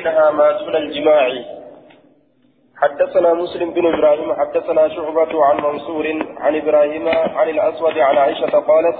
منها 0.00 0.30
ما 0.30 0.52
دون 0.52 0.76
الجماع 0.76 1.28
حدثنا 2.76 3.34
مسلم 3.34 3.70
بن 3.70 3.94
إبراهيم 3.94 4.34
حدثنا 4.34 4.88
شعبة 4.88 5.44
عن 5.44 5.56
منصور 5.56 6.06
عن 6.38 6.56
إبراهيم 6.56 7.08
عن 7.08 7.48
الأسود 7.48 7.98
عن 7.98 8.18
عائشة 8.18 8.58
قالت 8.58 8.96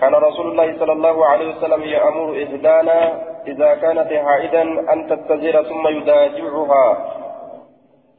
كان 0.00 0.14
رسول 0.14 0.50
الله 0.50 0.78
صلى 0.78 0.92
الله 0.92 1.26
عليه 1.26 1.56
وسلم 1.56 1.82
يأمر 1.82 2.42
إهدانا 2.42 3.22
إذا 3.46 3.74
كانت 3.74 4.12
حائدا 4.12 4.62
أن 4.62 5.08
تتزر 5.08 5.62
ثم 5.62 5.88
يداجعها 5.88 6.96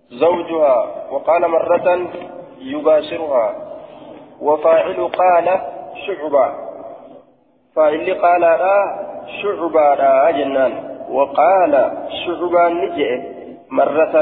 زوجها 0.09 1.07
وقال 1.11 1.47
مرة 1.47 2.07
يباشرها. 2.59 3.55
وفاعل 4.41 5.07
قال 5.07 5.61
شعبة. 6.07 6.53
فاعل 7.75 8.21
قال 8.21 8.41
لا 8.41 9.05
شعبة 9.41 9.95
لا 9.95 10.31
جنان. 10.31 10.92
وقال 11.13 11.73
شعبة 12.25 12.69
نجئ 12.69 13.11
مرة 13.69 14.15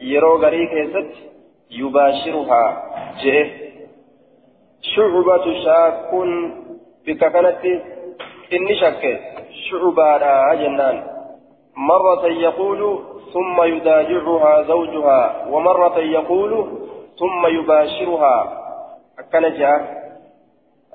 يرو 0.00 0.36
غري 0.42 0.64
ست 0.92 1.12
يباشرها. 1.70 2.64
جئ. 3.22 3.46
شعبة 4.92 5.46
شاك 5.64 6.10
بك 7.06 7.22
كانت 7.32 7.64
إني 8.52 8.74
شك 8.80 9.02
شعبة 9.66 10.16
لا 10.22 10.54
جنان. 10.60 10.96
مرة 11.76 12.24
يقول 12.26 12.80
ثم 13.34 13.56
يداجعها 13.62 14.62
زوجها 14.62 15.20
ومرة 15.52 15.98
يقول 15.98 16.52
ثم 17.20 17.42
يباشرها. 17.46 18.36
أكن 19.18 19.44
جاء. 19.58 19.80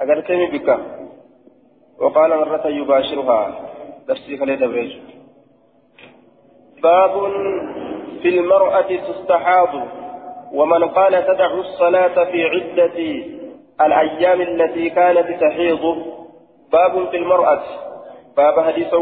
أقرتني 0.02 0.46
بك. 0.54 0.70
وقال 2.00 2.30
مرة 2.30 2.68
يباشرها. 2.68 3.42
درسي 4.08 4.38
خلي 4.38 4.56
دبريج 4.56 5.13
باب 6.84 7.32
في 8.22 8.30
المرأة 8.30 8.82
تستحاض 8.82 9.70
ومن 10.54 10.84
قال 10.84 11.28
تدع 11.28 11.52
الصلاة 11.54 12.24
في 12.32 12.44
عدة 12.44 13.24
الأيام 13.82 14.42
التي 14.42 14.90
كانت 14.90 15.42
تحيض 15.42 15.96
باب 16.72 17.10
في 17.12 17.18
المرأة 17.18 17.64
باب 18.38 18.60
حديث 18.60 18.94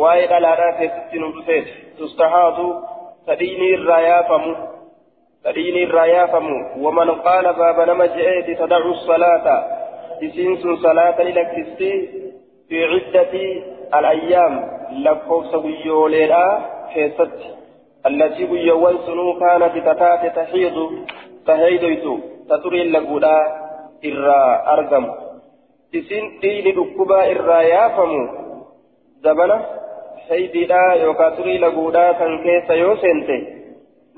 waa'ee 0.00 0.28
dhalaadhaa 0.28 0.72
keessatti 0.78 1.18
nu 1.18 1.26
dhufeet 1.36 1.66
tustahaatu 1.96 2.66
tadhiini 3.26 3.66
irraa 3.72 4.00
yaafamu 4.00 4.52
tadhiini 5.48 5.82
irraa 5.86 6.06
yaafamu 6.06 6.54
waman 6.84 7.10
qaala 7.26 7.52
baaba 7.58 7.86
nama 7.90 8.06
je'eeti 8.14 8.54
tadacu 8.60 8.94
salaata 9.06 9.56
isiin 10.28 10.56
sun 10.62 10.78
salaata 10.86 11.24
ni 11.24 11.34
tataate 19.88 20.30
taxiidu 20.38 20.84
taheydoytu 21.46 22.14
ta 22.48 22.58
xuriin 22.62 22.92
laguudhaa 22.96 23.42
irraa 24.10 24.48
argamu 24.74 25.12
isin 26.00 26.24
dhiini 26.42 26.72
dhukkubaa 26.78 27.22
irraa 27.34 27.62
yaafamu 27.62 28.20
zabana 29.26 29.56
shaydiidha 30.28 30.82
yookaan 31.04 31.36
turii 31.38 31.58
laguudhaa 31.64 32.10
kan 32.20 32.36
keessa 32.44 32.74
yoo 32.82 32.96
seente 33.06 33.36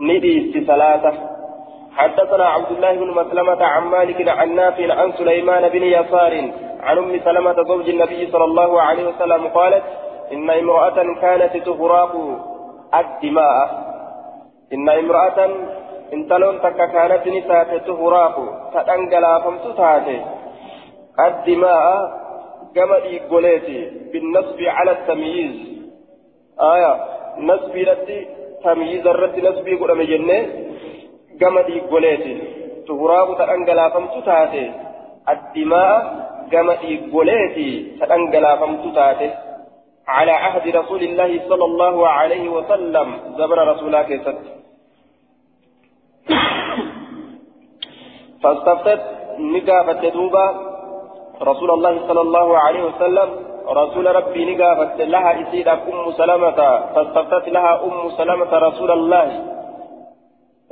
ni 0.09 0.19
dhiisti 0.27 0.67
salaata 0.73 1.13
حدثنا 1.95 2.45
عبد 2.45 2.71
الله 2.71 2.93
بن 2.93 3.11
مسلمة 3.11 3.65
عن 3.65 3.85
مالك 3.87 4.29
عن 4.29 4.55
نافع 4.55 4.95
عن 4.95 5.13
سليمان 5.19 5.69
بن 5.69 5.83
يسار 5.83 6.35
عن 6.81 6.99
أم 6.99 7.21
سلمة 7.25 7.63
زوج 7.69 7.89
النبي 7.89 8.27
صلى 8.33 8.45
الله 8.45 8.81
عليه 8.83 9.05
وسلم 9.09 9.47
قالت 9.49 9.85
إن 10.33 10.51
امرأة 10.51 10.99
كانت 11.21 11.57
تغراق 11.57 12.13
الدماء 12.94 13.56
إن 14.74 14.90
امرأة 14.90 15.40
إن 16.14 16.28
تلون 16.30 16.62
تك 16.62 16.80
كانت 16.92 17.28
نساء 17.28 17.78
تغراق 17.78 18.36
تأنجلا 18.74 19.40
فمت 19.40 19.66
تاتي 19.78 20.18
الدماء 21.28 21.84
كما 22.76 22.98
يقولي 22.98 23.92
بالنصب 24.14 24.60
على 24.62 24.92
التمييز 24.92 25.56
آية 26.74 26.94
نسبي 27.38 27.84
رتي 27.84 28.28
تمييز 28.64 29.08
الرتي 29.08 29.42
نسبي 29.42 29.74
قد 29.76 29.92
مجنة 29.92 30.40
قمدي 31.42 31.80
قوليتي 31.80 32.36
تهراب 32.88 33.38
تأنقلا 33.38 33.90
فمت 33.90 34.26
تاتي 34.26 34.72
الدماء 35.30 35.96
قمدي 36.54 36.92
قوليتي 37.14 37.70
تأنقلا 38.00 38.56
فمت 38.56 38.96
تاتي 38.96 39.30
على 40.09 40.33
عهد 40.33 40.77
رسول 40.77 41.03
الله 41.03 41.49
صلى 41.49 41.65
الله 41.65 42.09
عليه 42.09 42.49
وسلم. 42.49 43.09
زمن 43.39 43.59
رسولك 43.59 44.09
ست 44.27 44.45
فاستفتت 48.43 49.03
نقافة 49.39 50.09
دوبا. 50.09 50.47
رسول 51.43 51.71
الله 51.71 52.09
صلى 52.09 52.21
الله 52.21 52.59
عليه 52.59 52.83
وسلم 52.85 53.29
رسول 53.69 54.17
ربي 54.17 54.55
نقافت 54.55 55.01
لها 55.01 55.31
إسيد 55.43 55.69
أم 55.69 56.13
سلمة 56.13 56.61
فاستفتت 56.95 57.49
لها 57.49 57.73
أم 57.85 58.11
سلمة 58.11 58.53
رسول 58.53 58.91
الله. 58.91 59.29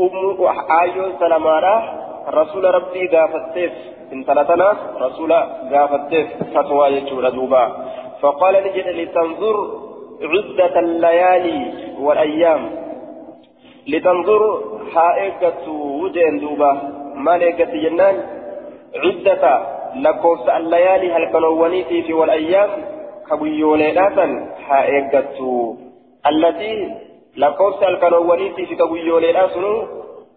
أم 0.00 0.14
آيو 0.82 1.04
سلمارة 1.20 1.74
رسول 2.28 2.64
ربي 2.74 3.02
قافتيف. 3.08 3.72
إن 4.12 4.24
تلتنا 4.24 4.76
رسول 5.00 5.32
قافتيف. 5.72 6.28
فتوى 6.54 6.86
يجور 6.88 7.28
دوبا. 7.28 7.64
فقال 8.22 8.54
نجد 8.66 8.86
لتنظر 8.88 9.56
عدة 10.22 10.78
الليالي 10.80 11.60
والأيام 12.00 12.62
لتنظر 13.88 14.42
حائقة 14.94 15.70
وجين 15.72 16.38
دوبا 16.40 16.72
مالكة 17.14 17.72
جنان 17.84 18.16
عدة 19.04 19.44
lakkoofsa 20.04 20.54
allayaalii 20.54 21.10
halkanoowwaniitii 21.10 22.02
fi 22.02 22.12
walayyaam 22.12 22.70
kabuyyooleedhaatan 23.28 24.30
haa 24.68 24.84
eeggattu 24.86 25.78
allatii 26.22 26.88
lakkoofsa 27.36 27.84
halkanoowwaniitii 27.84 28.66
fi 28.66 28.76
kabuyyooleedhaa 28.76 29.48
sunu 29.54 29.88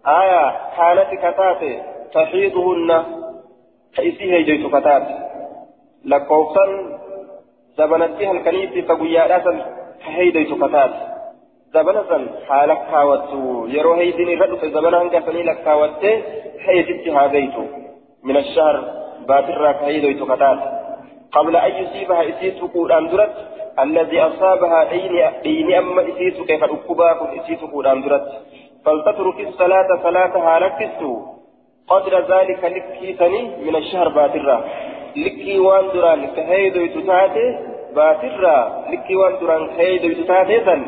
aya 0.04 0.42
kaanati 0.76 1.16
kataate 1.16 1.70
taxiiduhunna 2.12 3.04
ka 3.96 4.02
isii 4.02 4.30
heeydoytu 4.34 4.70
kataate 4.70 5.14
san 7.76 9.56
ka 10.04 10.10
heeydoytu 10.16 10.56
kataate 10.64 10.98
zabana 11.72 12.04
san 12.10 12.28
haa 12.48 12.66
lakkaawattu 12.72 13.40
yeroo 13.76 13.96
heeydiin 14.02 14.34
irra 14.36 14.52
dhufe 14.52 14.70
zabana 14.76 15.02
hanga 15.02 15.24
sanii 15.26 15.48
lakkaawattee 15.50 16.14
heeyditti 16.66 17.16
haa 17.16 17.28
gaytu 17.34 17.66
min 18.28 18.36
ashahr 18.44 18.76
باترا 19.28 19.72
كهيدو 19.72 20.08
يتكتات 20.08 20.58
قبل 21.32 21.56
أن 21.56 21.72
يصيبها 21.82 22.28
إسيس 22.28 22.60
قودان 22.74 23.08
درت 23.08 23.34
الذي 23.80 24.20
أصابها 24.20 24.84
ديني 24.84 25.40
ديني 25.42 25.78
أما 25.78 26.02
إسيس 26.02 26.40
كيف 26.48 26.64
أكباك 26.64 27.18
إسيس 27.38 27.60
قودان 27.72 28.02
درت 28.02 28.28
فلتترك 28.84 29.40
الصلاة 29.40 29.88
صلاتها 30.02 30.58
لكستو 30.58 31.12
قدر 31.88 32.14
ذلك 32.32 32.64
لكيتني 32.64 33.42
من 33.66 33.76
الشهر 33.76 34.08
لكي 35.16 35.58
وان 35.58 35.86
دران 35.94 36.26
كهيدو 36.26 36.80
يتتاتي 36.80 37.58
باترا 37.94 38.84
لكي 38.90 39.16
وان 39.16 39.34
دران 39.40 39.66
كهيدو 39.66 40.08
يتتاتي 40.08 40.56
ذن 40.56 40.86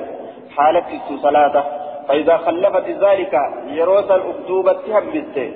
حالك 0.57 0.85
صلاة 1.23 1.65
فإذا 2.09 2.37
خلفت 2.37 2.89
ذلك 2.89 3.35
يروسا 3.67 4.17
أكتوبة 4.31 4.79
همبته 4.89 5.55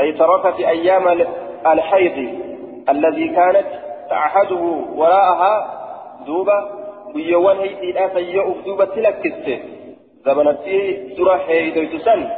أي 0.00 0.12
تركت 0.12 0.60
أيام 0.60 1.26
الحيض 1.66 2.18
الذي 2.88 3.28
كانت 3.28 3.66
تعهده 4.10 4.62
وراءها 4.96 5.54
دوبا 6.26 6.58
ويوان 7.14 7.58
هيدي 7.58 7.92
لا 7.92 8.14
سيئوف 8.14 8.56
دوبا 8.66 8.84
تلكست 8.84 9.46
زمنتي 10.26 10.92
درا 11.18 11.36
هيدو 11.46 11.98
تسن 11.98 12.28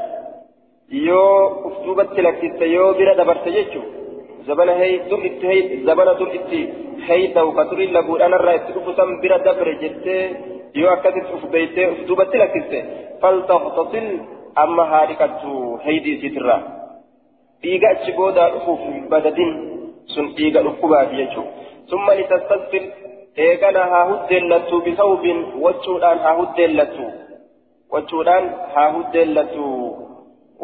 يو 0.93 1.23
أفتوبة 1.69 2.05
تلكست 2.05 2.63
يو 2.63 2.93
بلا 2.93 3.15
دبرت 3.23 3.49
جيتشو 3.49 3.81
زمن 4.49 4.69
هي 4.81 4.91
دم 5.11 5.23
اتهي 5.29 5.59
زمن 5.89 6.09
دم 6.21 6.31
اتي 6.39 6.63
هيدا 7.09 7.43
وكتري 7.43 7.87
لبود 7.95 8.21
أنا 8.23 8.37
رأيت 8.37 8.67
أفسم 8.79 9.11
بلا 9.23 9.37
دبر 9.47 9.69
جت 9.83 10.07
يو 10.81 10.89
أكدت 10.95 11.27
أفبيت 11.37 11.77
أفتوبة 11.79 12.25
تلكست 12.33 12.73
فلتغتسل 13.23 14.07
أما 14.63 14.85
هاركت 14.93 15.43
هيدي 15.85 16.13
سترا 16.23 16.59
dhiiga 17.63 17.89
achi 17.95 18.13
boodaa 18.19 18.51
dhufuuf 18.55 18.83
badadin 19.13 19.49
sun 20.15 20.27
dhiiga 20.37 20.61
dhukkubaati 20.67 21.17
jechuudha 21.21 21.51
summa 21.91 22.13
litastasfir 22.19 22.85
eegana 23.47 23.83
haa 23.93 24.05
huddeellattu 24.11 24.81
bisawbin 24.87 25.41
wachuudhaan 25.65 26.19
haa 26.27 26.35
huddeellattu 26.41 27.07
wachuudhaan 27.95 28.47
haa 28.75 28.87
huddeellattu 28.97 29.65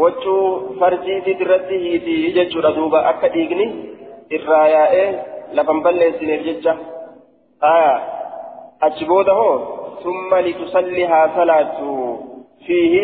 wachuu 0.02 0.76
farjiitit 0.80 1.40
irratti 1.46 1.78
hiitii 1.78 2.32
jechuudha 2.32 2.72
duuba 2.78 3.06
akka 3.12 3.28
dhiigni 3.36 3.66
irraa 4.38 4.66
yaa'ee 4.76 5.08
lafan 5.58 5.82
balleessineef 5.86 6.44
jecha 6.48 6.76
aya 7.60 7.94
achi 8.80 9.04
booda 9.12 9.40
hoo 9.40 9.56
ثم 10.04 10.34
لتصليها 10.34 11.30
صلاة 11.36 11.78
فيه 12.66 12.94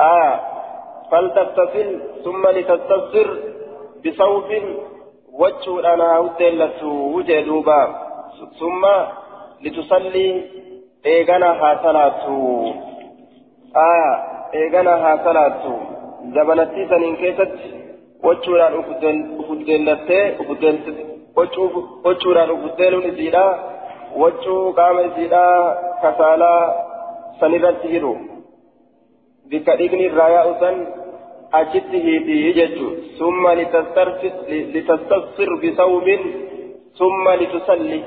آه 0.00 0.40
فلتغتسل 1.10 2.00
ثم 2.24 2.46
لتستبصر 2.46 3.28
بصوف 4.06 4.44
وجه 5.32 5.94
أنا 5.94 6.16
هدلت 6.18 6.82
وجه 6.82 7.40
دوبا 7.40 7.82
ثم 8.60 8.82
لتصلي 9.62 10.44
إيغانا 11.06 11.50
ها 11.52 11.80
صلاة 11.82 12.24
آه 13.76 14.14
إيغانا 14.54 14.90
ها 14.90 15.24
صلاة 15.24 15.62
زبنتي 15.62 15.97
سنين 16.90 17.16
كيست 17.16 17.52
وجه 18.24 18.68
أفدلت 20.40 20.86
wachuudhaan 21.38 22.50
ufutteeluun 22.50 23.08
isiidha 23.10 23.44
wachuu 24.22 24.72
qaama 24.78 25.02
isiidha 25.08 25.42
kasaalaa 26.02 26.62
sanirratti 27.40 27.92
hidhu 27.94 28.12
bikka 29.50 29.76
dhiigni 29.80 30.08
irraa 30.08 30.28
yaa'u 30.36 30.54
san 30.62 30.80
achitti 31.60 32.02
hiitii 32.06 32.54
jechuun 32.58 32.96
summa 33.18 33.54
litastasfir 34.74 35.50
bisawmin 35.64 36.22
summa 37.02 37.36
litusalli 37.42 38.00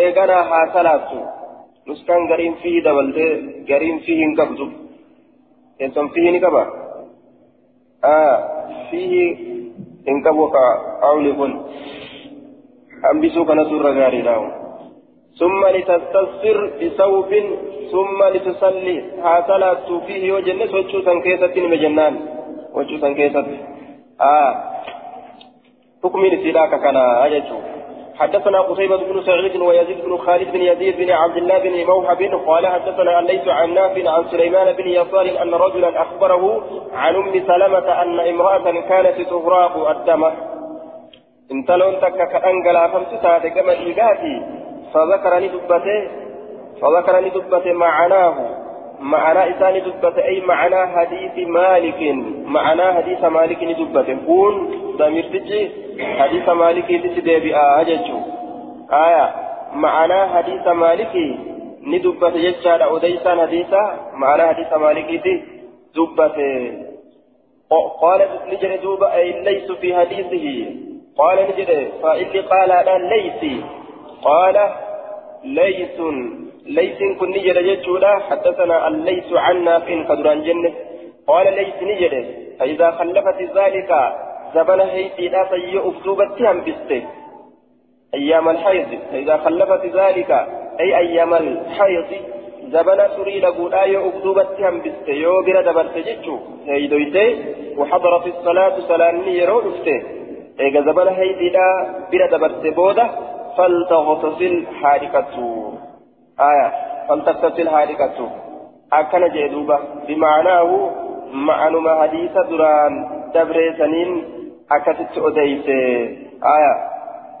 eeganaa 0.00 0.42
haa 0.50 0.66
salaattu 0.78 1.22
nuskaan 1.86 2.28
gariin 2.32 2.60
fihii 2.62 2.84
dabaltee 2.88 3.32
gariin 3.72 4.00
fihii 4.06 4.22
hin 4.24 4.36
qabdu 4.42 4.70
eessan 5.86 6.14
fihii 6.16 6.36
ni 6.36 6.40
qaba 6.46 6.64
fihii 8.90 9.28
hin 10.06 10.22
qabu 10.24 10.48
ka 10.54 10.64
qawli 11.00 11.32
kun 11.32 11.52
hambisuu 13.02 13.44
kanatu 13.44 13.76
irra 13.76 13.92
gaariidha 13.92 14.40
ثم 15.40 15.62
لتستسر 15.66 16.58
بثوب 16.80 17.30
ثم 17.92 18.18
لتصلي 18.34 18.96
ها 19.24 19.34
صلاة 19.48 19.88
فيه 20.06 20.32
وجنة 20.32 20.70
وجوسا 20.74 21.12
كيسة 21.24 21.54
مجنان 21.72 22.14
وجوسا 22.74 23.12
كيسة 23.12 23.46
آه. 24.20 24.52
حكم 26.04 26.26
نسيلاك 26.26 26.72
كان 26.82 26.96
أججو. 26.96 27.58
حدثنا 28.20 28.60
قتيبة 28.60 28.96
بن 28.96 29.22
سعيد 29.22 29.56
ويزيد 29.56 30.04
بن 30.04 30.16
خالد 30.16 30.52
بن 30.52 30.60
يزيد 30.60 30.96
بن 30.96 31.10
عبد 31.10 31.36
الله 31.36 31.58
بن 31.58 31.84
موهب 31.86 32.20
قال 32.46 32.66
حدثنا 32.66 33.20
ليس 33.20 33.48
عن 33.48 33.74
نافع 33.74 34.10
عن 34.10 34.24
سليمان 34.30 34.72
بن 34.72 34.86
يسار 34.88 35.42
أن 35.42 35.54
رجلا 35.54 36.02
أخبره 36.02 36.44
عن 36.94 37.14
أم 37.16 37.32
سلمة 37.32 38.02
أن 38.02 38.20
امرأة 38.20 38.66
كانت 38.88 39.16
تغراق 39.30 39.74
الدم. 39.90 40.22
intaloon 41.50 41.98
takka 41.98 42.30
ka 42.30 42.38
dhangalaafamtu 42.44 43.16
taate 43.22 43.50
gama 43.50 43.74
dhiigaati 43.74 44.34
fadhakarani 44.92 45.48
dubbate 45.54 45.96
fadhakarani 46.80 47.30
dubbate 47.36 47.72
macanaahu 47.74 48.44
معنى 49.00 49.56
إساني 49.56 49.80
دبت 49.80 50.18
أي 50.18 50.40
معنى 50.40 50.86
حديث 50.96 51.48
مالك 51.48 52.00
معنى 52.44 52.92
حديث 52.92 53.24
مالك 53.24 53.64
دبت. 53.64 54.08
كون 54.26 54.54
ضمير 54.96 55.24
تجي 55.24 55.70
حديث 56.18 56.48
مالك 56.48 56.88
تسدي 57.04 57.38
بآججو 57.40 58.18
آية 58.92 59.34
معنى 59.74 60.28
حديث 60.34 60.66
مالك 60.68 61.14
ندبت 61.82 62.34
يجعل 62.36 62.82
أوديسان 62.82 63.40
حديثا 63.40 63.82
معنى 64.14 64.42
حديث 64.42 64.72
مالك 64.72 65.08
دبت. 65.96 66.36
قالت 68.02 68.30
نجر 68.52 68.76
دوب 68.82 69.02
أي 69.02 69.42
ليس 69.42 69.72
في 69.72 69.96
حديثه. 69.96 70.46
قال 71.18 71.38
نجد 71.48 71.70
فإلي 72.02 72.40
قال 72.40 72.70
أنا 72.72 73.14
ليس. 73.14 73.42
قال 74.22 74.56
ليس. 75.44 75.98
ليس 76.66 76.98
كن 77.20 77.30
نجد 77.30 77.58
جدودا 77.58 78.18
حدثنا 78.18 78.88
الليس 78.88 79.32
عن 79.32 79.64
نافع 79.64 80.02
قدران 80.02 80.42
جنة. 80.42 80.72
قال 81.26 81.46
ليس 81.54 81.78
نجد. 81.82 82.14
فإذا 82.58 82.90
خلفت 82.90 83.42
ذلك 83.58 83.90
زبن 84.54 84.80
هيتي 84.80 85.28
لا 85.28 85.48
سيء 85.50 85.88
أكتوبتهم 85.88 86.60
بسته. 86.60 87.02
أيام 88.14 88.48
الحيض. 88.48 88.98
فإذا 89.12 89.36
خلفت 89.36 89.86
ذلك 89.86 90.30
أي 90.80 90.98
أيام 90.98 91.34
الحيض 91.34 92.10
زبنا 92.72 93.08
سري 93.16 93.40
لقول 93.40 93.74
آية 93.74 94.08
أكتوبتهم 94.08 94.80
بسته. 94.80 95.12
يو 95.12 95.42
بلا 95.42 95.60
دبرت 95.62 95.98
جتشو 95.98 96.38
وحضرت 97.78 98.26
الصلاة 98.26 98.80
صلاة 98.88 99.26
يرو 99.26 99.62
eega 100.64 100.82
zabana 100.82 101.12
haydiidha 101.18 101.66
bira 102.10 102.26
dabarte 102.32 102.70
booda 102.78 103.04
faltaghtasil 103.56 104.56
آية 106.40 106.72
فلتستفسر 107.08 107.68
هاركته 107.68 108.28
أكن 108.92 109.28
جدوبة 109.28 109.78
بمعناه 110.08 110.90
معنى 111.32 111.90
حديث 112.00 112.32
دران 112.32 112.92
دبر 113.34 113.74
سنين 113.78 114.10
أكتت 114.72 115.18
أديس 115.18 115.68
آية 116.56 116.74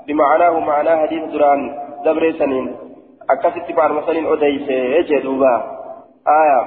بمعناه 0.06 0.58
معنى 0.58 0.96
حديث 0.96 1.24
دران 1.24 1.60
دبر 2.04 2.32
سنين 2.38 2.76
أكتت 3.30 3.72
بعد 3.72 3.90
سنين 4.06 4.26
أديس 4.26 4.68
جدوبة 5.08 5.54
آية 6.28 6.60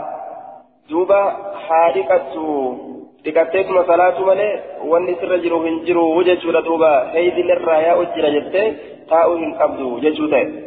دوبة 0.89 1.21
هاركته 1.69 2.77
dhiqattee 3.23 3.63
kuma 3.63 3.85
salaatu 3.87 4.25
malee 4.27 4.59
wanni 4.91 5.13
sirra 5.19 5.37
jiru 5.43 5.61
hin 5.63 5.75
jiru 5.87 6.23
jechuudha 6.27 6.61
duuba 6.65 6.89
heeydiin 7.13 7.51
irraa 7.55 7.77
yaa'u 7.85 8.03
jira 8.15 8.31
jettee 8.33 8.65
taa'uu 9.11 9.37
hin 9.43 9.53
qabdu 9.61 9.91
jechuu 10.05 10.27
ta'e. 10.33 10.62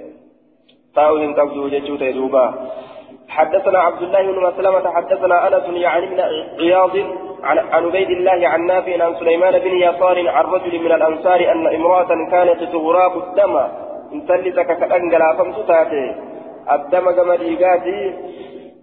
Qabdu 0.97 1.71
jechuu 1.71 1.99
ta'e 2.01 2.13
duuba 2.13 2.45
حدثنا 3.29 3.79
عبد 3.79 4.03
الله 4.03 4.23
بن 4.23 4.39
مسلمة 4.43 4.91
حدثنا 4.91 5.47
أنس 5.49 5.65
يعني 5.77 6.07
من 6.07 6.21
عياض 6.61 6.97
عن 7.43 7.59
عبيد 7.59 8.11
الله 8.11 8.49
عن 8.49 8.67
نافع 8.67 9.05
عن 9.05 9.15
سليمان 9.15 9.59
بن 9.59 9.73
يسار 9.87 10.29
عن 10.29 10.45
رجل 10.45 10.85
من 10.85 10.93
الأنصار 10.93 11.53
أن 11.53 11.67
امرأة 11.67 12.11
كانت 12.31 12.61
تغراب 12.73 13.13
الدم. 13.17 13.57
إن 14.13 14.27
تلتك 14.27 14.79
كأنجلا 14.79 15.29
فمتتاتي 15.39 16.15
الدم 16.73 17.11
كما 17.11 17.37
ديقاتي 17.37 18.15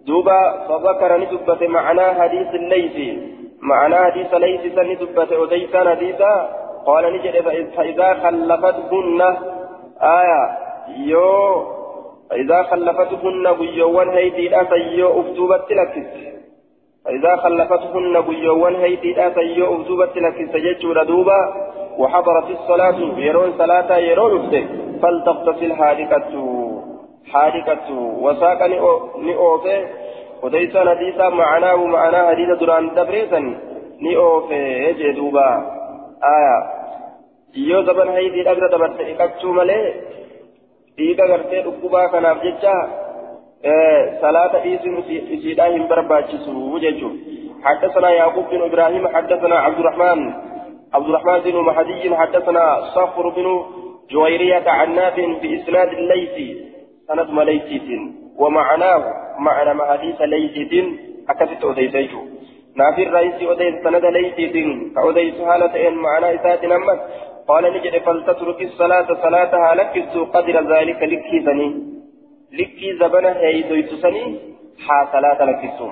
دوبا 0.07 0.39
فذكر 0.68 1.18
ندبة 1.18 1.68
معنى 1.68 2.06
حديث 2.21 2.50
الليث. 2.62 2.98
معنى 3.62 3.95
حديث 3.95 4.33
ليس 4.33 4.63
سن 4.75 4.89
دبت 5.00 5.31
أديسان 5.31 5.89
حديثا 5.89 6.33
قال 6.86 7.04
نجد 7.13 7.36
فإذا 7.75 8.10
خلفتهن 8.13 9.21
آية. 10.01 10.44
يو 11.12 11.82
فإذا 12.33 12.63
خلفتهن 12.63 13.45
بيوان 13.59 14.09
هيدي 14.09 14.50
سيو 14.50 15.07
أفتوبت 15.21 15.69
لكس. 15.71 16.07
فإذا 17.05 17.36
خلفتهن 17.36 18.22
بيوان 18.22 18.75
هيدي 18.75 19.13
سيو 19.36 19.65
أفتوبت 19.75 20.17
لكس 20.17 20.55
جيتشور 20.65 21.03
دوبا. 21.03 21.39
وحضرت 21.98 22.48
الصلاة 22.50 23.00
يرون 23.17 23.53
صلاة 23.57 23.98
يرون 23.98 24.31
أفته 24.39 24.63
فلتغتسل 25.01 25.74
حادقة. 25.74 26.31
حادقة. 27.34 27.88
وساق 28.25 28.60
نئوفه. 29.27 29.79
وديسان 30.43 30.89
حديثا 30.89 31.29
معناه 31.29 31.75
معنى 31.75 32.19
حديث 32.27 32.50
دران 32.60 32.89
دبريسا 32.98 33.41
oofe 34.12 34.93
jee 34.98 35.13
duuba 35.13 35.46
aya 36.22 36.55
yoo 37.53 37.84
zaban 37.84 38.07
haydii 38.07 38.43
dhagra 38.43 38.67
dabarte 38.69 39.03
dhiqachuu 39.03 39.53
malee 39.53 39.93
dhiiga 40.97 41.27
gartee 41.33 41.63
dhukkubaa 41.69 42.07
kanaaf 42.15 42.43
jecha 42.43 42.75
صلاة 44.21 44.63
إيسم 44.63 44.95
إسيدا 45.33 45.67
هم 45.67 45.88
برباتشسو 45.88 46.51
وججو 46.73 47.09
حدثنا 47.63 48.09
يعقوب 48.09 48.45
بن 48.51 48.62
إبراهيم 48.62 49.07
حدثنا 49.07 49.55
عبد 49.55 49.79
الرحمن 49.79 50.33
عبد 50.93 51.07
الرحمن 51.09 51.39
بن 51.39 51.55
مهدي 51.55 52.15
حدثنا 52.15 52.81
صخر 52.95 53.29
بن 53.29 53.63
جويرية 54.12 54.69
عن 54.69 54.95
نافع 54.95 55.25
بإسناد 55.41 55.88
الليث 55.88 56.57
سند 57.07 57.29
مليث 57.29 57.81
ومعناه 58.38 59.03
معنى 59.39 59.73
ما 59.73 59.85
حديث 59.91 60.21
ليث 60.21 60.85
أكثت 61.29 61.65
أديسيت 61.65 62.12
نافي 62.75 63.03
الرئيس 63.03 63.33
أديس 63.41 63.83
سند 63.83 64.05
ليث 64.05 64.35
كأديس 64.95 65.41
حالة 65.47 65.88
إن 65.88 65.93
معنى 65.95 66.35
إسات 66.35 66.65
نمت 66.65 67.00
قال 67.47 67.63
نجد 67.73 67.97
فلتترك 68.05 68.62
الصلاة 68.62 69.07
صلاتها 69.23 69.75
لكس 69.75 70.17
قدر 70.33 70.55
ذلك 70.73 71.03
لكي 71.03 71.39
زني 71.45 71.69
لكي 72.59 72.93
زبنا 73.00 73.31
هيدويت 73.39 73.93
سني 74.03 74.39
حا 74.85 74.97
صلاة 75.13 75.39
لكسو. 75.45 75.89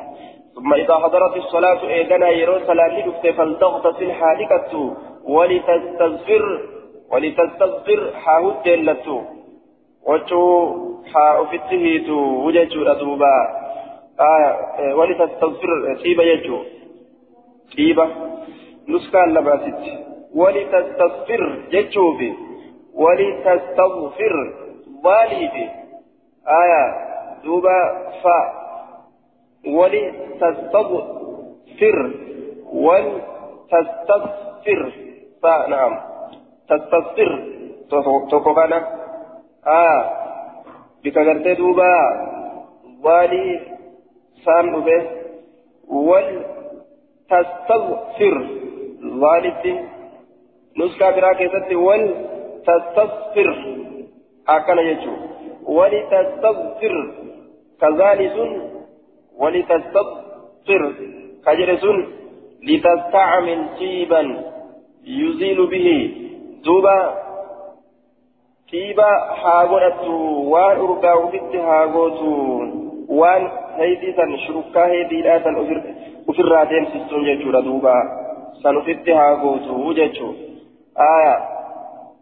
ثم 0.55 0.73
إذا 0.73 0.95
حضرت 0.95 1.37
الصلاة 1.37 1.81
إيقنا 1.89 2.29
يرو 2.29 2.59
صلاة 2.59 2.91
لكت 2.97 3.27
فلتغتسل 3.37 4.11
حالكت 4.11 4.71
ولتستغفر 5.23 6.45
ولتستغفر 7.11 7.99
حاهد 8.23 8.55
جلتو 8.65 9.21
وجو 10.07 10.45
haa 11.13 11.39
ofitti 11.39 11.77
hiitu 11.77 12.51
jechuudha 12.51 12.95
duuba 12.95 13.31
wali 14.97 15.15
tastagfir 15.15 15.95
xiiba 16.01 16.23
jechuu 16.23 16.61
xiiba 17.73 18.05
nuskaan 18.87 19.33
jechuufi 21.71 22.29
wali 22.93 23.27
tastagfir 23.43 24.35
baaliifi 25.03 25.65
aya 26.45 27.11
دوبا 27.43 27.79
فا 28.23 28.39
ولتستغفر 29.77 30.77
ولتستغفر. 32.85 34.81
فا 35.41 35.67
نعم. 35.67 35.93
تستغفر. 36.69 37.31
كان 38.55 38.73
آه. 39.67 40.01
بك 41.03 41.17
غرتي 41.17 41.53
دوبا 41.53 41.93
والي. 43.03 43.59
سام 44.45 44.81
به 44.81 45.01
ولتستغفر. 45.89 46.61
والدي 49.21 49.75
نسكا 50.77 51.11
براكي 51.11 51.47
ستي 51.49 51.75
ولتستغفر 51.75 53.49
أكن 54.49 54.77
يجو 54.77 55.13
ولتستغفر 55.65 56.95
كذلك 57.81 58.35
ولتستغفر 59.37 60.93
كجرس 61.45 61.85
لتستعمل 62.63 63.65
طيبا 63.79 64.21
يزيل 65.05 65.67
به 65.67 65.87
دوبا 66.65 67.15
طيبا 68.71 69.11
هاغوتو 69.43 70.13
وان 70.51 70.77
أرقاو 70.77 71.27
بيت 71.31 71.55
هاغوتو 71.55 72.31
وان 73.09 73.51
هيدي 73.77 74.13
سن 74.17 74.37
شركا 74.37 74.85
هيدي 74.91 75.21
لا 75.21 75.43
سن 75.43 75.55
أفر 76.29 76.45
راتين 76.45 76.85
سيستون 76.85 77.23
جيجورا 77.23 77.61
دوبا 77.61 77.95
سنفت 78.63 79.09
هاغوتو 79.09 79.93
جيجو 79.93 80.50
آية. 80.99 81.37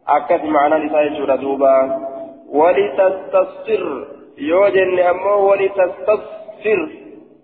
أكد 0.07 0.45
معنى 0.45 0.85
لسا 0.85 1.03
جيجورا 1.03 1.35
دوبا 1.35 1.99
ولتستصفر 2.49 4.07
يوجن 4.37 4.99
أمه 4.99 5.35
ولتستصفر 5.35 6.89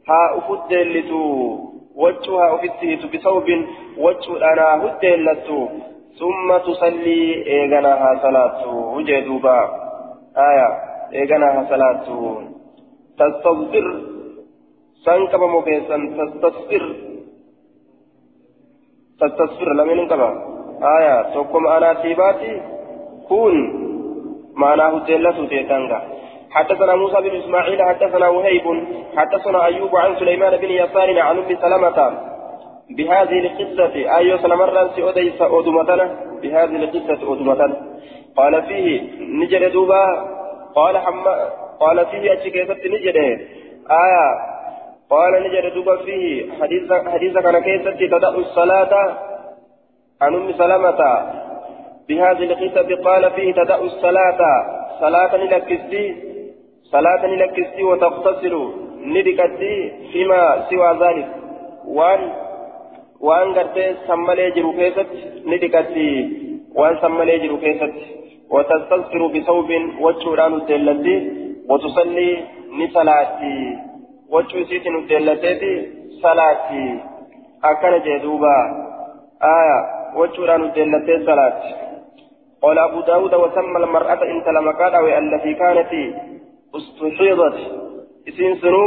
ها 0.09 0.37
أفدلتو 0.37 1.57
وجهها 1.95 2.55
أفتهت 2.55 3.05
بثوب. 3.13 3.47
وجه 3.97 4.53
أنا 4.53 4.67
هدلتو 4.83 5.67
ثم 6.19 6.57
تصلي 6.57 7.47
إيغناها 7.47 8.19
صلاة 8.21 8.67
وجدوبا 8.67 9.59
آية. 10.37 10.69
إيغناها 11.13 11.67
صلاة 11.69 12.07
تستصفر 13.19 13.87
سنكب 15.05 15.39
مكيسا 15.39 15.97
تستصفر 16.17 16.95
تستصفر 19.19 19.73
لمن 19.73 20.07
كما 20.07 20.54
آية 20.83 21.21
تقوم 21.33 21.67
أنا 21.67 21.93
تيباتي 21.93 22.61
كون 23.27 23.55
معناه 24.55 24.97
هدلتو 24.97 25.45
تيتانغا 25.45 26.01
حدثنا 26.51 26.95
موسى 26.95 27.21
بن 27.21 27.35
اسماعيل 27.35 27.83
حدثنا 27.83 28.29
وهيب 28.29 28.83
حدثنا 29.17 29.65
ايوب 29.65 29.95
عن 29.95 30.15
سليمان 30.19 30.57
بن 30.57 30.69
يسار 30.69 31.19
عن 31.19 31.37
ام 31.37 31.55
سلمة 31.61 32.17
بهذه 32.89 33.39
القصة 33.39 34.15
أيوة 34.17 34.41
سلمرا 34.41 34.87
سيؤديس 34.95 35.41
أدمتنا 35.41 36.15
بهذه 36.41 36.75
القصة 36.75 37.33
أدمتنا 37.33 37.75
قال 38.37 38.63
فيه 38.63 39.01
نجد 39.19 39.71
دوبا 39.71 40.05
قال 40.75 40.97
حما 40.97 41.49
قال 41.79 42.05
فيه 42.05 42.33
أشكيست 42.33 42.85
نجد 42.85 43.17
آية 44.05 44.27
قال 45.09 45.33
نجد 45.43 45.73
دوبا 45.73 45.95
فيه 45.97 46.51
حديث 46.61 46.93
حديث 46.93 47.33
كان 47.37 47.59
كيست 47.59 47.99
تدأ 47.99 48.29
الصلاة 48.29 49.17
عن 50.21 50.35
أم 50.35 50.51
سلمة 50.51 51.01
بهذه 52.07 52.43
القصة 52.43 52.89
قال 53.03 53.31
فيه 53.31 53.53
تدأ 53.53 53.81
الصلاة 53.81 54.41
صلاة 54.99 55.35
لكستي 55.35 56.15
صلاة 56.83 57.25
لكستي 57.25 57.83
وتغتسل 57.83 58.69
ندكتي 59.05 59.91
فيما 60.11 60.65
سوى 60.69 60.97
ذلك. 60.99 61.27
وأن 61.87 62.31
وأن 63.21 63.53
قرتي 63.53 63.95
سمالي 64.07 64.51
جرو 64.51 64.71
كيست 64.71 65.07
ندكتي 65.45 66.09
وأن 66.75 66.97
سمالي 67.01 67.37
جرو 67.37 67.57
كيست. 67.57 67.93
وتستغفر 68.49 69.27
بثوب 69.27 69.69
وجهران 70.01 70.53
الدلتي 70.53 71.17
وتصلي 71.69 72.43
نصلاتي 72.79 73.77
وجه 74.29 74.63
سيت 74.63 74.87
الدلتي 74.87 75.89
صلاتي. 76.21 76.99
أكن 77.63 77.93
جدوبا. 78.05 78.57
آية. 79.43 80.04
وجهران 80.15 80.61
الدلتي 80.63 81.25
صلاتي 81.25 81.75
قال 82.61 82.79
أبو 82.79 83.01
داود 83.01 83.33
وسمى 83.33 83.77
المرأة 83.77 84.23
إن 84.23 84.43
تلمكات 84.45 84.93
التي 84.95 85.53
كانت 85.53 85.91
استحيضت 86.75 87.57
اسم 88.27 88.55
سنو 88.61 88.85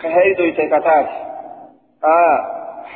كهيدو 0.00 0.44
يتكتات 0.44 1.08
آه 2.04 2.38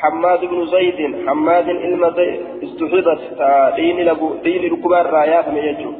حماد 0.01 0.41
بن 0.45 0.67
زيد 0.67 1.29
حماد 1.29 1.69
علم 1.69 2.11
زيد 2.17 2.41
استحيضت 2.63 3.21
دين 3.77 3.97
لبو 4.01 4.35
دين 4.35 4.73
ركبا 4.73 5.01
الرايا 5.01 5.43
فميجو 5.43 5.93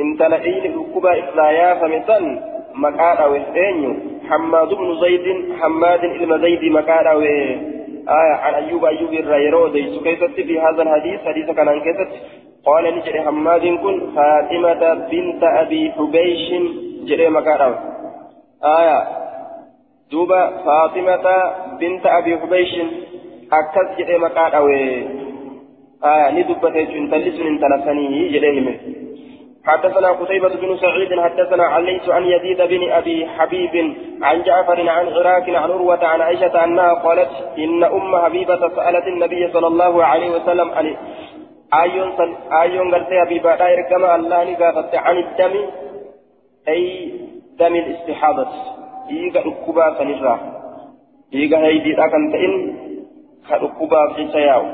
انت 0.00 0.22
لدين 0.22 0.64
ركبا 0.78 1.12
الرايا 1.12 1.74
فمسن 1.74 2.40
مكانا 2.74 3.26
وإنيو 3.26 3.94
حماد 4.28 4.68
بن 4.68 5.00
زيد 5.00 5.26
حماد 5.60 6.00
علم 6.00 6.38
زيد 6.42 6.64
مكانا 6.72 7.12
آية 8.08 8.34
عن 8.34 8.54
أيوب 8.54 8.84
أيوب 8.84 9.12
الرايرو 9.12 9.68
ديسو 9.68 10.00
كيست 10.00 10.24
في 10.24 10.60
هذا 10.60 10.82
الحديث؟ 10.82 11.20
حديث 11.20 11.50
كان 11.50 11.68
عن 11.68 11.80
كيست 11.80 12.10
قال 12.66 12.84
نجري 12.96 13.22
حماد 13.22 13.60
كن 13.60 13.96
فاطمة 14.16 14.94
بنت 15.10 15.42
أبي 15.42 15.92
حبيش 15.92 16.52
جري 17.08 17.28
مكارم 17.28 17.74
آية. 18.64 18.98
دوبا 20.10 20.50
فاطمة 20.66 21.26
بنت 21.80 22.06
أبي 22.06 22.38
حبيش 22.38 22.72
أكد 23.52 23.96
جري 23.98 24.18
مكارم 24.18 24.66
آية. 26.04 26.30
ندبت 26.30 26.76
جنتلس 26.92 27.40
من 27.40 27.60
تلسني 27.60 28.28
جريهم 28.28 28.95
حدثنا 29.66 30.12
قتيبة 30.12 30.48
بن 30.48 30.76
سعيد 30.76 31.20
حدثنا 31.20 31.64
عليت 31.64 32.08
عن 32.08 32.24
يزيد 32.24 32.62
بن 32.62 32.92
أبي 32.92 33.26
حبيب 33.26 33.96
عن 34.22 34.42
جعفر 34.42 34.88
عن 34.88 35.08
عراك 35.08 35.48
عن 35.48 35.70
عروة 35.70 36.04
عن 36.04 36.20
عائشة 36.20 36.64
أنها 36.64 36.94
قالت 36.94 37.30
إن 37.58 37.84
أم 37.84 38.16
حبيبة 38.16 38.68
سألت 38.76 39.06
النبي 39.06 39.52
صلى 39.52 39.66
الله 39.66 40.04
عليه 40.04 40.30
وسلم 40.30 40.70
عن 40.70 40.96
آيون 41.82 42.12
آيون 42.52 42.94
قالت 42.94 43.08
حبيبة 43.26 43.54
لا 43.56 43.68
يركم 43.68 44.04
الله 44.04 44.44
نقافت 44.50 44.94
عن 44.94 45.18
الدم 45.18 45.54
أي 46.68 47.12
دم 47.58 47.74
الاستحاضة. 47.74 48.48
إيغا 49.10 49.40
ركوبا 49.40 49.94
فنرا 49.98 50.40
إيغا 51.34 51.58
هيدي 51.58 51.92
أكن 51.92 52.32
تئن 52.32 52.76
كركوبا 53.48 54.12
في 54.16 54.28
سياو. 54.32 54.64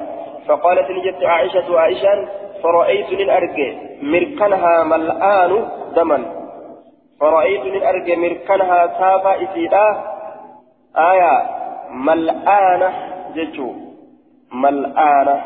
فقالت 0.46 0.90
نجت 0.90 1.24
عائشة 1.24 1.78
عائشة 1.78 2.28
فرأيت 2.62 3.10
للأرجى 3.10 3.78
مركنها 4.02 4.84
ملآن 4.84 5.68
دما 5.96 6.18
فرأيت 7.20 7.64
للأرجى 7.64 8.16
مركنها 8.16 8.86
سافا 8.86 9.42
إسيدا 9.42 9.86
آية 10.96 11.32
ملآنة 11.90 12.90
جتو 13.36 13.72
ملآنة 14.52 15.36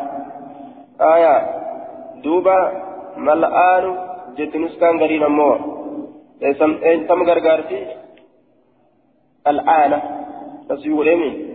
آية 1.00 1.36
دوبا 2.24 2.72
ملآن 3.16 3.84
جت 4.36 4.56
نسكان 4.56 4.98
غرينا 5.00 5.28
مور 5.28 5.58
تم 7.08 7.22
غرغارتي 7.22 7.86
الآن. 9.46 9.92
تسيولمي 10.68 11.45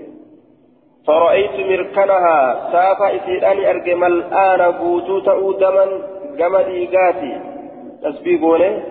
فرأيت 1.08 1.56
مركنها 1.60 2.38
سافا 2.72 3.16
إسيراني 3.16 3.70
أرجم 3.70 4.04
الآن 4.04 4.62
قوتو 4.62 5.20
تأودما 5.20 5.86
جم 6.38 6.56
إيقاتي. 6.56 7.34
تسبيقوني 8.04 8.84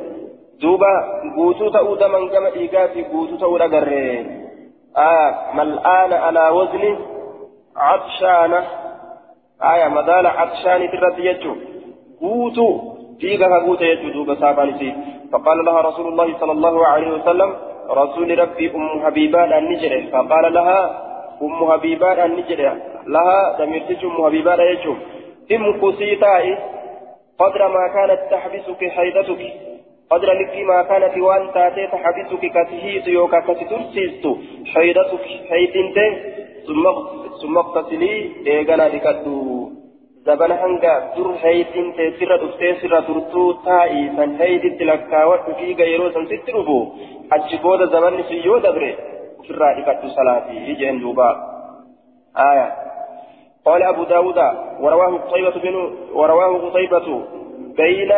دوبا 0.63 0.95
قوتو 1.37 1.69
تأودما 1.69 2.19
جم 2.19 2.45
إيقاتي 2.45 3.03
قوتو 3.13 3.37
تأودا 3.37 3.67
قرين 3.75 4.27
آه 4.97 5.31
ملآن 5.55 6.13
على 6.13 6.49
وزن 6.49 6.99
عطشانة. 7.77 8.63
آية 9.63 9.89
مدال 9.89 10.27
عطشاني 10.27 10.89
ترد 10.89 11.19
يجو. 11.19 11.55
قوتو 12.21 12.69
فيها 13.21 13.59
قوت 13.67 13.83
يجو 13.83 14.35
سابانسي 14.35 14.91
فقال 15.33 15.65
لها 15.65 15.81
رسول 15.81 16.07
الله 16.09 16.39
صلى 16.41 16.53
الله 16.53 16.87
عليه 16.87 17.11
وسلم 17.13 17.51
رسول 17.91 18.39
ربي 18.39 18.75
أم 18.75 19.03
حبيبان 19.05 19.53
النجرة 19.53 20.11
فقال 20.13 20.55
لها 20.55 21.10
أم 21.43 21.71
حبيبان 21.71 22.19
النجرة 22.31 22.73
لها 23.07 23.57
دميرتج 23.59 24.05
أم 24.05 24.25
حبيبان 24.25 24.61
يجو 24.61 24.95
إم 25.53 25.65
كسيتاي 25.81 26.59
قدر 27.39 27.69
ما 27.69 27.85
كانت 27.95 28.21
تحبسك 28.31 28.81
حيدتك 28.97 29.43
قدر 30.11 30.33
لك 30.33 30.55
ما 30.71 30.83
كانت 30.83 31.19
وان 31.19 31.53
تاتي 31.55 31.87
تحبسك 31.87 32.43
كتهيت 32.55 33.07
يوكا 33.07 33.41
كتترسيست 33.41 34.25
حيدتك 34.75 35.25
حيدنت 35.51 35.99
ثم 36.67 36.85
ثم 37.43 37.59
اغتسلي 37.59 38.31
إيغانا 38.47 38.89
لكتو 38.89 39.71
زبنا 40.27 40.55
هنگا 40.65 40.95
در 41.17 41.29
هيتين 41.43 41.87
تسيرا 41.97 42.37
دفتي 42.37 42.75
سيرا 42.81 43.01
ترتو 43.01 43.53
تائي 43.53 44.03
سن 44.17 44.31
هيتي 44.41 44.71
تلكاوات 44.79 45.45
في 45.59 45.75
غيرو 45.75 46.11
سن 46.15 46.25
ستربو 46.31 46.79
أجبود 47.33 47.81
زمن 47.93 48.23
في 48.23 48.37
يو 48.47 48.59
دبره 48.59 48.95
في 49.43 49.51
الرائفة 49.51 50.09
صلاتي 50.09 50.57
يجين 50.57 51.01
دوبا 51.01 51.31
آية 52.37 52.73
قال 53.65 53.83
أبو 53.83 54.05
داود 54.05 54.39
ورواه 54.81 55.19
قتيبة 55.19 55.51
بن 55.51 55.75
ورواه 56.13 56.71
قتيبة 56.71 57.23
بين 57.77 58.13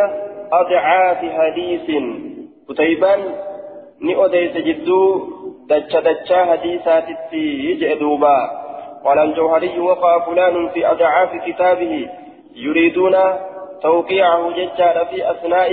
أضعاف 0.51 1.17
حديث 1.17 2.03
قتيبان 2.69 3.19
ني 4.01 4.25
أديس 4.25 4.57
جدو 4.57 5.27
دجا 5.69 5.99
دجا 5.99 6.45
حديثات 6.45 7.05
يجئ 7.33 7.99
دوبا 7.99 8.37
قال 9.05 9.19
الجوهري 9.19 9.79
وقع 9.79 10.25
فلان 10.25 10.69
في 10.69 10.91
أضعاف 10.91 11.29
كتابه 11.45 12.09
يريدون 12.55 13.15
توقيعه 13.81 14.51
ججا 14.51 15.03
في 15.03 15.31
أثناء 15.31 15.71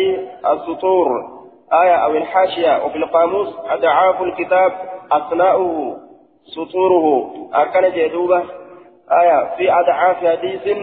السطور 0.52 1.08
آية 1.72 1.94
أو 1.94 2.10
الحاشية 2.10 2.84
وفي 2.84 2.96
القاموس 2.96 3.48
أضعاف 3.70 4.22
الكتاب 4.22 4.72
أثناؤه 5.12 5.96
سطوره 6.44 7.32
أكن 7.54 7.90
جدوبة. 7.94 8.42
آية 9.10 9.56
في 9.56 9.72
أضعاف 9.72 10.16
حديث 10.16 10.76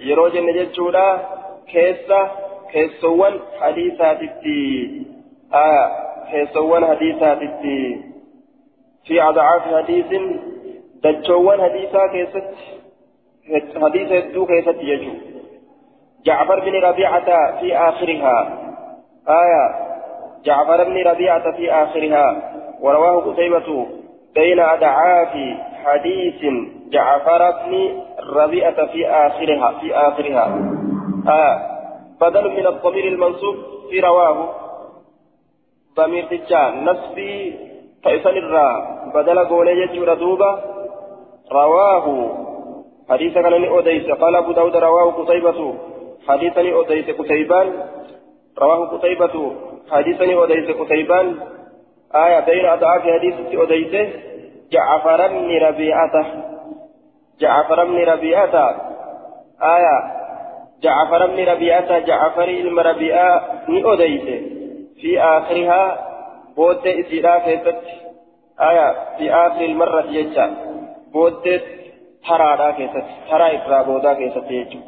يروج 0.00 0.36
النججولا 0.36 1.18
كيسة 1.68 2.30
كيسوان 2.72 3.40
حديثات 3.60 4.20
التي 4.22 5.02
آية 5.54 5.86
كيسوان 6.30 6.86
حديثات 6.86 7.42
التي 7.42 8.00
في 9.06 9.22
أضعاف 9.22 9.62
حديث 9.62 10.06
دجوان 11.04 11.62
حديثا 11.62 12.06
كيست 12.06 12.44
حديث 13.82 14.12
الدو 14.12 14.46
كيست 14.46 14.76
يجو. 14.80 15.12
جعفر 16.24 16.60
بن 16.60 16.74
ربيعة 16.74 17.60
في 17.60 17.76
آخرها. 17.76 18.58
آية 19.28 19.88
جعفر 20.44 20.84
بن 20.84 20.96
ربيعة 21.08 21.52
في 21.56 21.72
آخرها. 21.72 22.57
ورواه 22.80 23.32
قتيبة 23.32 23.86
بين 24.34 24.60
أدعاف 24.60 25.32
حديث 25.84 26.40
جعفر 26.90 27.50
بن 27.50 28.02
ربيعة 28.36 28.86
في 28.86 29.06
آخرها 29.06 29.78
في 29.80 29.94
آخرها. 29.94 30.46
آه 31.28 31.78
بدل 32.20 32.50
من 32.50 32.66
الضمير 32.66 33.08
المنصوب 33.08 33.56
في 33.90 34.00
رواه 34.00 34.54
ضمير 35.96 36.24
تجان 36.24 36.90
نسبي 36.90 37.56
فإسان 38.04 38.36
الرا 38.36 38.68
بدل 39.14 39.38
قولي 39.44 39.82
يجور 39.82 40.14
دوبا 40.14 40.64
رواه 41.52 42.06
حديث 43.10 43.34
كان 43.34 43.64
أوديس. 43.64 44.10
قال 44.10 44.36
أبو 44.36 44.52
داود 44.52 44.76
رواه 44.76 45.10
قتيبة 45.10 45.74
حديثني 46.28 46.72
أوديس 46.72 47.10
قتيبان. 47.10 47.72
رواه 48.58 48.86
قتيبة 48.86 49.52
حديثني 49.90 50.34
أوديس 50.34 50.76
قتيبان. 50.76 51.36
آية 52.14 52.40
بين 52.40 52.66
أضعاف 52.66 53.02
حديث 53.02 53.34
أوديس 53.54 54.10
جعفر 54.72 55.28
بن 55.28 55.58
ربيعة 55.62 56.26
جعفر 57.40 57.84
بن 57.84 57.98
ربيعة 58.04 58.76
آية 59.62 60.18
جعفر 60.82 61.26
بن 61.26 61.44
ربيعة 61.44 61.98
جعفر 61.98 62.48
المربيعة 62.48 63.42
أوديس 63.84 64.42
في 65.00 65.20
آخرها 65.20 66.08
بود 66.56 66.86
إسيرا 66.86 67.38
كيست 67.38 67.76
آية 68.60 69.16
في 69.18 69.32
آخر 69.32 69.64
المرة 69.64 70.06
يجا 70.10 70.46
بود 71.12 71.60
ترى 72.28 72.72
كيست 72.72 73.04
ترى 73.30 73.56
إفرا 73.56 73.82
بودا 73.82 74.12
يجو. 74.50 74.80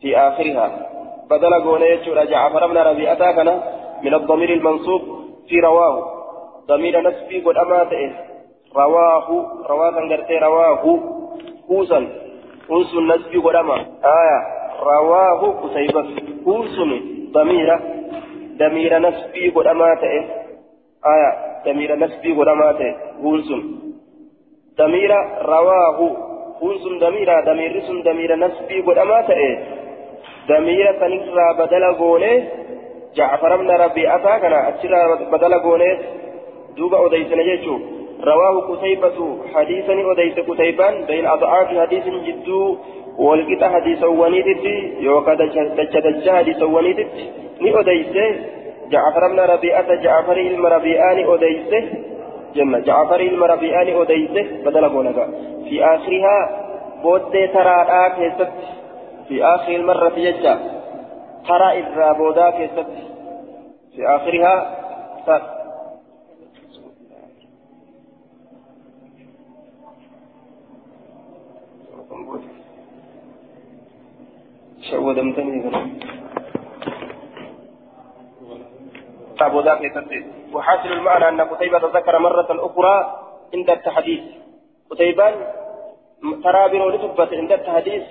في 0.00 0.16
آخرها 0.16 0.88
بدل 1.30 1.62
قول 1.64 1.82
يجو 1.82 2.14
جعفر 2.14 2.66
بن 2.66 2.78
ربيعة 2.78 3.32
من 4.02 4.14
الضمير 4.14 4.52
المنصوب 4.52 5.02
في 5.48 5.60
رواه. 5.60 6.17
ضمير 6.68 7.00
نسبي 7.00 7.40
قد 7.40 7.56
أماته 7.56 8.12
رواه 8.76 9.28
رواه 9.68 9.90
كان 9.90 10.42
رواه 10.42 11.00
كوسا 11.68 12.08
كوس 12.68 12.94
نسبي 12.94 13.38
قد 13.38 13.54
أما 13.54 13.76
آية 14.20 14.38
رواه 14.82 15.40
كتيبة 15.62 16.06
كوس 16.44 16.76
ضمير 17.32 17.80
ضمير 18.58 18.98
نسبي 18.98 19.48
قد 19.48 19.66
أماته 19.66 20.14
آية 21.14 21.30
ضمير 21.66 21.96
نسبي 21.96 22.32
قد 22.32 22.48
أماته 22.48 22.94
كوس 23.22 23.48
ضمير 24.78 25.12
رواه 25.42 25.98
كوس 26.60 26.82
ضمير 27.00 27.40
ضمير 27.48 27.80
سن 27.80 28.02
ضمير 28.02 28.36
نسبي 28.36 28.80
قد 28.80 28.98
أماته 28.98 29.40
ضمير 30.48 30.86
سنكرا 31.00 31.52
بدل 31.52 31.84
قوله 31.94 32.48
جعفر 33.14 33.56
بن 33.56 33.70
ربيعة 33.70 34.38
كان 34.38 34.52
أتشرا 34.52 35.14
بدل 35.32 35.54
قوله 35.54 35.98
دوبا 36.78 37.06
أديسنا 37.06 37.42
يجو 37.42 37.78
رواه 38.30 38.54
قتيبة 38.70 39.18
حديثا 39.54 39.94
أديس 40.12 40.36
قتيبان 40.48 41.04
بين 41.04 41.26
أضعاف 41.26 41.68
حديث 41.78 42.04
جدو 42.26 42.76
والقطع 43.18 43.68
حديث 43.72 44.02
ونيدت 44.04 44.64
يوكا 45.00 45.34
دجا 45.34 46.32
حديث 46.38 46.62
ونيدت 46.62 47.14
ني 47.60 47.80
أديس 47.80 48.14
جعفر 48.92 49.28
بن 49.32 49.40
ربيعة 49.40 49.94
جعفر 49.94 50.36
المربيعان 50.36 51.18
أديس 51.32 51.84
جنة 52.56 52.78
جعفر 52.78 53.20
المربيعان 53.20 53.88
أديس 54.00 54.46
بدل 54.64 54.88
قولك 54.88 55.28
في 55.68 55.84
آخرها 55.84 56.38
بود 57.02 57.32
ترى 57.32 57.86
آكست 57.88 58.48
في 59.28 59.44
آخر 59.44 59.72
المرة 59.74 60.12
يجا 60.16 60.58
ترى 61.48 61.78
إذا 61.78 62.12
بودا 62.12 62.50
كست 62.50 62.86
في 63.96 64.06
آخرها 64.06 64.78
شودمتني 74.82 75.70
أبو 79.40 79.60
ذاك 79.60 79.80
وحاصل 80.52 80.92
المعنى 80.92 81.28
أن 81.28 81.40
قتيبة 81.40 81.78
ذكر 81.78 82.18
مرة 82.18 82.46
أخرى 82.50 83.18
عند 83.54 83.70
التحديث. 83.70 84.20
قتيبان 84.90 85.34
ترى 86.44 86.68
بنولد 86.68 87.00
عند 87.32 87.52
التحديث. 87.52 88.02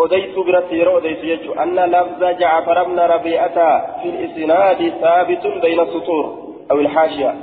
أديت 0.00 0.38
برت 0.38 0.72
يرو 0.72 0.98
أديت 0.98 1.24
يجو 1.24 1.52
أن 1.52 1.76
لفظ 1.76 2.24
جعفر 2.24 2.84
بن 2.84 3.00
ربيعة 3.00 3.56
في 4.02 4.08
الإسناد 4.08 4.92
ثابت 5.00 5.46
بين 5.46 5.80
السطور 5.80 6.24
أو 6.70 6.76
الحاشية. 6.80 7.34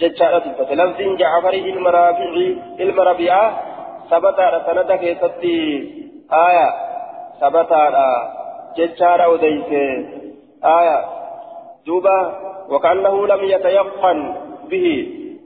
جتشارة 0.00 0.44
لفظ 0.70 1.16
جعفر 1.18 1.54
المرابعي 1.54 2.58
المربيعة 2.80 3.62
ثبت 4.10 4.40
على 4.40 4.62
سندك 4.66 5.02
يستي 5.02 5.92
آية. 6.32 6.85
ثبت 7.40 7.72
على 7.72 8.06
جتشارة 8.76 9.34
أديت 9.34 9.72
آية 10.64 10.98
دوبا 11.86 12.18
وكأنه 12.70 13.26
لم 13.26 13.44
يتيقن 13.44 14.34
به 14.70 14.88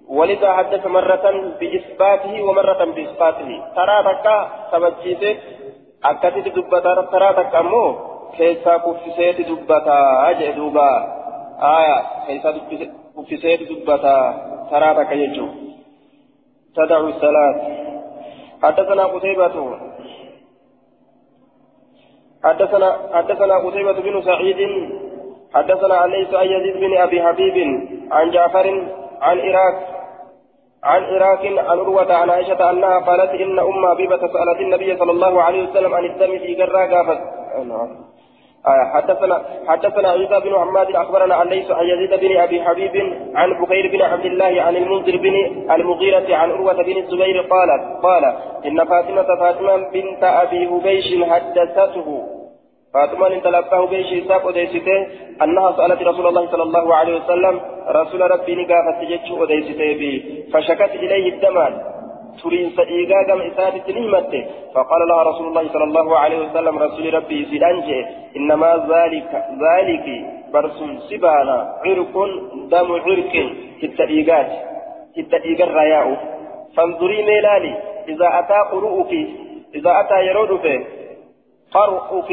ولذا 0.08 0.52
حدث 0.52 0.86
مرة 0.86 1.26
بإثباته 1.60 2.42
ومرة 2.42 2.84
بإثباته 2.84 3.50
ترى 3.76 4.02
بكا 4.02 4.48
ثبت 4.72 4.96
akkasitti 6.00 6.50
dubbataa 6.56 7.02
taraa 7.12 7.34
takka 7.34 7.58
ammoo 7.58 7.88
keessaa 8.36 8.78
kuffiseeti 8.84 9.44
dubbataa 9.48 10.32
jee 10.38 10.52
duuba 10.56 10.86
aya 11.70 11.96
keessaa 12.26 12.52
kuffiseeti 13.14 13.68
dubbataa 13.72 14.22
taraa 14.70 14.94
takka 14.94 15.20
jechuun 15.22 15.70
تدع 16.74 16.98
الصلاة 16.98 17.54
حدثنا 18.62 19.04
قتيبة 19.04 19.56
حدثنا 22.44 22.98
حدثنا 23.14 23.54
قتيبة 23.58 23.92
بن 23.92 24.22
سعيد 24.22 24.58
حدثنا 25.54 25.94
عن 25.94 26.10
ليس 26.10 26.34
أن 26.34 26.46
يزيد 26.46 26.76
بن 26.76 26.96
أبي 26.96 27.22
حبيب 27.22 27.56
عن 28.12 28.30
جعفر 28.30 28.66
عن 29.20 29.38
إراك 29.38 29.76
عن 30.84 31.04
عراك 31.04 31.46
عن 31.46 31.58
عروة 31.58 32.14
عن 32.14 32.30
عائشة 32.30 32.70
أنها 32.70 32.98
قالت 32.98 33.30
إن 33.30 33.58
أم 33.58 33.86
حبيبة 33.90 34.18
سألت 34.18 34.60
النبي 34.60 34.96
صلى 34.96 35.10
الله 35.10 35.42
عليه 35.42 35.70
وسلم 35.70 35.94
عن 35.94 36.04
الدم 36.04 36.38
في 36.38 36.54
قرى 36.54 36.94
قافت 36.94 37.20
آه 37.54 37.88
حدثنا 38.64 39.42
حدثنا 39.68 40.08
عيسى 40.10 40.40
بن 40.40 40.52
محمد 40.52 40.96
أخبرنا 40.96 41.34
عن 41.34 41.48
ليس 41.48 41.70
عن 41.70 41.84
يزيد 41.86 42.20
بن 42.20 42.36
أبي 42.36 42.62
حبيب 42.62 42.94
عن 43.34 43.62
بكير 43.62 43.92
بن 43.92 44.02
عبد 44.02 44.24
الله 44.24 44.62
عن 44.62 44.76
المنذر 44.76 45.16
بن 45.16 45.34
المغيرة 45.70 46.36
عن 46.36 46.50
عروة 46.50 46.82
بن 46.82 46.96
الزبير 46.96 47.40
قالت 47.40 47.82
قال 48.02 48.24
إن 48.66 48.84
فاطمة 48.84 49.22
فاطمة 49.40 49.76
بنت 49.92 50.24
أبي 50.24 50.66
هبيش 50.66 51.24
حدثته. 51.30 52.26
فاطمة 52.94 53.26
انت 53.26 53.46
لباه 53.46 53.86
بيش 53.86 54.24
إساق 54.24 54.46
وديسته 54.46 55.06
أنها 55.42 55.72
سألت 55.76 56.02
رسول 56.02 56.26
الله 56.26 56.50
صلى 56.50 56.62
الله 56.62 56.94
عليه 56.94 57.14
وسلم 57.20 57.60
رسول 57.88 58.30
ربي 58.30 58.54
نقافة 58.54 59.04
جتش 59.10 59.30
وديسته 59.30 59.92
بي 60.00 60.44
فشكت 60.52 60.90
إليه 60.94 61.34
الدمان 61.34 61.99
ترين 62.42 62.70
سئيقا 62.76 63.22
كم 63.22 63.40
إسابة 63.40 63.86
نهمته 63.92 64.46
فقال 64.74 65.08
لها 65.08 65.22
رسول 65.22 65.46
الله 65.48 65.72
صلى 65.72 65.84
الله 65.84 66.18
عليه 66.18 66.38
وسلم 66.38 66.78
رسول 66.78 67.14
ربي 67.14 67.44
سيدانجي 67.50 68.06
إنما 68.36 68.70
ذلك 68.92 69.30
ذلك 69.66 70.06
برس 70.52 70.78
سبانا 71.10 71.58
عرق 71.86 72.14
دم 72.72 72.92
عرق 73.06 73.34
هت 73.82 74.00
إيجاد 74.00 74.48
هت 75.18 75.34
إيجاد 75.34 75.68
رياء 75.68 76.06
فانظري 76.76 77.22
ميلالي 77.22 77.74
إذا 78.08 78.28
أتى 78.38 78.58
قرؤك 78.72 79.12
إذا 79.74 80.00
أتى 80.00 80.26
يرودك 80.26 80.86
قرؤك 81.72 82.30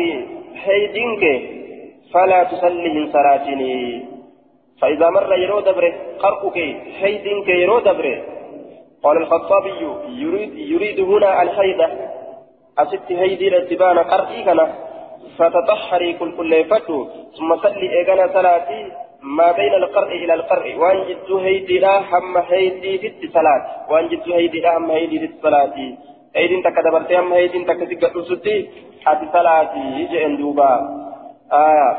حيدنك 0.63 1.23
فلا 2.13 2.43
تصلي 2.43 3.09
صلاتني 3.13 4.05
فإذا 4.81 5.09
مر 5.09 5.35
يرو 5.35 5.59
دبره 5.59 5.93
قرؤك 6.19 6.57
حيدنك 6.99 7.47
يرو 7.47 7.79
دبره 7.79 8.36
قال 9.03 9.17
الخطابي 9.17 9.69
يريد, 10.09 10.57
يريد 10.57 10.99
هنا 10.99 11.41
الحيدة 11.41 11.87
أست 12.77 13.11
هيدي 13.11 13.47
الاتبان 13.47 13.97
قرئي 13.99 14.43
كنا. 14.43 14.87
فتطهري 15.37 16.13
كل 16.13 16.37
كل 16.37 16.65
فتو 16.65 16.97
ثم 17.37 17.49
صلي 17.63 17.87
إيقنا 17.97 18.27
صلاتي 18.33 18.81
ما 19.21 19.51
بين 19.51 19.73
القرء 19.73 20.11
إلى 20.23 20.33
القرء 20.33 20.75
وأن 20.75 20.99
جدت 21.07 21.31
هيدي 21.31 21.79
لا 21.79 21.99
هم 21.99 22.37
هيدي 22.37 22.97
في 22.97 23.25
الصلاة 23.25 23.61
وأن 23.89 24.07
جدت 24.07 24.29
هيدي 24.29 24.59
لا 24.59 24.77
هم 24.77 24.91
هيدي 24.91 25.19
في 25.19 25.25
الصلاة 25.25 25.73
هيدي 26.35 26.61
تك 26.61 26.77
دبرتي 26.85 27.19
هم 27.19 27.33
هيدي 27.33 27.63
تك 27.63 27.79
سكت 27.89 28.17
ستي 28.29 28.69
حتى 29.05 29.25
صلاتي 29.33 29.79
يجي 29.99 30.25
اندوبا 30.25 30.71
آه 31.51 31.97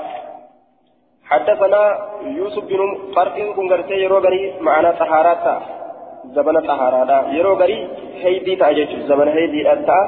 حدثنا 1.25 1.83
يوسف 2.23 2.65
بن 2.65 3.13
فرق 3.17 3.37
كن 3.57 3.67
يرو 3.91 4.23
معنا 4.61 4.91
طهاراتا 4.91 5.78
زمن 6.25 6.61
طهاراتا 6.61 7.19
يرو 7.33 7.55
غري 7.55 7.89
هيدي 8.23 8.57
تاجج 8.57 8.91
زمن 9.09 9.29
هيدي 9.29 9.73
أتا 9.73 9.99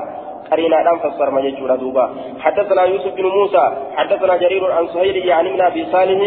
قرينا 0.51 0.83
دام 0.83 0.99
فسر 0.99 1.31
ما 1.31 1.40
يجورا 1.40 1.77
دوبا 1.77 2.11
حدثنا 2.40 2.83
يوسف 2.85 3.14
بن 3.14 3.27
موسى 3.27 3.64
حدثنا 3.96 4.37
جرير 4.37 4.73
عن 4.73 4.87
سهيل 4.87 5.16
يعني 5.16 5.53
من 5.53 5.61
ابي 5.61 5.87
صالح 5.92 6.20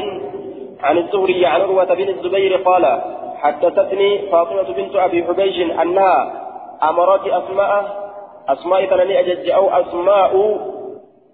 عن 0.83 0.97
الزهري 0.97 1.45
عن 1.45 1.61
عروة 1.61 1.93
بن 1.93 2.09
الزبير 2.09 2.55
قال 2.55 3.01
حدثتني 3.43 4.19
فاطمة 4.31 4.73
بنت 4.73 4.95
أبي 4.95 5.23
حبيش 5.23 5.57
أنها 5.81 6.31
أمرت 6.89 7.27
أسماء 7.27 8.03
أسماء 8.49 8.85
تنني 8.85 9.19
أجج 9.19 9.49
أو 9.49 9.69
أسماء 9.69 10.59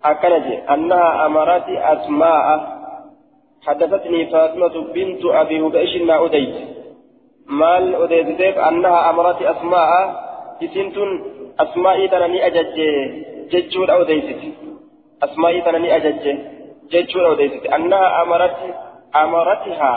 أكنج 0.06 0.48
أنها 0.74 1.26
أمرت 1.26 1.70
أسماء 1.70 2.80
حدثتني 3.68 4.26
فاطمة 4.26 4.86
بنت 4.94 5.26
أبي 5.26 5.64
حبيش 5.64 6.02
ما 6.02 6.26
أديت 6.26 6.79
مال 7.50 7.96
أديت 7.96 8.58
أنها 8.58 9.10
أمرت 9.10 9.42
أسماء 9.42 9.90
إسنتن 10.64 11.22
أسماء 11.60 12.08
تنني 12.08 12.48
أجج 12.48 12.78
ججور 13.52 13.92
أو 13.94 14.04
ديست 14.04 14.42
أسماء 15.24 15.60
تنني 15.60 15.96
أجج 15.96 16.38
ججور 16.92 17.28
أو 17.28 17.34
ديست 17.34 17.66
أنها 17.66 18.22
أمرت 18.22 18.58
أمرتها 19.16 19.96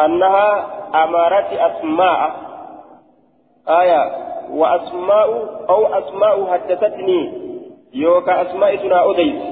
أنها 0.00 0.66
أمرت 1.04 1.52
أسماء 1.52 2.36
آية 3.68 4.26
وأسماء 4.50 5.28
أو 5.70 5.86
أسماء 5.86 6.46
حدثتني 6.52 7.32
يوكا 7.94 8.42
أسماء 8.42 8.76
تنا 8.76 9.10
أديت 9.10 9.42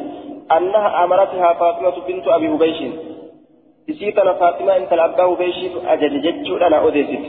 أنها 0.53 1.05
أمرتها 1.05 1.53
فاطمة 1.53 2.07
بنت 2.07 2.29
أبي 2.29 2.49
هبيش 3.89 3.97
إسيتنا 3.97 4.33
فاطمة 4.33 4.77
أنت 4.77 4.93
الأبا 4.93 5.25
هبيش 5.25 5.57
أجج 5.87 6.13
ججور 6.27 6.67
أنا 6.67 6.89
أديست 6.89 7.25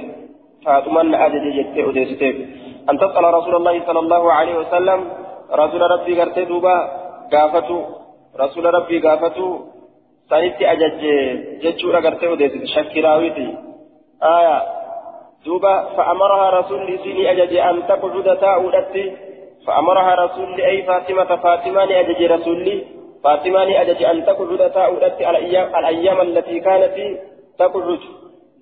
فاطمة 0.65 1.25
أجج 1.25 1.43
ججت 1.55 1.77
أديست 1.77 2.21
أن 2.89 2.97
تسأل 2.97 3.23
رسول 3.33 3.55
الله 3.55 3.85
صلى 3.85 3.99
الله 3.99 4.33
عليه 4.33 4.55
وسلم 4.57 4.99
رسول 5.53 5.81
ربي 5.81 6.21
قرتي 6.21 6.45
دوبا 6.45 6.77
قافتو 7.31 7.79
رسول 8.39 8.73
ربي 8.73 8.99
قافتو 8.99 9.59
سايتي 10.29 10.71
أجج 10.71 11.01
ججورا 11.63 11.99
قرتي 11.99 12.27
وديت 12.27 12.65
شكراويتي 12.65 13.57
آية 14.23 14.63
دوبا 15.45 15.83
فأمرها 15.97 16.49
رسول 16.59 16.99
سيني 17.03 17.31
أجج 17.31 17.55
أن 17.55 17.87
تقعد 17.87 18.37
تاؤدتي 18.37 19.11
فأمرها 19.67 20.15
رسول 20.25 20.61
أي 20.61 20.83
فاطمة 20.83 21.35
فاطمة 21.35 21.83
أجج 21.83 22.23
رسولي 22.23 22.94
فاطمة 23.25 23.81
أجج 23.81 24.03
أن 24.03 24.17
تقعد 24.25 24.61
تاؤدتي 24.77 25.23
الأيام 25.29 25.67
الأيام 25.79 26.21
التي 26.21 26.59
كانت 26.59 26.95
تقعد 27.59 27.99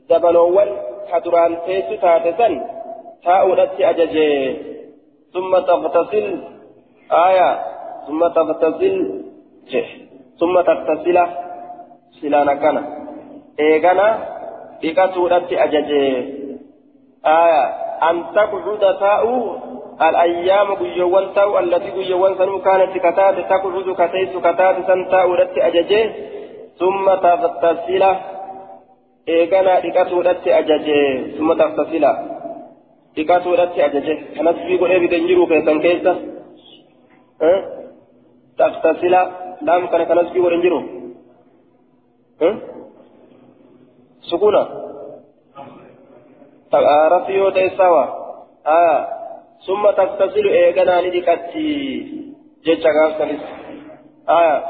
زبنوال 0.09 0.69
كدران 1.11 1.51
تيسو 1.65 1.95
تاتسن. 2.03 2.53
تاؤدتي 3.25 3.81
أجج. 3.89 4.15
ثم 5.33 5.51
تغتسل. 5.69 6.27
آية. 7.27 7.49
ثم 8.07 8.21
تغتسل. 8.37 8.95
ثم 10.39 10.55
تغتسل. 10.69 11.17
silaana 12.23 12.55
kana 12.55 12.81
eegana 13.57 14.07
dhiqatuudhatti 14.81 15.59
ajaje 15.65 16.01
aya 17.23 17.63
an 18.09 18.17
taqcuda 18.37 18.93
taa'u 19.05 19.33
الأيام 20.01 20.75
قيوان 20.75 21.33
تاو 21.35 21.59
التي 21.59 21.89
قيوان 21.91 22.37
سنو 22.37 22.61
كانت 22.61 22.97
كتات 22.97 23.35
تقعد 23.49 23.85
كتيس 23.99 24.37
كتات 24.37 24.87
سن 24.87 25.09
تاو 25.11 25.33
رت 25.33 25.57
أججه 25.57 26.11
ثم 26.79 27.05
تغتسل. 27.15 28.03
إيقنا 29.29 29.77
إكاتو 29.77 30.21
رت 30.21 30.47
أججه 30.47 30.97
ثم 31.37 31.53
تغتسل. 31.53 32.05
إكاتو 33.17 33.53
رت 33.53 33.79
أججه. 33.79 34.17
كانت 34.35 34.57
في 34.57 34.77
قول 34.77 34.91
إبي 34.91 35.07
دنجرو 35.07 35.47
كيسان 35.47 35.81
كيسا. 35.81 36.13
أه؟ 37.41 37.59
تغتسل. 38.57 39.15
لام 39.61 39.87
كان 39.87 40.03
كانت 40.03 40.27
في 40.33 40.39
قول 40.39 40.53
دنجرو 40.55 40.81
سكونة 44.31 44.63
رفيو 47.13 47.49
تيساوا. 47.49 48.05
آه. 48.67 49.22
ثم 49.67 49.83
تغتسل 49.91 50.47
إيغانا 50.47 51.01
لديكتي 51.01 51.67
جيتشا 52.65 52.89
غافتنس 52.97 53.41
آه. 54.29 54.63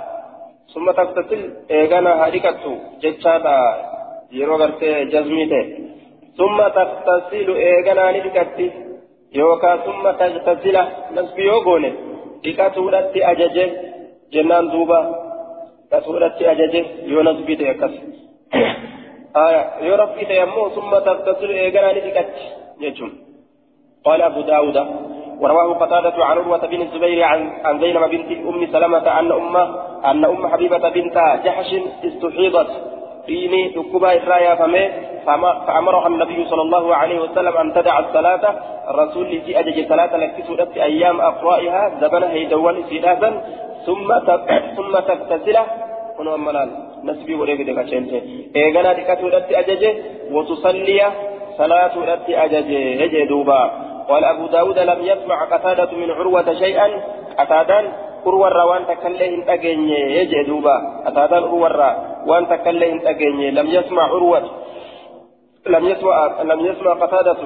ثم 0.74 0.92
تغتسل 0.92 1.54
إيغانا 1.72 2.28
هديكتو 2.28 2.74
جيتشا 3.02 3.38
تا 3.38 3.56
يرو 4.32 4.56
غرتي 4.56 5.06
جزميته 5.06 5.64
ثم 6.38 6.58
تغتسل 6.78 7.48
إيغانا 7.56 8.18
لديكتي 8.18 8.72
يوكا. 9.34 9.78
ثم 9.78 10.12
تغتسل 10.12 10.78
نسبي 11.16 11.44
يوغوني. 11.44 11.94
ديكتو 12.44 12.90
لدي 12.90 13.26
أججي 13.32 13.66
جنان 14.34 14.70
دوبا. 14.70 15.00
رسولتي 15.94 16.52
أججه 16.52 16.86
يونس 17.06 17.40
بيت 17.48 17.62
يكس 17.62 17.94
آية 19.36 19.64
يورب 19.88 20.10
بيت 20.16 20.30
يمو. 20.30 20.70
ثم 20.70 20.92
تغتسل 21.08 21.50
إيقنا 21.50 21.94
لتكت 21.96 22.36
يجم 22.82 23.33
قال 24.06 24.22
أبو 24.22 24.42
داود 24.42 24.78
ورواه 25.40 25.74
قتادة 25.74 26.26
عن 26.26 26.38
عروة 26.38 26.68
بن 26.68 26.82
الزبير 26.82 27.24
عن 27.24 27.52
عن 27.66 27.80
زينب 27.80 28.10
بنت 28.10 28.32
أم 28.32 28.68
سلمة 28.72 29.20
أن 29.20 29.32
أم 29.32 29.56
أن 30.06 30.26
أم 30.26 30.48
حبيبة 30.48 30.90
بنت 30.90 31.18
جحش 31.46 31.76
استحيضت 32.06 32.68
ديني 33.28 33.70
تكبا 33.70 34.18
إسرايا 34.18 34.56
فمي 34.56 34.90
فأمرها 35.68 36.08
النبي 36.08 36.46
صلى 36.46 36.62
الله 36.62 36.96
عليه 36.96 37.20
وسلم 37.20 37.58
أن 37.58 37.74
تدع 37.74 38.00
الصلاة. 38.00 38.44
الرسول 38.90 39.42
في 39.42 39.60
أجج 39.60 39.88
صلاة 39.90 40.18
لك 40.18 40.36
أيام 40.76 41.22
أقرائها 41.22 41.92
زمن 42.02 42.24
هيدوان 42.24 42.84
سيداسا 42.90 43.30
ثم 43.86 44.20
ثم 44.76 44.94
تغتسل. 45.00 45.58
كن 46.18 46.40
ملال 46.40 46.70
نسبي 47.04 47.36
وليك 47.36 47.62
دكا 47.62 47.86
شنته 47.86 48.22
إيغانا 48.56 48.94
دكاتو 48.94 49.30
دتي 49.30 49.60
اججه 49.60 49.94
وتصلي 50.32 51.02
صلاة 51.58 52.16
دتي 52.16 52.44
اججه 52.44 53.04
هجي 53.04 53.26
دوبا. 53.26 53.83
قال 54.10 54.24
أبو 54.26 54.48
داود 54.48 54.80
لم 54.80 55.00
يسمع 55.02 55.44
قتادة 55.46 55.92
من 55.92 56.12
عروة 56.12 56.54
شيئا؟ 56.54 56.88
قتادا 57.40 57.92
عروة 58.26 58.66
وان 58.66 58.88
تكله 58.88 59.28
انتقيني 59.28 60.18
يجي 60.18 60.44
دوبا. 60.44 61.04
قتادا 61.06 61.36
عروة 61.36 61.96
وان 62.28 62.48
تكله 62.48 62.92
انتقيني 62.92 63.52
لم 63.52 63.68
يسمع 63.68 64.04
عروة 64.04 64.44
لم 65.68 65.88
يسمع 65.88 66.42
لم 66.42 66.66
يسمع 66.66 66.94
قتادة 66.94 67.38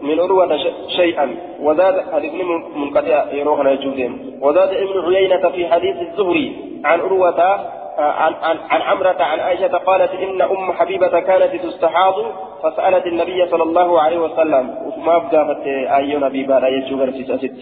من 0.00 0.20
عروة 0.20 0.58
شيئا. 0.96 1.36
وزاد 1.60 2.04
حديث 2.14 2.32
منقطع 2.76 3.32
يروحنا 3.32 3.70
يجوزين 3.70 4.38
وزاد 4.42 4.68
ابن 4.68 5.14
عيينة 5.14 5.48
في 5.48 5.68
حديث 5.68 5.96
الزهري 5.96 6.46
عن 6.84 7.00
عروة 7.00 7.40
عن 7.98 8.34
عن 8.42 8.58
عن 8.70 8.82
عمرة 8.82 9.16
عن 9.22 9.40
عائشة 9.40 9.76
قالت 9.76 10.10
إن 10.10 10.42
أم 10.42 10.72
حبيبة 10.72 11.20
كانت 11.20 11.62
تستحاض 11.66 12.14
فسألت 12.64 13.06
النبي 13.06 13.46
صلى 13.50 13.62
الله 13.62 14.00
عليه 14.00 14.18
وسلم 14.18 14.74
ما 15.06 15.18
بقافت 15.18 15.66
أي 15.66 16.16
نبي 16.16 16.44
بعد 16.46 16.62
في 17.12 17.24
ست 17.24 17.56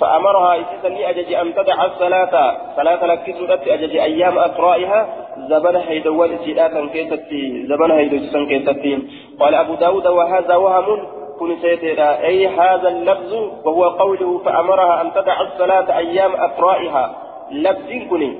فأمرها 0.00 0.56
إسسني 0.60 1.10
أجج 1.10 1.32
أن 1.32 1.54
تدع 1.54 1.84
الصلاة. 1.84 2.56
صلاة 2.76 3.06
لك 3.06 3.34
سورة 3.38 3.60
أجج 3.66 3.96
أيام 3.96 4.38
أقرائها. 4.38 5.06
زبن 5.50 5.76
هيدوال 5.76 6.38
سيئات 6.44 6.90
كيستي 6.92 7.66
زبن 7.66 7.90
هيدوال 7.90 8.48
كيستي. 8.48 8.98
قال 9.40 9.54
أبو 9.54 9.74
داود 9.74 10.06
وهذا 10.06 10.56
وهم 10.56 11.06
كن 11.38 11.56
سيتنا 11.62 12.24
أي 12.24 12.46
هذا 12.46 12.88
اللفظ 12.88 13.34
وهو 13.64 13.84
قوله 13.84 14.38
فأمرها 14.38 15.02
أن 15.02 15.12
تدع 15.14 15.40
الصلاة 15.40 15.98
أيام 15.98 16.32
أقرائها. 16.32 17.16
لفظ 17.50 17.90
كن. 18.10 18.34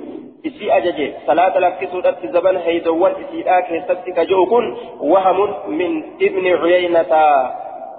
Isii 0.49 0.71
ajaje. 0.77 1.07
Salaata 1.25 1.59
lakkisuudhatti 1.65 2.33
zaban 2.37 2.63
heeydoowwan 2.69 3.19
isiidhaa 3.25 3.61
keessatti 3.69 4.17
kaja'u 4.21 4.47
kun 4.53 4.65
wahamun 5.13 5.55
min 5.67 6.01
ibni 6.29 6.57
cuyaynata 6.63 7.23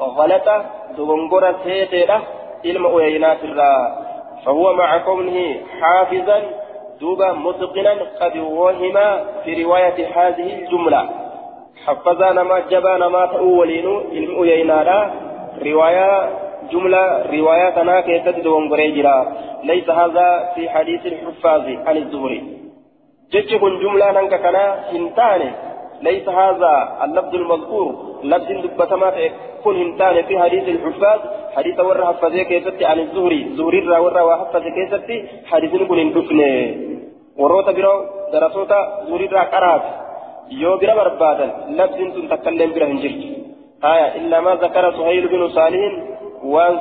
غلطة 0.00 0.64
دغنغرة 0.96 1.56
سيتيرة 1.64 2.22
علم 2.64 2.86
أوينات 2.86 3.44
الرا 3.44 3.96
فهو 4.44 4.72
مع 4.72 4.98
كونه 4.98 5.56
حافظا 5.80 6.42
دوبا 7.00 7.32
متقنا 7.32 7.96
قد 8.20 8.36
وهم 8.36 8.94
في 9.44 9.64
رواية 9.64 10.08
هذه 10.14 10.58
الجملة 10.58 11.08
حفظا 11.86 12.32
نما 12.32 12.58
جبا 12.70 12.96
نما 12.96 13.26
تأولين 13.26 13.86
علم 14.12 14.36
أوينارا 14.36 15.10
رواية 15.66 16.30
جملة 16.72 17.04
رواية 17.36 17.70
تنا 17.70 18.00
كيست 18.00 18.36
دغنغرة 18.44 18.86
جرا 18.96 19.16
ليس 19.64 19.88
هذا 19.90 20.28
في 20.54 20.68
حديث 20.70 21.06
الحفاظ 21.06 21.64
عن 21.86 21.96
الزهري. 21.96 22.40
جتكن 23.32 23.72
جملة 23.82 24.06
ننك 24.16 24.34
كنا 24.44 24.64
هنتاني 24.92 25.50
ليس 26.02 26.28
هذا 26.28 26.72
اللفظ 27.04 27.34
المذكور. 27.34 27.90
لفظ 28.24 28.48
دبتما 28.64 29.08
كن 29.64 29.74
هنتاني 29.82 30.22
في 30.22 30.34
حديث 30.38 30.64
الحفاظ. 30.68 31.20
حديث 31.56 31.80
ورا 31.80 32.06
حفظه 32.06 32.42
كيستي 32.42 32.84
عن 32.84 32.98
الزهري. 32.98 33.40
زهري 33.56 33.80
را 33.80 33.98
ورا 33.98 34.22
وحفظه 34.22 34.68
كيستي 34.76 35.16
حديث 35.50 35.72
كن 35.88 35.98
هندفني 35.98 36.50
وروتا 37.38 37.72
برو 37.72 37.94
درسوتا 38.32 38.80
زهري 39.08 39.26
را 39.26 39.42
قرات. 39.52 39.82
يو 40.50 40.76
برا 40.80 40.94
بربادا 40.98 41.46
لفظ 41.78 41.98
تتكلم 42.30 42.70
برا 42.74 42.86
هنجرت 42.86 43.22
آية. 43.84 44.08
إلا 44.18 44.40
ما 44.40 44.52
ذكر 44.54 44.84
سهيل 44.98 45.28
بن 45.28 45.48
صالح 45.48 45.82
وان 46.44 46.78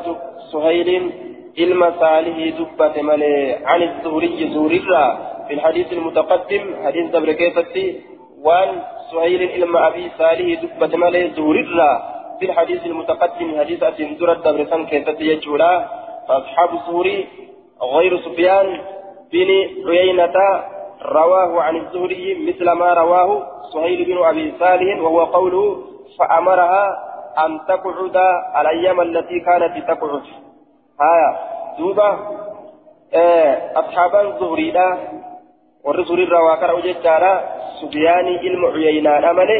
سهيل 0.51 1.11
علم 1.59 1.81
صالح 1.99 2.37
دبت 2.59 2.99
ملي 2.99 3.57
عن 3.65 3.81
الزهري 3.83 4.49
زهري 4.53 4.79
في 5.47 5.53
الحديث 5.53 5.93
المتقدم 5.93 6.63
حديث 6.85 7.05
دبر 7.11 7.31
كيفتي 7.31 8.01
وان 8.43 8.69
سهيل 9.11 9.51
علم 9.51 9.77
أبي 9.77 10.11
صالح 10.17 10.61
دبت 10.61 10.95
ملي 10.95 11.31
زهري 11.37 11.65
في 12.39 12.45
الحديث 12.45 12.85
المتقدم 12.85 13.59
حديث 13.59 13.83
أتين 13.83 14.17
درة 14.17 14.33
دبر 14.33 14.65
سن 14.65 14.85
كيفتي 14.85 15.23
يجولا 15.23 15.85
فأصحاب 16.27 16.69
الزهري 16.73 17.27
غير 17.95 18.17
سفيان 18.25 18.67
بن 19.31 19.49
عيينة 19.89 20.37
رواه 21.01 21.61
عن 21.61 21.75
الزهري 21.75 22.25
مثل 22.47 22.71
ما 22.71 22.93
رواه 22.93 23.47
سهيل 23.73 24.05
بن 24.05 24.17
أبي 24.23 24.53
صالح 24.59 25.01
وهو 25.01 25.23
قوله 25.23 25.83
فأمرها 26.19 27.14
أن 27.43 27.59
تقعد 27.67 28.17
الأيام 28.59 29.01
التي 29.01 29.39
كانت 29.39 29.73
تقعد. 29.87 30.23
آية 31.01 31.31
دوبا 31.79 32.09
آه 33.13 33.71
أصحاب 33.79 34.13
الزهري 34.15 34.71
لا 34.71 34.97
والرسول 35.85 36.19
الروا 36.23 36.55
كان 36.55 36.69
وجدارا 36.69 37.33
سفياني 37.81 38.33
علم 38.43 38.65
عيينا 38.65 39.31
أمله 39.31 39.59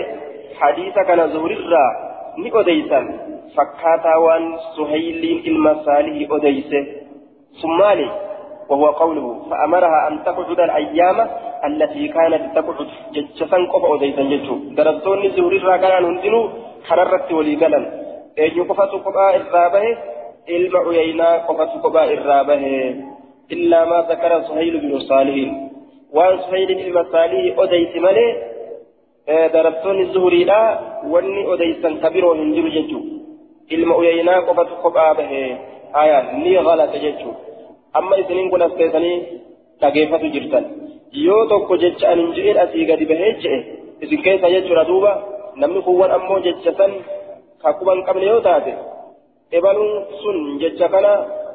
حديث 0.60 0.96
كان 1.08 1.30
زهري 1.34 1.54
الرا 1.54 2.06
ni 2.36 2.52
odeysan 2.52 3.06
fakkaataa 3.56 4.20
waan 4.20 4.60
suhayliin 4.76 5.40
ilma 5.50 5.72
saalihii 5.86 6.28
odeyse 6.38 6.80
sun 7.62 7.72
maali 7.80 8.10
وهو 8.70 8.86
قوله 8.86 9.46
فأمرها 9.50 10.08
أن 10.08 10.24
تقعد 10.26 10.60
الأيام 10.60 11.18
التي 11.66 12.08
كانت 12.08 12.44
تقعد. 12.58 12.88
جتشسن 13.14 13.62
قبع 13.74 13.96
أديسا 13.96 14.24
جتشو. 14.32 14.56
درستوني 14.78 15.30
زوري 15.38 15.58
راكان 15.58 16.06
هندنو 16.06 16.42
حررت 16.88 17.32
ولي 17.38 17.56
قلن 17.62 17.84
أن 18.44 18.52
يقفت 18.60 18.92
قبع 19.06 19.36
الرابه 19.42 19.84
ilma 20.48 20.80
uyaynaa 20.90 21.40
qofatu 21.48 21.80
kophaa 21.84 22.06
irraa 22.16 22.44
bahe 22.50 22.74
illaa 23.56 23.86
maa 23.92 24.02
zakara 24.10 24.44
suhaylu 24.48 24.82
binu 24.84 25.00
saalihin 25.10 25.54
waan 26.18 26.36
suhaylin 26.44 26.80
ilma 26.86 27.04
saalihi 27.14 27.54
odeysi 27.64 28.04
malee 28.06 28.30
darabtoonni 29.56 30.06
zuhuriidha 30.18 30.60
wanni 31.14 31.46
odeysan 31.54 31.98
kabiroo 32.04 32.34
hin 32.42 32.54
jiru 32.58 32.74
jechuu 32.76 33.02
ilma 33.78 33.98
uyaynaa 34.02 34.42
qofatu 34.50 34.78
kophaa 34.84 35.14
bahe 35.22 35.42
haya 35.98 36.20
ni 36.44 36.54
galata 36.70 37.02
jechuu 37.06 37.34
amma 38.02 38.22
isiniin 38.24 38.50
kun 38.54 38.68
as 38.68 38.78
keessanii 38.82 39.18
dhageeffatu 39.82 40.34
jirtan 40.36 40.72
yoo 41.26 41.42
tokko 41.54 41.82
jecha 41.86 42.12
anin 42.12 42.34
je'een 42.38 42.62
asii 42.66 42.86
gadi 42.92 43.10
bahee 43.14 43.34
je'e 43.46 43.60
isin 44.02 44.22
keessa 44.28 44.54
jechuudha 44.58 44.88
duuba 44.92 45.18
namni 45.62 45.82
kuwwan 45.88 46.12
ammoo 46.18 46.40
jecha 46.46 46.72
san 46.80 46.92
kakkuban 47.64 48.04
qabne 48.08 48.26
yoo 48.32 48.42
taate 48.48 48.74
ebaluun 49.58 49.92
sun 50.22 50.38
jecha 50.64 50.90
kana 50.94 51.12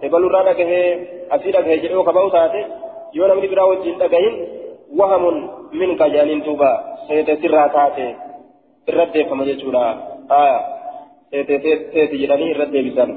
ebalurraa 0.07 0.47
dhagahee 0.49 0.89
asii 1.37 1.55
dhagahee 1.57 1.83
jedhee 1.85 2.07
kaba'u 2.09 2.31
taate 2.37 2.61
yoo 3.19 3.29
namni 3.29 3.53
biraa 3.53 3.69
wajjin 3.73 4.01
dhagahin 4.03 4.37
wahamun 4.99 5.37
min 5.83 5.97
kajaaniin 6.01 6.45
duuba 6.47 6.71
seeteetirraa 7.07 7.69
taate 7.77 8.07
irra 8.91 9.07
deeffama 9.15 9.49
jechuudha 9.51 9.85
seeteeteeti 11.31 12.23
jedhanii 12.23 12.51
irra 12.55 12.73
deebisan 12.75 13.13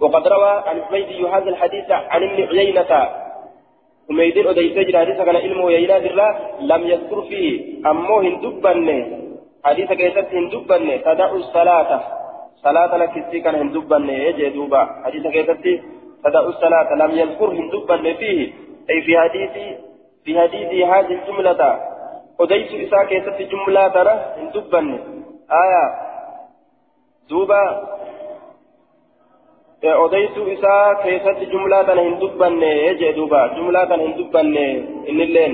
وقد 0.00 0.28
روى 0.28 0.52
عن 0.66 0.76
حميدي 0.82 1.28
هذا 1.28 1.48
الحديث 1.54 1.90
عن 1.90 2.22
ابن 2.22 2.38
عيينة 2.48 2.92
حميدين 4.08 4.46
أديت 4.46 4.78
جرى 4.78 4.98
حديث 4.98 5.16
كان 5.16 5.36
علم 5.36 5.60
عيينة 5.66 5.96
لم 6.60 6.82
يذكر 6.92 7.18
فيه 7.22 7.50
أمه 7.90 8.20
هندبن 8.20 8.88
حديث 9.64 9.92
كيست 9.92 10.28
هندبن 10.34 11.02
تدع 11.02 11.30
الصلاة 11.32 12.00
صلاة 12.64 12.96
لك 12.96 13.14
كان 13.44 13.54
هندبن 13.54 14.08
يجي 14.08 14.48
دوبا 14.50 14.82
حديث 15.04 15.26
كيفتي 15.26 15.82
فدعوا 16.24 16.48
الصلاة 16.48 16.94
لم 16.94 17.10
يذكر 17.10 17.50
هندبن 17.50 18.14
فيه 18.14 18.52
أي 18.90 19.02
في 19.02 19.18
حديث 19.18 19.50
في 20.24 20.40
حديث 20.40 20.70
هذه 20.92 21.12
الجملة 21.18 21.78
أديت 22.40 22.70
إساء 22.86 23.04
كيست 23.04 23.38
جملة 23.52 23.88
ترى 23.88 24.14
هندبن 24.38 24.86
آية 25.62 25.84
دوبا 27.30 27.62
أديت 29.84 30.36
إساء 30.38 30.94
كيست 31.02 31.38
جملة 31.52 31.80
هندبن 32.02 32.62
يجي 32.62 33.12
دوبا 33.12 33.46
جملة 33.46 33.94
هندبن 33.94 34.56
إن 35.08 35.20
اللين 35.20 35.52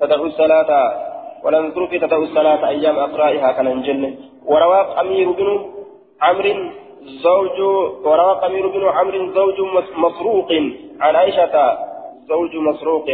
فدعوا 0.00 0.26
الصلاة 0.26 1.07
ولم 1.44 1.64
يذكر 1.64 1.86
في 1.86 1.98
تدعوا 1.98 2.24
الصلاة 2.24 2.68
أيام 2.68 2.98
أقرائها 2.98 3.52
كان 3.52 3.66
الجنة 3.66 4.14
وروى 4.46 4.80
أمير 5.00 5.30
بن 5.32 5.48
عمرو 6.20 6.54
زوج 7.24 7.60
وروى 8.06 8.34
قمير 8.42 8.66
بن 8.68 8.84
عمرو 8.88 9.32
زوج 9.32 9.58
مسروق. 10.04 10.50
عن 11.00 11.16
عائشة 11.16 11.78
زوج 12.28 12.56
مسروق. 12.56 13.06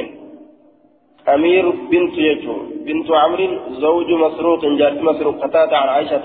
أمير 1.28 1.70
بنت 1.70 2.14
يجو 2.18 2.56
بنت 2.86 3.10
عمرو 3.10 3.48
زوج 3.70 4.10
مسروق. 4.10 4.60
جارت 4.64 5.02
مسروق 5.02 5.34
قتادة 5.44 5.76
عن 5.76 5.88
عائشة. 5.88 6.22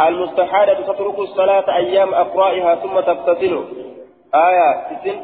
المستحادة 0.00 0.74
تترك 0.74 1.18
الصلاة 1.18 1.76
أيام 1.76 2.14
أقرائها 2.14 2.74
ثم 2.74 3.00
تغتسل 3.00 3.64
آية 4.34 4.68
تسين 4.90 5.16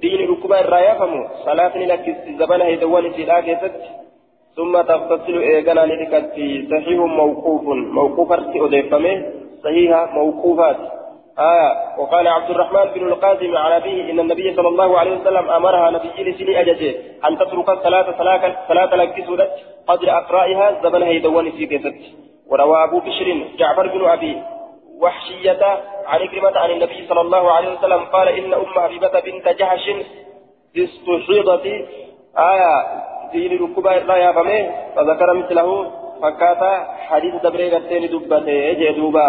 دين 0.00 0.30
ركوبا 0.30 0.60
الرايا 0.60 0.94
فمو 0.94 1.28
صلاة 1.44 1.78
لك 1.78 2.04
الزبانة 2.28 2.64
هيدوان 2.64 3.12
في 3.12 3.22
الآخرة. 3.22 3.72
ثم 4.58 4.74
تغتسل 4.90 5.38
إيقانا 5.38 5.80
لك 5.80 6.12
صحيح 6.70 6.98
موقوف 6.98 7.62
موقوف 7.98 8.32
أرسي 8.32 8.58
أديفمه 8.64 9.14
صحيحة 9.64 10.06
موقوفات. 10.18 10.76
آية 11.38 11.70
وقال 11.98 12.28
عبد 12.28 12.50
الرحمن 12.50 12.84
بن 12.94 13.06
القاسم 13.06 13.56
عن 13.56 13.72
أبيه 13.72 14.10
إن 14.10 14.20
النبي 14.20 14.56
صلى 14.56 14.68
الله 14.68 14.98
عليه 14.98 15.12
وسلم 15.20 15.50
أمرها 15.50 15.90
نبي 15.90 16.08
سني 16.38 16.60
أججه 16.60 16.90
أن 17.28 17.38
تترك 17.38 17.68
الصلاة 17.68 18.06
صلاة 18.68 18.94
لك 18.96 19.24
سورة 19.26 19.48
قدر 19.88 20.10
أقرائها 20.10 20.66
زمن 20.82 21.02
هيدوان 21.02 21.50
في 21.50 21.66
كيست 21.66 21.94
وروى 22.50 22.84
أبو 22.84 22.98
بشر 23.00 23.28
جعفر 23.58 23.86
بن 23.86 24.04
أبي 24.04 24.42
وحشية 25.00 25.62
عن 26.06 26.26
كلمة 26.26 26.58
عن 26.58 26.70
النبي 26.70 27.06
صلى 27.08 27.20
الله 27.20 27.52
عليه 27.52 27.68
وسلم 27.78 28.00
قال 28.04 28.28
إن 28.28 28.54
أم 28.54 28.66
حبيبة 28.66 29.20
بنت 29.20 29.48
جحش 29.48 29.86
استحيضت. 30.76 31.66
آية 32.38 32.74
دين 33.32 33.62
ركوبا 33.62 33.96
الرايا 33.96 34.32
فذكر 34.96 35.34
مثله 35.34 35.68
فكاتا 36.22 36.72
حديث 37.08 37.34
دبري 37.44 37.68
غتين 37.74 38.02
دبته 38.12 38.70
إجي 38.70 38.92
دوبا. 38.92 39.28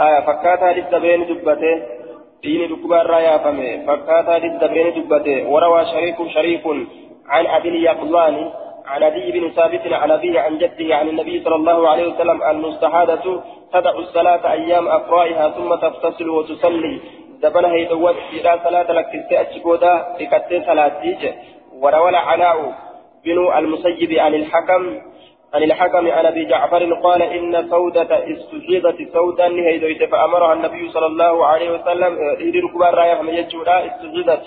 آية 0.00 0.20
فكاتا 0.20 0.66
حديث 0.68 0.84
دبرين 0.92 1.26
دبته 1.26 1.74
دين 2.42 2.60
دكبا 2.70 3.02
رايا 3.02 3.38
فمي 3.38 3.70
فكاتا 3.86 4.34
حديث 4.34 4.52
دبرين 4.52 4.88
دبته 4.96 5.48
وروى 5.48 5.84
شريك 5.92 6.16
شريف 6.34 6.66
عن 7.28 7.46
أبي 7.46 7.68
اليقظان 7.68 8.50
عن 8.86 9.02
أبي 9.02 9.32
بن 9.32 9.50
ثابت 9.50 9.92
عن 9.92 10.10
أبيه 10.10 10.40
عن 10.40 10.58
جده 10.58 10.96
عن 10.96 11.08
النبي 11.08 11.44
صلى 11.44 11.54
الله 11.54 11.88
عليه 11.88 12.06
وسلم 12.12 12.42
المستحادة 12.42 13.24
تدع 13.72 13.90
الصلاة 13.90 14.52
أيام 14.52 14.88
أقرائها 14.88 15.48
ثم 15.48 15.74
تغتسل 15.74 16.28
وتصلي. 16.30 17.00
دبنها 17.42 17.74
يدوت 17.74 18.16
إلى 18.32 18.60
صلاة 18.64 18.92
لك 18.92 19.26
تأتشكودا 19.30 20.06
لكتة 20.20 20.66
صلاة 20.66 21.02
وروى 21.82 22.08
العلاء 22.08 22.87
بن 23.24 23.58
المسيب 23.58 24.12
عن 24.18 24.34
الحكم 24.34 25.00
عن 25.54 25.62
الحكم 25.62 26.10
عن 26.10 26.26
أبي 26.26 26.44
جعفر 26.44 26.94
قال 26.94 27.22
إن 27.22 27.68
سودة 27.70 28.32
استجيبت 28.32 29.12
سودا 29.12 29.48
نهيدويت 29.48 30.04
فأمرها 30.04 30.52
النبي 30.52 30.88
صلى 30.88 31.06
الله 31.06 31.46
عليه 31.46 31.70
وسلم 31.70 32.18
يدير 32.40 32.68
كبار 32.68 32.94
رايه 32.94 33.22
من 33.22 33.34
يجودا 33.34 33.86
استجيبت 33.86 34.42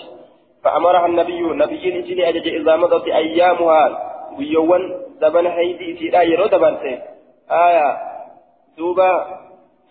فأمرها 0.64 1.06
النبي 1.06 1.40
نبي 1.42 1.98
نجي 1.98 2.28
أجج 2.28 2.48
إذا 2.48 2.76
مضت 2.76 3.06
أيامها 3.06 4.12
guyyoowwan 4.32 4.82
daban 5.20 5.46
haydii 5.46 5.92
isiidha 5.92 6.22
yeroo 6.24 6.48
dabarte 6.48 6.92
aya 7.48 7.88
duuba 8.76 9.08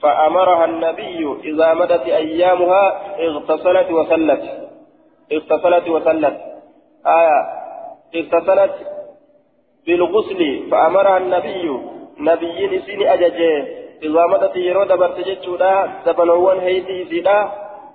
فأمرها 0.02 0.66
النبي 0.66 1.38
إذا 1.44 1.74
مدت 1.74 2.06
أيامها 2.06 2.84
اغتسلت 3.20 3.92
وسلت 3.92 4.44
اغتسلت 5.32 5.88
وسلت. 5.90 6.38
آية 7.06 7.61
اغتسلت 8.16 8.76
بالغسل 9.88 10.42
فأمرها 10.72 11.18
النبي 11.18 11.80
نبي 12.20 12.68
نسيني 12.68 13.14
أججي. 13.14 13.54
إذا 14.04 14.26
مدت 14.26 14.56
يرو 14.56 14.84
دبرت 14.84 15.20
جتشودا 15.20 15.74
دبنوان 16.06 16.60
هيدي 16.60 17.06
سيدا 17.10 17.52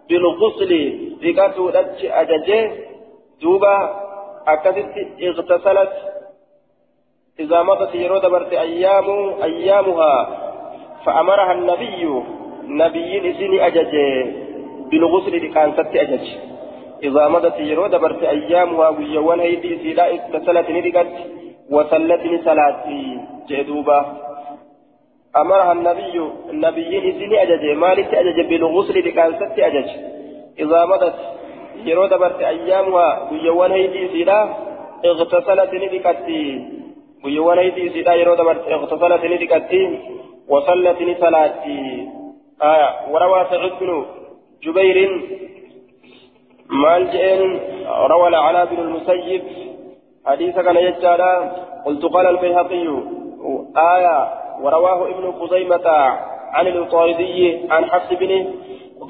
بالغسل 0.09 0.73
ذكرت 1.23 1.59
أجج 1.81 2.01
أججي. 2.21 2.61
دوبا 3.43 3.77
أكدت 4.47 4.95
اغتسلت. 5.23 5.93
إذا 7.41 7.63
مضت 7.63 7.95
يرو 7.95 8.19
دبرت 8.19 8.53
أيام 8.53 9.09
أيامها. 9.43 10.15
فأمرها 11.05 11.53
النبي 11.53 12.03
نبي 12.67 13.31
إسني 13.31 13.67
أجج 13.67 13.95
بالغسل 14.91 15.35
كان 15.55 15.73
ست 15.73 15.97
أجج 15.97 16.27
إذا 17.03 17.29
مضت 17.29 17.61
يرو 17.61 17.87
دبرت 17.87 18.23
أيامها 18.23 18.89
ويوان 18.89 19.41
هيدي 19.41 19.79
سيدا 19.79 20.05
اغتسلت 20.15 20.71
ندقت 20.71 21.07
وصلتني 21.71 22.39
صلاتي 22.45 23.21
جدوبا. 23.49 24.01
أمرها 25.37 25.73
النبي 25.73 26.17
النبي 26.51 27.11
إسني 27.11 27.43
أجج 27.43 27.65
مالك 27.77 28.15
أجج 28.15 28.39
بالغسل 28.49 29.09
كان 29.11 29.35
ست 29.41 29.59
أجج. 29.59 29.89
إذا 30.59 30.85
مضت 30.87 31.15
يرو 31.85 32.07
دبرت 32.07 32.41
أيامها 32.41 33.29
ويوان 33.33 33.73
هيدي 33.73 34.09
سيدا 34.09 34.39
اغتسلت 35.05 35.75
ندقت 35.75 36.29
ويوان 37.25 37.59
هيدي 37.59 37.91
سيدا 37.91 38.15
يرو 38.15 38.35
دبرت 38.35 38.65
اغتسلت 38.69 39.23
ندقت 39.25 39.73
وصلت 40.49 41.03
لصلاتي 41.03 42.09
آية 42.63 42.91
وروى 43.11 43.47
سعيد 43.51 43.73
بن 43.81 44.05
جبير 44.65 44.97
مالجئ 46.71 47.37
روى 47.87 48.29
العلاء 48.29 48.67
بن 48.67 48.79
المسيب 48.79 49.43
حديث 50.27 50.55
كان 50.55 50.77
يجعل 50.77 51.51
قلت 51.87 52.05
قال 52.05 52.27
البيهقي 52.27 52.89
آية 53.77 54.29
ورواه 54.63 55.09
ابن 55.09 55.33
خزيمة 55.33 55.89
عن 56.53 56.67
الطاردي 56.67 57.61
عن 57.71 57.85
حفص 57.85 58.13
بن 58.13 58.55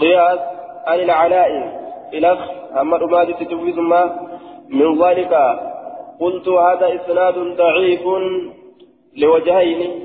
غياث 0.00 0.40
عن 0.86 0.98
العلاء 1.00 1.50
إلى 2.12 2.38
محمد 2.72 3.02
ماجد 3.02 3.34
تجوز 3.34 3.78
ما 3.78 4.28
من 4.68 5.02
ذلك. 5.02 5.34
قلت 6.20 6.48
هذا 6.48 6.94
إسناد 6.94 7.34
ضعيف 7.34 8.00
لوجهين. 9.16 10.00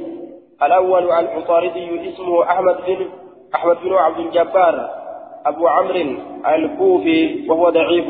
الأول 0.64 1.12
عن 1.12 1.26
العطاردي 1.26 2.10
اسمه 2.10 2.44
أحمد 2.44 2.78
بن 2.88 3.08
أحمد 3.56 3.78
بن 3.84 3.94
عبد 3.94 4.20
الجبار. 4.20 5.01
أبو 5.46 5.68
عمرو 5.68 6.16
الكوفي 6.48 7.50
وهو 7.50 7.70
ضعيف. 7.70 8.06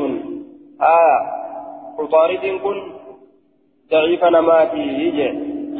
آه 0.80 1.18
عطارد 1.98 2.60
كن 2.64 2.82
ضعيف 3.92 4.24
نماتي 4.24 4.78
يجي 4.78 5.28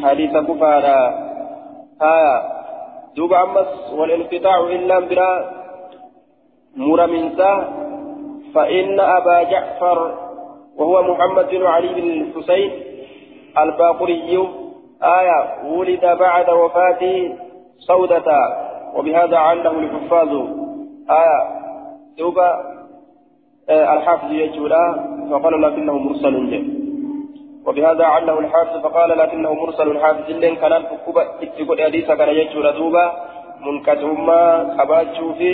حديث 0.03 0.37
كفارا 0.37 0.99
آه 2.03 2.43
دوب 3.17 3.33
أمس 3.33 3.93
والانقطاع 3.93 4.61
إلا 4.61 4.99
برا 5.01 5.63
مرمنسا 6.77 7.53
فإن 8.55 9.01
أبا 9.01 9.43
جعفر 9.43 9.99
وهو 10.77 11.03
محمد 11.03 11.49
بن 11.49 11.67
علي 11.67 11.89
بن 11.89 12.11
الحسين 12.11 12.71
الباقري 13.59 14.49
آية 15.03 15.69
ولد 15.73 16.05
بعد 16.21 16.51
وفاة 16.51 17.31
سودة 17.79 18.29
وبهذا 18.95 19.37
عله 19.37 19.79
الحفاظ. 19.79 20.31
آية 21.13 21.41
دوبا 22.19 22.49
آه 23.69 23.95
الحافظ 23.95 24.33
يجولا 24.33 24.85
فقال 25.31 25.63
لكنه 25.63 25.99
مرسل 25.99 26.51
جه 26.51 26.63
وبهذا 27.67 28.05
عله 28.05 28.39
الحافظ 28.39 28.83
فقال 28.83 29.19
لكنه 29.19 29.55
مرسل 29.55 29.99
حافظ 30.01 30.31
لين 30.31 30.57
كان 30.57 30.83
فكوبا 30.83 31.23
اتقوا 31.43 31.85
حديث 31.85 32.11
كان 32.11 32.29
يجولا 32.29 32.71
دوبا 32.71 33.13
منكتهما 33.67 34.41
قباتشو 34.81 35.35
في 35.35 35.51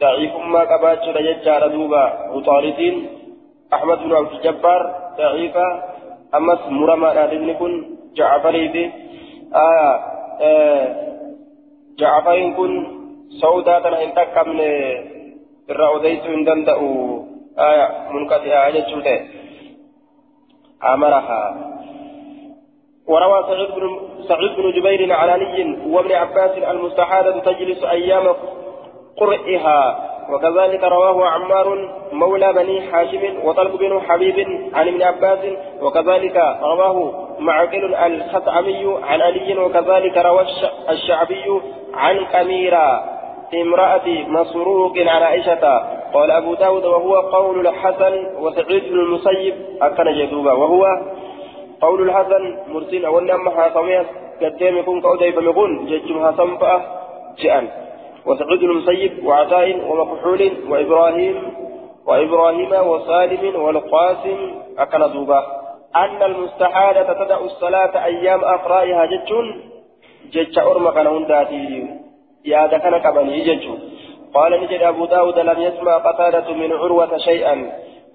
ضعيفهما 0.00 0.60
قباتشو 0.60 1.10
يجار 1.10 1.68
دوبا 1.68 2.30
وطالدين 2.34 3.08
أحمد 3.74 3.98
بن 3.98 4.12
عبد 4.12 4.32
الجبار 4.32 4.94
ضعيفة 5.18 5.82
أمس 6.34 6.58
مرمى 6.68 7.08
هذا 7.08 7.52
كن 7.52 7.72
جعفري 8.14 8.68
في 8.68 8.90
آية 9.54 9.90
آه 10.40 10.96
جعفرين 11.98 12.54
كن 12.54 13.01
سودا 13.40 13.78
تنا 13.78 14.02
إن 14.02 14.14
تكمل 14.14 14.60
الرأوديس 15.70 16.24
إن 16.26 16.44
دندأوا 16.44 17.22
آية 17.58 17.88
منقطعة 18.10 18.70
جتشوته 18.70 19.20
أمرها. 20.84 21.72
وروى 23.06 23.44
سعيد 23.48 23.70
بن 23.70 24.00
سعيد 24.28 24.56
بن 24.56 24.72
جبير 24.72 25.12
علي 25.12 25.78
وابن 25.86 26.12
عباس 26.12 26.50
المستحاضة 26.58 27.40
تجلس 27.40 27.84
أيام 27.84 28.34
قرئها 29.16 30.08
وكذلك 30.30 30.84
رواه 30.84 31.28
عمار 31.28 31.88
مولى 32.12 32.52
بني 32.52 32.80
حاشم 32.92 33.46
وطلب 33.46 33.76
بن 33.76 34.00
حبيب 34.00 34.38
عن 34.74 34.88
ابن 34.88 35.02
عباس 35.02 35.38
وكذلك 35.82 36.36
رواه 36.62 37.28
معقل 37.38 37.94
الخطعمي 37.94 38.98
عن 39.02 39.20
علي 39.20 39.58
وكذلك 39.58 40.16
روى 40.18 40.46
الشعبي 40.90 41.60
عن 41.94 42.24
كميرة 42.24 43.04
امرأة 43.54 44.08
مسروق 44.28 44.98
عن 44.98 45.22
عائشة. 45.22 45.64
قال 46.14 46.30
أبو 46.30 46.54
داود 46.54 46.84
وهو 46.84 47.14
قول 47.14 47.66
الحسن 47.66 48.26
وسعيد 48.40 48.82
بن 48.92 48.98
المسيب. 49.00 49.54
أكن 49.82 50.12
جدوبا. 50.12 50.52
وهو 50.52 50.86
قول 51.80 52.02
الحسن 52.02 52.58
مرسل. 52.68 53.06
ونما 53.06 53.50
حاصمية 53.50 54.06
قدام 54.42 54.76
يكون 54.76 55.00
قودا 55.00 55.30
فمقول 55.30 55.86
ججمها 55.86 56.32
صنفأ 56.32 56.82
جأن 57.38 57.68
وسعيد 58.26 58.60
بن 58.60 58.70
المسيب 58.70 59.26
وعطاء 59.26 59.90
ومكحول 59.90 60.52
وإبراهيم 60.68 61.52
وإبراهيم 62.06 62.72
وسالم 62.88 63.62
والقاسم. 63.62 64.38
أكن 64.78 65.12
دوبا. 65.12 65.46
أن 65.96 66.22
المستحادة 66.22 67.24
تدع 67.24 67.38
الصلاة 67.40 68.04
أيام 68.04 68.44
أقرائها 68.44 69.06
جتون 69.06 69.60
جتش 70.32 70.58
أرمى 70.58 70.90
كان 70.90 71.06
هنداتي. 71.06 71.88
يا 72.44 72.66
دكنا 72.66 72.98
كبني 72.98 73.40
جتشو 73.40 73.74
قال 74.34 74.52
نجد 74.62 74.82
أبو 74.82 75.04
داود 75.04 75.38
لم 75.38 75.62
يسمع 75.62 75.96
قتادة 75.96 76.52
من 76.52 76.72
عروة 76.72 77.16
شيئا. 77.16 77.72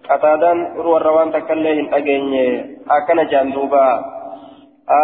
قتادا 0.10 0.54
عروة 0.78 1.00
روان 1.00 1.32
تكلين 1.32 1.94
أجيني 1.94 2.78
أكن 2.92 3.28
جندوبا. 3.28 4.06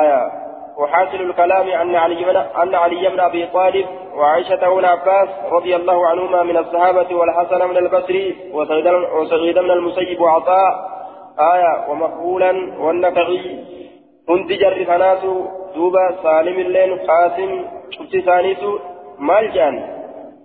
آية. 0.02 0.32
وحاصل 0.80 1.22
الكلام 1.22 1.68
أن 1.68 1.96
علي 1.96 2.24
بن 2.24 2.36
أن 2.36 2.76
علي 2.76 3.10
بن 3.10 3.20
أبي 3.20 3.46
طالب 3.46 3.86
وعائشة 4.16 4.70
بن 4.76 4.86
عباس 4.86 5.30
رضي 5.52 5.76
الله 5.76 6.08
عنهما 6.08 6.44
من 6.44 6.58
الصحابة 6.58 7.16
والحسن 7.16 7.70
من 7.70 7.78
البصري 7.78 8.36
وسعيد 9.16 9.58
من 9.60 9.72
المسيب 9.72 10.22
وعطاء. 10.22 10.74
آية. 11.40 11.90
ومقبولا 11.90 12.52
والنكعي 12.80 13.64
هند 14.30 14.54
جر 14.54 14.86
دوبا 15.76 16.16
سالم 16.24 16.60
اللين 16.60 17.00
قاسم 17.00 17.66
شفت 17.92 18.16
مالجان 19.30 19.76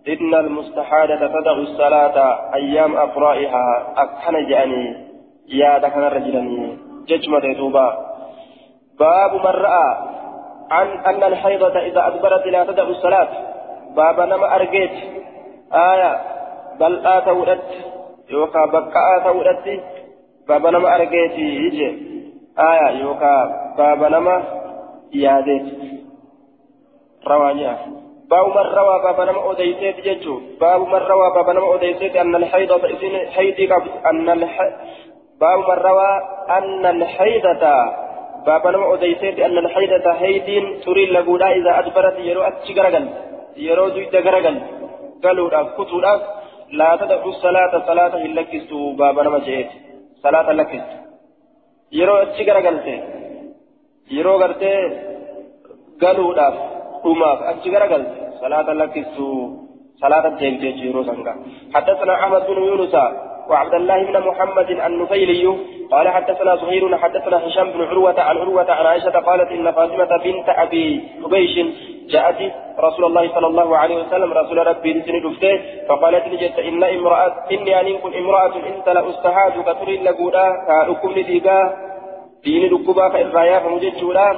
إن 0.08 0.34
المستحادة 0.34 1.20
تدع 1.26 1.52
الصلاة 1.52 2.16
أيام 2.54 2.96
أفرائها. 2.96 3.66
أكحن 3.96 4.34
جاني. 4.50 4.84
يا 5.48 5.78
دكان 5.78 6.04
الرجلني. 6.04 6.78
ججمة 7.08 7.52
دوبا 7.58 7.88
باب 8.98 9.32
من 9.34 9.54
رأى 9.66 9.88
عن 10.70 10.88
أن 11.10 11.22
الحيضة 11.22 11.76
إذا 11.88 12.00
أدبرت 12.06 12.46
لا 12.46 12.64
تدع 12.64 12.82
الصلاة. 12.82 13.28
باب 13.96 14.20
نما 14.20 14.54
أرجيت. 14.54 14.96
آية. 15.72 16.12
بل 16.80 17.06
آتولت 17.06 17.68
يوكا 18.30 18.66
بكا 18.66 19.00
آتولت 19.16 19.66
baaba 20.48 20.70
nama 20.70 20.88
argeeti 20.88 21.44
ije 21.68 21.88
aya 22.56 22.90
yookaan 23.04 23.48
baaba 23.76 24.08
nama 24.08 24.34
yaadeeti 25.12 25.74
rawaanyaa 27.30 27.76
man 28.30 28.66
rawaa 28.78 29.02
baaba 29.04 29.24
nama 29.24 29.40
odeyseeti 29.50 30.02
jechuun 30.02 30.42
baabu 30.60 30.86
man 30.86 31.02
rawaa 31.10 31.34
baaba 31.34 31.54
nama 31.54 31.66
odeyseeti 31.76 32.18
annal 32.18 32.44
haydota 32.52 32.88
isin 32.94 33.14
haydii 33.36 33.68
qabdi 33.72 33.90
annal 34.10 34.44
baabu 35.40 35.62
man 35.68 35.78
rawaa 35.88 36.14
annal 36.58 37.02
haydata 37.16 37.72
baaba 38.46 38.72
nama 38.72 38.86
odeyseeti 38.94 39.44
annal 39.48 39.68
haydata 39.74 40.14
haydiin 40.22 40.80
turii 40.84 41.08
laguudhaa 41.16 41.50
isaa 41.60 41.78
adbarati 41.82 42.28
yeroo 42.28 42.44
achi 42.50 42.78
garagal 42.78 43.06
yeroo 43.66 43.88
duyda 43.96 44.20
garagal 44.28 44.56
galuudhaaf 45.24 45.74
kutuudhaaf 45.78 46.22
laata 46.80 47.10
dadhu 47.12 47.32
salaata 47.44 47.84
salaata 47.90 48.24
hin 48.24 48.34
lakkistu 48.38 48.78
baaba 49.02 49.24
nama 49.24 49.38
je'eeti. 49.46 49.76
salaata 50.22 50.56
lakkiste 50.60 50.94
yeroo 51.98 52.18
achi 52.24 52.44
garagalte 52.48 52.94
yeroo 54.16 54.38
gartee 54.42 54.80
galuudhaaf 56.04 56.56
dhumaaf 57.04 57.38
achi 57.50 57.70
garagalte 57.74 58.18
salaata 58.40 58.78
lakkisuu 58.80 59.38
salaata 60.02 60.36
deemtee 60.40 60.74
yeroo 60.82 61.04
sanga. 61.10 61.34
حدثنا 61.74 62.12
أحمد 62.14 62.42
بن 62.46 62.62
يونس 62.70 62.94
وعبد 63.50 63.74
الله 63.74 63.98
بن 64.04 64.16
محمد 64.28 64.70
النفيلي 64.70 65.44
قال 65.92 66.08
حدثنا 66.08 66.56
زهير 66.56 66.96
حدثنا 66.96 67.46
هشام 67.46 67.70
بن 67.70 67.80
عروة 67.90 68.20
عن 68.20 68.36
عروة 68.36 68.70
عن 68.72 68.86
عائشة 68.86 69.10
قالت 69.10 69.48
إن 69.56 69.72
فاطمة 69.72 70.12
بنت 70.24 70.48
أبي 70.48 70.86
حبيش 71.24 71.54
جاءت 72.12 72.52
رسول 72.80 73.04
الله 73.04 73.24
صلى 73.34 73.46
الله 73.46 73.76
عليه 73.76 73.96
وسلم 74.02 74.32
رسول 74.32 74.58
ربي 74.66 74.92
دفته 74.92 75.54
فقالت 75.88 76.24
لجت 76.32 76.58
إن 76.58 76.84
امرأة 76.84 77.34
إني 77.52 77.80
أن 77.80 77.98
كن 78.02 78.12
امرأة 78.14 78.54
إنت 78.70 78.86
لأستهاد 78.96 79.52
كتر 79.68 79.88
لقودا 80.06 80.46
كأكم 80.66 81.10
لديقا 81.16 81.58
دين 82.44 82.62
دكوبا 82.72 83.08
كإرايا 83.08 83.58
فمججولا 83.58 84.28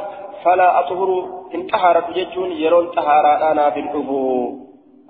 فلا 0.43 0.79
أطهر 0.79 1.09
انتهرت 1.55 2.09
ججون 2.17 2.51
يرون 2.51 2.87
طهارا 2.87 3.51
أنا 3.51 3.69
في 3.69 3.79
الأبو 3.79 4.49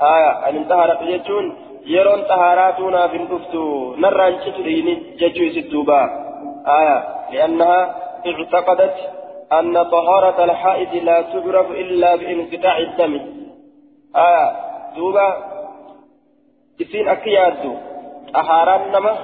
آية 0.02 0.50
أن 0.50 0.56
انتهرت 0.56 1.04
ججون 1.04 1.56
يرون 1.86 2.22
طهارات 2.22 2.80
أنا 2.80 3.08
في 3.08 3.18
الأفتو 3.18 3.96
نران 3.96 4.34
شترين 4.46 4.88
ججو 5.20 5.46
ستوبا 5.56 6.02
آية 6.80 6.98
لأنها 7.32 7.96
اعتقدت 8.28 8.96
أن 9.54 9.84
طهارة 9.84 10.44
الحائض 10.44 11.04
لا 11.04 11.22
تعرف 11.22 11.72
إلا 11.72 12.16
بانقطاع 12.16 12.78
الدم 12.78 13.14
آية 14.16 14.46
دوبا 14.96 15.28
إسين 16.82 17.08
أكيادو 17.08 17.74
طهاران 18.34 18.92
نما 18.92 19.16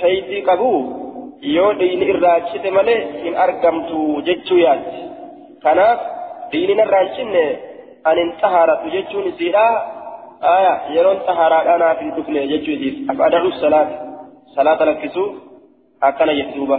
حيث 0.00 0.48
قبو 0.48 1.06
yoo 1.42 1.72
dhiini 1.78 2.06
irraachite 2.12 2.70
malee 2.76 3.00
hin 3.24 3.34
argamtu 3.44 4.22
jechuu 4.28 4.58
yaaddi 4.58 5.00
kanaaf 5.65 5.99
dhiini 6.51 6.75
irraachine 6.85 7.45
anin 8.09 8.29
xahaaratu 8.41 8.93
jechuun 8.95 9.25
isiidha 9.31 9.65
aya 10.55 10.73
yeroon 10.95 11.19
xahaaraadhaa 11.27 11.79
naaf 11.83 11.99
hin 12.03 12.13
dhufne 12.17 12.47
jechuu 12.51 12.75
isiif 12.77 13.11
afadacu 13.13 13.51
salaata 13.63 13.95
salaata 14.55 14.89
lakkisuu 14.91 15.27
akkana 16.09 16.37
jedhe 16.39 16.53
duuba 16.59 16.77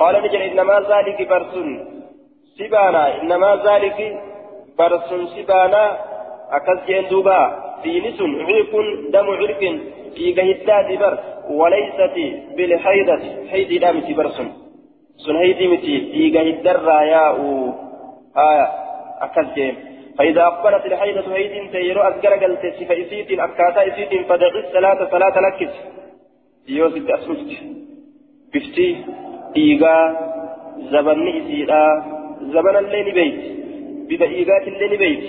qaala 0.00 0.22
ni 0.24 0.32
jedhe 0.34 0.46
innamaa 0.52 0.80
zaaliki 0.90 1.28
barsun 1.32 1.68
sibaana 2.56 3.02
innamaa 3.20 3.56
zaaliki 3.66 4.08
barsun 4.80 5.22
sibaana 5.36 5.82
akkas 6.58 6.80
jeen 6.88 7.06
duuba 7.12 7.38
dhiini 7.84 8.10
sun 8.18 8.32
cirqun 8.48 8.90
damu 9.14 9.38
cirqin 9.42 9.76
dhiiga 10.16 10.50
hiddaati 10.50 10.96
bar 11.04 11.14
وليست 11.60 12.16
بالحيضة 12.56 13.22
حيدي 13.50 13.78
دامتي 13.78 14.12
برسن 14.18 14.48
سن 15.24 15.36
هيدي 15.36 15.66
متي 15.72 15.94
إيغا 16.14 16.42
هدرا 16.50 17.00
ياء 17.14 17.36
آية 18.36 18.68
أكذب 19.20 19.74
فإذا 20.18 20.42
أقبلت 20.42 20.86
الحيضة 20.86 21.36
هيدي 21.36 21.68
تيرو 21.68 22.02
أذكر 22.02 22.32
قلت 22.44 22.60
فإسيت 22.88 23.40
أكاتا 23.40 23.88
إسيت 23.88 24.26
فدعي 24.28 24.60
الصلاة 24.60 25.10
صلاة 25.10 25.40
لكس 25.40 25.74
يوسف 26.68 27.10
أسفت 27.10 27.50
بفتي 28.54 29.04
إيغا 29.56 29.96
زبن 30.92 31.28
إسيدا. 31.28 31.84
زبن 32.54 32.76
الليل 32.76 33.12
بيت. 33.12 33.40
بفا 34.08 34.24
إيغات 34.24 34.68
الليل 34.68 34.96
بيت. 34.96 35.24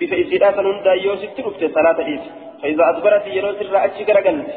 بفا 0.00 0.20
إسيدا 0.20 0.52
سنندا 0.56 0.92
يوسف 0.92 1.30
ترفت 1.36 1.74
صلاة 1.74 1.98
إيس. 2.06 2.20
فإذا 2.62 2.84
أدبرت 2.90 3.26
يروس 3.26 3.60
الرأتش 3.60 3.98
قلت. 4.26 4.50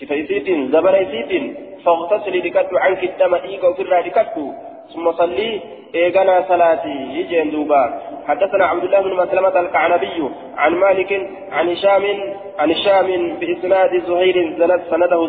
سفيسيتين 0.00 0.72
زبريسيتين 0.72 1.44
فاغتسلي 1.84 2.38
لكتو 2.38 2.76
عنك 2.76 3.04
الدم 3.04 3.34
إيقا 3.34 3.68
وفرا 3.68 4.00
لكتو. 4.00 4.52
ثم 4.94 5.12
صلي 5.12 5.60
إيقنا 5.94 6.44
صلاتي 6.48 6.96
يجين 7.18 7.50
دوبا. 7.50 7.82
حدثنا 8.28 8.64
عبد 8.64 8.84
الله 8.84 9.00
بن 9.00 9.14
مسلمة 9.22 9.60
الكعنبي 9.60 10.18
عن 10.56 10.72
مالك 10.74 11.30
عن 11.52 11.68
هشام 11.68 12.04
عن 12.58 12.70
هشام 12.70 13.08
بإسناد 13.40 14.02
زهير 14.08 14.36
زنت 14.58 14.82
سنده 14.90 15.20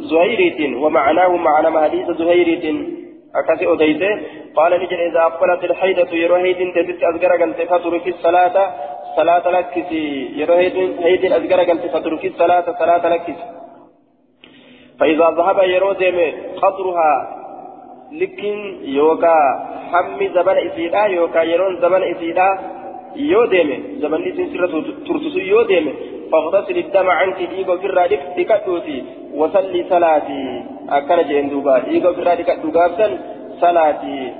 زهيريت 0.00 0.60
ومعناه 0.82 1.28
معنى 1.36 1.80
حديث 1.84 2.10
زهيريت 2.10 2.64
أكاسي 3.34 3.72
أديته 3.72 4.12
قال 4.56 4.72
نجل 4.82 5.00
إذا 5.10 5.20
أقبلت 5.20 5.64
الحيدة 5.64 6.10
يروهيد 6.12 6.60
تزت 6.74 7.00
أذكر 7.10 7.32
قلت 7.42 7.60
فترك 7.72 8.06
الصلاة 8.08 8.56
صلاة 9.16 9.44
لكسي. 9.50 10.06
يروهيد 10.40 11.32
أذكر 11.32 11.60
قلت 11.70 11.86
فترك 11.94 12.24
الصلاة 12.24 12.66
صلاة 12.78 13.08
لكسي. 13.14 13.46
فإذا 15.00 15.26
ذهب 15.38 15.58
يرودم 15.74 16.18
قدرها 16.62 17.37
لكن 18.12 18.76
يوكا 18.82 19.36
حمي 19.92 20.28
زمن 20.28 20.56
إسيدا 20.66 21.06
يوكا 21.06 21.42
يرون 21.42 21.80
زمن 21.80 22.02
إسيدا 22.02 22.58
يودم 23.16 23.70
زمن 24.02 24.28
إسين 24.28 24.48
سرة 24.52 24.84
ترتسو 25.06 25.38
يودم 25.38 25.86
فاغتسل 26.32 26.78
الدم 26.78 27.08
عنك 27.10 27.38
ديغو 27.52 27.76
في 27.78 27.86
الرادك 27.86 28.20
ديكتوتي 28.36 29.04
وصلي 29.34 29.84
صلاتي 29.90 30.62
أكن 30.88 31.28
جندوبا 31.28 31.78
ديغو 31.78 32.12
في 32.12 32.20
الرادك 32.22 32.50
دوغابسا 32.62 33.18
صلاتي 33.60 34.32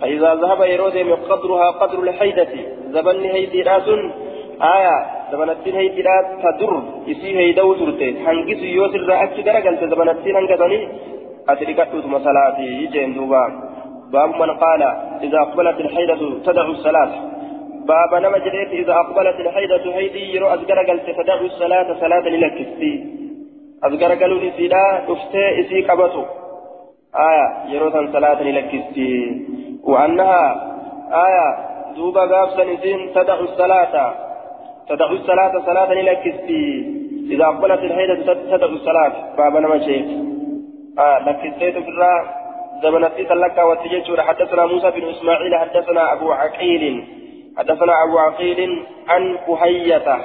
فإذا 0.00 0.34
ذهب 0.34 0.60
يرودم 0.74 1.14
قدرها 1.14 1.70
قدر 1.70 1.98
الحيدة 2.02 2.52
زمن 2.94 3.20
هيدي 3.34 3.62
راسن 3.62 4.10
آية 4.76 4.96
zabanattiin 5.30 5.76
haydiidhaa 5.76 6.22
ta 6.42 6.50
dur 6.60 6.72
isii 7.06 7.34
heyda'uu 7.36 7.74
turte. 7.74 8.06
Hangisu 8.24 8.66
yoo 8.76 8.88
sirraa 8.88 9.20
achi 9.24 9.42
garagalte 9.42 9.88
zabanattiin 9.92 10.36
jeen 12.94 13.14
duuba 13.16 13.42
baabu 14.12 14.34
man 14.42 14.50
qaala 14.62 14.90
idaa 15.26 15.42
aqbalat 15.46 15.80
ilhaydatu 15.84 16.28
tadacu 16.46 16.74
salaata 16.86 17.18
baaba 17.90 18.20
nama 18.24 18.38
jedheeti 18.46 18.80
idaa 18.84 19.00
aqbalat 19.04 19.42
ilhaydatu 19.44 19.96
haydii 19.98 20.28
yeroo 20.34 20.52
as 20.56 20.62
garagalte 20.70 21.10
tadacu 21.20 21.50
salaata 21.58 21.98
salaata 22.04 22.34
ni 22.34 22.38
lakkisti 22.44 22.92
as 23.86 23.98
garagaluun 24.02 24.46
isiidhaa 24.50 24.92
dhuftee 25.08 25.48
isii 25.62 25.82
qabatu 25.90 26.22
aya 27.28 27.46
yeroo 27.72 27.90
san 27.96 28.12
salaata 28.16 28.48
ni 28.48 28.56
lakkisti 28.58 29.10
وأنها 29.84 30.70
آية 31.26 31.56
دوبا 31.96 32.20
غافسا 32.20 32.62
إذن 32.62 33.12
تدعو 33.14 33.44
الصلاة 33.44 34.14
تدعو 34.88 35.12
الصلاة 35.12 35.52
صلاة 35.66 35.94
لكستي 35.94 36.64
إذا 37.30 37.44
أقبلت 37.44 37.80
الحيدة 37.80 38.34
تدعو 38.34 38.68
الصلاة 38.68 39.12
بابا 39.38 39.60
نمشيت 39.60 40.08
آه 40.98 41.18
لكستيت 41.18 41.78
في 41.78 41.88
الراء 41.88 42.44
زمنتي 42.82 43.24
تلقى 43.24 43.68
وتججر 43.68 44.22
حدثنا 44.22 44.66
موسى 44.66 44.90
بن 44.90 45.08
إسماعيل 45.08 45.54
حدثنا 45.56 46.12
أبو 46.12 46.32
عقيل 46.32 47.04
حدثنا 47.58 48.04
أبو 48.04 48.18
عقيل 48.18 48.86
عن 49.08 49.38
بهية. 49.48 50.18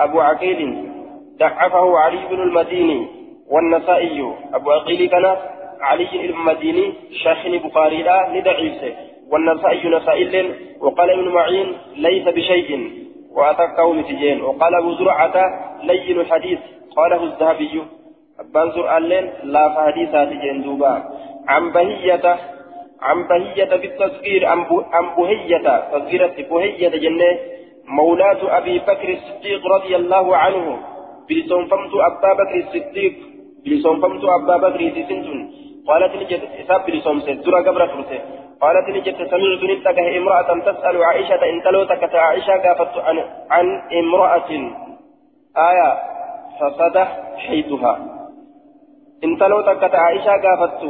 أبو 0.00 0.20
عقيل 0.20 0.90
ضعفه 1.38 1.98
علي 1.98 2.26
بن 2.30 2.42
المديني 2.42 3.06
والنسائي. 3.50 4.34
أبو 4.54 4.70
عقيل 4.70 5.10
كان 5.10 5.36
علي 5.80 6.24
المديني 6.24 6.92
شيخ 7.12 7.64
بخاري 7.64 8.02
لا 8.02 8.28
لضعيفه. 8.38 8.94
والنسائي 9.30 9.88
نسائل 9.88 10.54
وقال 10.80 11.10
ابن 11.10 11.28
معين 11.28 11.76
ليس 11.96 12.28
بشيء 12.28 12.90
وأتكه 13.32 13.92
متجين 13.92 14.42
وقال 14.42 14.74
أبو 14.74 14.92
زرعة 14.92 15.34
لين 15.82 16.20
الحديث 16.20 16.58
قاله 16.96 17.24
الذهبي. 17.24 17.82
أبان 18.40 18.70
زرع 18.70 18.98
اللين 18.98 19.30
لا 19.42 19.68
فحديثات 19.74 20.28
جندوبا 20.28 20.92
عن 21.48 21.72
بهية 21.72 22.26
عن 23.02 23.18
بهية 23.28 23.70
بالتصغير 23.80 24.46
عن 24.46 25.06
بهية 25.16 25.66
تصغيرة 25.92 26.36
بهية 26.50 26.88
جنة 26.88 27.38
مولاة 27.88 28.58
أبي 28.58 28.78
بكر 28.78 29.08
الصديق 29.08 29.66
رضي 29.66 29.96
الله 29.96 30.36
عنه 30.36 30.78
بلسون 31.28 31.66
فمت 31.70 31.92
أبا 31.94 32.32
بكر 32.40 32.56
الصديق 32.64 33.14
بلسون 33.64 34.00
فمت 34.02 34.24
أبا 34.24 34.56
بكر 34.56 34.80
سنتون 35.08 35.40
قالت 35.88 36.12
نجد 36.14 36.42
إساب 36.60 36.86
بلسون 36.86 37.20
سدرة 37.20 37.58
قبر 37.66 37.86
فرسه 37.86 38.20
قالت 38.60 38.86
نجد 38.96 39.16
سمعت 39.32 39.62
نتكه 39.70 40.16
امرأة 40.18 40.60
تسأل 40.60 41.04
عائشة 41.04 41.42
إن 41.50 41.62
تلوتك 41.64 42.14
عائشة 42.14 42.52
قافت 42.52 42.98
عن, 42.98 43.18
عن 43.50 43.66
امرأة 44.00 44.50
آية 45.56 45.90
فصدح 46.60 47.08
حيثها 47.36 48.19
إن 49.24 49.38
تلوتك 49.38 49.94
عائشة 49.94 50.32
قافت 50.44 50.84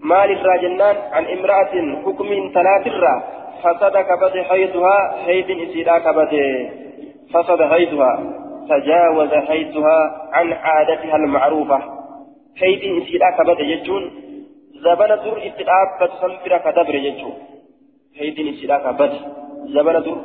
مال 0.00 0.30
الراجنان 0.30 0.96
عن 1.12 1.24
امرأة 1.24 2.02
حكم 2.04 2.28
ثلاث 2.54 2.86
الرا 2.86 3.22
فصد 3.62 3.96
كبد 3.96 4.42
حيثها 4.42 5.12
حيث 5.24 5.46
إسيدا 5.50 5.98
كبد 5.98 6.34
فصد 7.34 7.62
حيثها 7.62 8.12
تجاوز 8.68 9.34
حيثها 9.34 10.28
عن 10.32 10.52
عادتها 10.52 11.16
المعروفة 11.16 11.78
حيث 12.56 13.02
إسيدا 13.02 13.30
كبد 13.38 13.60
يجون 13.60 14.10
زبنا 14.84 15.16
در 15.16 15.38
اتدابت 15.46 16.12
سنبرا 16.20 16.58
كدبر 16.58 16.94
يجو 16.94 17.30
حيث 18.18 18.34
إسيدا 18.54 18.78
كبد 18.78 19.12
زبنا 19.74 20.00
در 20.00 20.16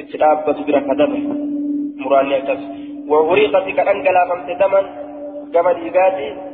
اتدابت 0.00 0.58
برا 0.66 0.80
كدبر 0.80 1.20
مراني 1.96 2.36
أكتس 2.38 2.62
وغريقت 3.08 3.66
كأنجلا 3.76 4.22
فمت 4.28 4.48
دما 4.60 4.80
كما 5.54 5.72
ديغاتي 5.72 6.47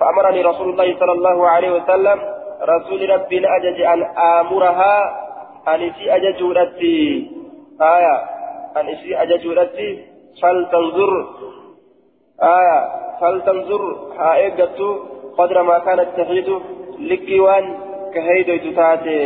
فأمرني 0.00 0.40
رسول 0.42 0.68
الله 0.70 0.88
صلى 1.00 1.12
الله 1.12 1.48
عليه 1.48 1.70
وسلم 1.70 2.18
رسول 2.62 3.10
ربي 3.10 3.38
أجج 3.56 3.78
أن 3.80 4.02
آمرها 4.18 4.94
أن 5.68 5.80
إسي 5.82 6.04
أججورتي 6.16 7.30
آية 7.82 8.16
أن 8.76 8.88
إسي 8.88 9.16
أججورتي 9.22 9.90
فلتنظر 10.42 11.10
آية 12.42 12.78
فلتنظر 13.20 13.82
هائقة 14.18 14.78
قدر 15.38 15.62
ما 15.62 15.78
كانت 15.78 16.08
تحيد 16.16 16.48
لكيوان 16.98 17.64
كهيدو 18.14 18.56
تتاتي 18.56 19.22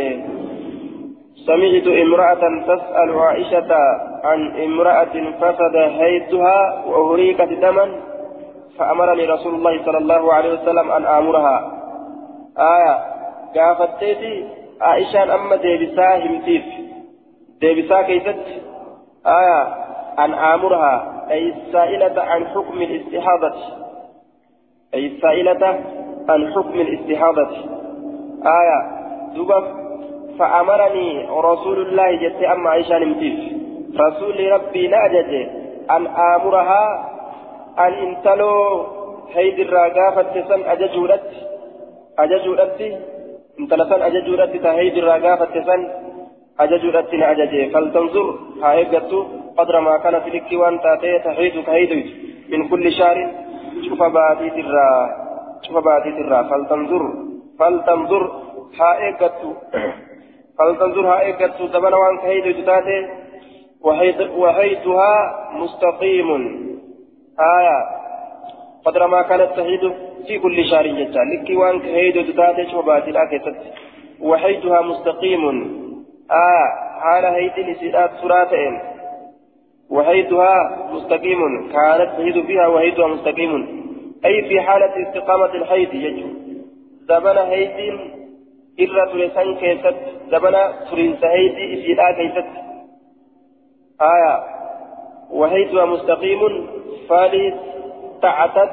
سمعت 1.45 1.87
امرأة 1.87 2.63
تسأل 2.67 3.19
عائشة 3.19 3.73
عن 4.23 4.61
امرأة 4.63 5.31
فسد 5.41 5.75
هيدها 5.75 6.83
وأهريكت 6.85 7.41
دما 7.41 7.95
فأمرني 8.77 9.25
رسول 9.25 9.55
الله 9.55 9.85
صلى 9.85 9.97
الله 9.97 10.33
عليه 10.33 10.53
وسلم 10.53 10.91
أن 10.91 11.05
آمرها. 11.05 11.71
آية. 12.57 12.99
قافتيتي 13.55 14.45
عائشة 14.81 15.35
أما 15.35 15.55
ديبسا 15.55 16.15
همتيف. 16.15 16.63
ديبسا 17.61 18.01
كيست. 18.01 18.43
آية. 19.25 19.61
أن 20.19 20.33
آمرها. 20.33 21.25
أي 21.31 21.49
السائلة 21.49 22.21
عن 22.21 22.47
حكم 22.47 22.81
الاستحاضة. 22.81 23.53
أي 24.93 25.07
السائلة 25.07 25.79
عن 26.29 26.53
حكم 26.53 26.79
الاستحاضة. 26.79 27.49
آية. 28.45 29.03
دوبا 29.35 29.82
فأمرني 30.39 31.27
رسول 31.29 31.77
الله 31.81 32.09
جت 32.15 32.43
أما 32.43 32.69
عائشة 32.69 32.97
نمتيف 32.99 33.39
رسول 33.99 34.51
ربي 34.51 34.87
نأجج 34.87 35.31
أن 35.91 36.07
آمرها 36.07 36.85
أن 37.79 37.93
انتلو 37.93 38.85
هيد 39.35 39.59
الراقافة 39.59 40.33
سن 40.49 40.61
أججولت 40.73 41.29
أججولت 42.19 42.79
انتلسن 43.59 44.01
أججولت 44.01 44.51
تهيد 44.63 44.97
الراقافة 44.97 45.53
سن 45.67 45.81
أججولت 46.59 47.13
نأجج 47.13 47.73
فلتنظر 47.73 48.27
هايقت 48.63 49.11
قدر 49.57 49.79
ما 49.79 49.97
كانت 49.97 50.25
لك 50.35 50.49
وان 50.53 50.81
تاتي 50.81 51.19
تحيد 51.19 51.63
كهيد 51.67 51.91
من 52.51 52.69
كل 52.69 52.91
شهر 52.91 53.17
شوف 53.89 54.03
باتيت 54.03 54.53
الرا 54.65 54.89
شوف 55.67 55.77
باتيت 55.77 56.17
الرا 56.23 56.43
فلتنظر 56.49 57.03
فلتنظر 57.59 58.23
هايقت 58.79 59.41
فلتنظرها 60.59 61.19
إيقظت 61.19 61.61
زمن 61.73 61.93
وان 61.93 62.17
كهيد 62.17 62.57
جتاته 62.57 63.09
وحيدها 64.37 65.13
مستقيم. 65.53 66.29
آية. 67.39 67.79
قدر 68.85 69.07
ما 69.07 69.21
كانت 69.21 69.49
تهيد 69.55 69.93
في 70.27 70.39
كل 70.39 70.65
شهر 70.65 70.87
جتا 70.87 71.19
لكي 71.19 71.55
وان 71.55 71.79
كهيد 71.79 72.17
جتاته 72.17 72.71
شبات 72.71 73.07
الآكسة 73.07 73.55
وحيدها 74.21 74.81
مستقيم. 74.81 75.43
آية. 76.31 76.67
حال 77.01 77.25
هيد 77.25 77.69
نسيئات 77.69 78.11
سراتين 78.21 78.79
وحيدها 79.89 80.87
مستقيم. 80.91 81.71
كانت 81.71 82.09
تهيد 82.17 82.45
فيها 82.45 82.67
وحيدها 82.67 83.07
مستقيم. 83.07 83.83
أي 84.25 84.41
في 84.49 84.61
حالة 84.61 85.09
استقامة 85.09 85.53
الحيد 85.55 85.93
يجو 85.93 86.27
زمن 87.09 87.37
هيد 87.37 87.99
irra 88.77 89.05
ture 89.11 89.29
san 89.33 89.55
keessatti 89.57 90.31
dabana 90.31 90.63
turiinsa 90.89 91.27
heyti 91.27 91.63
isiidhaa 91.75 92.13
keessatti. 92.13 92.59
Aya 93.99 94.53
وهيتها 95.33 95.85
مستقيم 95.85 96.67
فلتعتد 97.09 98.69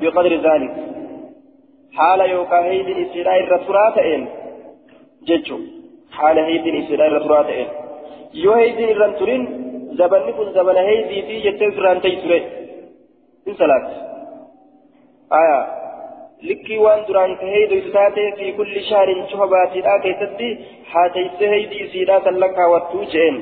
بقدر 0.00 0.34
ذلك 0.34 0.74
حال 1.92 2.20
يوكا 2.30 2.64
هيد 2.64 2.88
إسراء 2.88 3.40
الرسولاتين 3.40 4.28
ججو 5.22 5.58
حال 6.10 6.38
هيد 6.38 6.84
إسراء 6.84 7.08
الرسولاتين 7.08 7.66
يو 8.34 8.52
هيد 8.52 8.80
الرسولين 8.80 9.42
زبن 9.92 10.30
كن 10.30 10.52
زبن 10.52 10.76
هيدي 10.76 11.22
في 11.22 11.48
يتسران 11.48 12.00
تيسري 12.00 12.42
إن 13.48 13.54
صلاة 13.54 13.88
آية 15.32 15.79
taate 17.94 18.22
fi 18.38 18.52
kulli 18.58 18.82
shaarin 18.90 19.20
cufa 19.30 19.46
baatiidhaa 19.54 19.98
keessatti 20.04 20.48
haatayse 20.92 21.50
heydii 21.54 21.80
isiidhaa 21.86 22.20
san 22.26 22.40
lakkaawattuu 22.42 23.04
jeen 23.14 23.36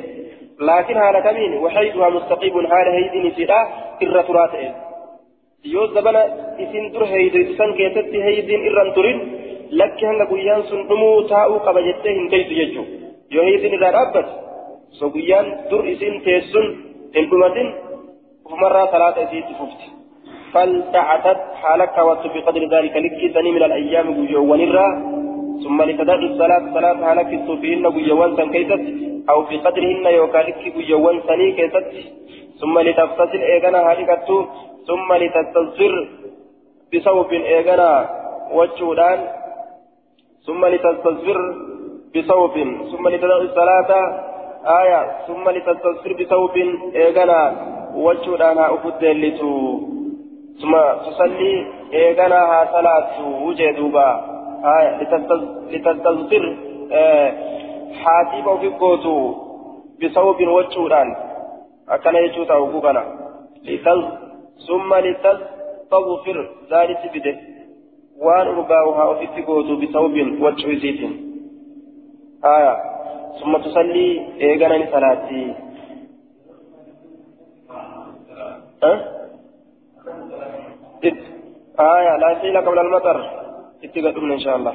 laakiin 0.68 0.98
haala 1.02 1.20
kamiin 1.26 1.54
waxayduhaa 1.64 2.10
mustaqiibun 2.16 2.66
haala 2.72 2.94
heydiin 2.98 3.26
isiidhaa 3.30 3.64
irra 4.06 4.22
turaa 4.30 4.48
ta'een 4.54 4.74
yoo 5.74 5.86
zabana 5.96 6.22
isin 6.64 6.88
dur 6.94 7.06
heydoytu 7.12 7.54
san 7.60 7.74
keessatti 7.80 8.24
heydiin 8.26 8.66
irran 8.70 8.90
turin 8.96 9.18
lakki 9.82 10.08
hanga 10.10 10.26
guyyaan 10.32 10.62
sun 10.70 10.82
dhumuu 10.88 11.16
taa'uu 11.34 11.60
qaba 11.68 11.84
jettee 11.88 12.14
hin 12.18 12.28
teysu 12.34 12.58
jechuu 12.60 12.86
yoo 13.36 13.44
heydiin 13.50 13.76
irraa 13.78 13.92
dhaabbate 13.98 14.32
so 14.98 15.10
guyyaan 15.18 15.52
dur 15.70 15.84
isin 15.94 16.20
teessun 16.26 16.66
hin 17.14 17.30
dhumatin 17.30 17.68
ufumarraa 18.46 18.86
salaata 18.96 19.28
isiitti 19.28 19.54
fufti 19.60 19.97
فلتعتد 20.52 21.38
حالك 21.62 21.98
وات 21.98 22.24
بقدر 22.34 22.62
ذلك 22.74 22.94
لك 22.96 23.20
سني 23.34 23.50
من 23.56 23.62
الأيام 23.62 24.06
بجوان 24.18 24.60
الرا. 24.60 24.88
ثم 25.64 25.82
لتدعي 25.82 26.26
الصلاة 26.30 26.64
صلاة 26.74 26.98
حالك 27.08 27.30
فيهن 27.60 27.84
بجوان 27.94 28.36
سن 28.36 28.48
كيست 28.54 28.82
أو 29.30 29.38
في 29.48 29.56
قدرهن 29.64 30.06
يوكا 30.18 30.38
لك 30.38 30.62
بجوان 30.76 31.16
سني 31.28 31.52
كيست. 31.58 31.84
ثم 32.60 32.74
لتغتسل 32.78 33.40
إيغانا 33.52 33.80
هالكتو 33.88 34.38
ثم 34.88 35.08
لتستنصر 35.22 35.94
بصوب 36.92 37.30
إيغانا 37.32 37.90
وجودان. 38.56 39.18
ثم 40.46 40.62
لتستنصر 40.72 41.38
بصوب 42.14 42.54
ثم 42.90 43.04
لتدعي 43.08 43.42
الصلاة 43.48 43.90
آية. 44.80 45.00
ثم 45.28 45.44
لتستنصر 45.56 46.10
بصوب 46.20 46.56
إيغانا 47.02 47.40
وجودان. 48.04 48.58
أفدلتو 48.58 49.52
ثم 50.60 50.74
تصلي 51.06 51.66
إيغانا 51.92 52.68
صلاة 52.72 53.42
وجدوبا 53.44 54.08
آية 54.64 54.90
لتستذكر 55.70 56.56
آه 56.92 57.32
حاتيب 58.02 58.46
وفي 58.46 58.68
قوتو 58.68 59.34
بصوب 60.02 60.40
وجودان 60.42 61.16
أكن 61.88 62.14
يجوتا 62.14 62.54
وقوبنا 62.54 63.04
لتز 63.64 64.02
ثم 64.68 64.94
لتستغفر. 64.94 66.38
ذلك 66.72 67.00
بده. 67.14 67.36
وان 68.18 68.46
أرباوها 68.46 69.04
وفي 69.04 69.42
قوتو 69.42 69.76
بصوب 69.76 70.14
وجوديت 70.42 71.00
آية. 72.44 72.74
ثم 73.40 73.56
تصلي 73.56 74.26
إيغانا 74.40 74.86
صلاتي 74.92 75.54
أه؟ 78.82 79.17
آية 81.80 82.16
لا 82.16 82.40
شيء 82.40 82.58
قبل 82.58 82.78
المطر. 82.78 83.30
اتقدمنا 83.84 84.34
إن 84.34 84.38
شاء 84.38 84.56
الله. 84.56 84.74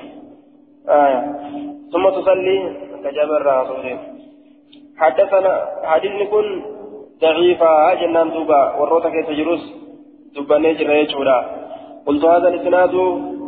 آية. 0.90 1.22
ثم 1.92 2.10
تصلي. 2.10 2.58
كجبر 3.04 3.42
رسوله 3.46 3.98
حدثنا 4.98 5.54
حديث 5.84 6.30
كن 6.32 6.62
ضعيفة. 7.22 7.94
جنان 7.94 8.30
دوبا. 8.32 8.62
وروتا 8.80 9.10
جلوس 9.10 9.64
دوبا 10.36 10.58
نجر 10.58 10.90
يجولا 10.90 11.46
قلت 12.06 12.26
هذا 12.26 12.48
الإسناد 12.48 12.96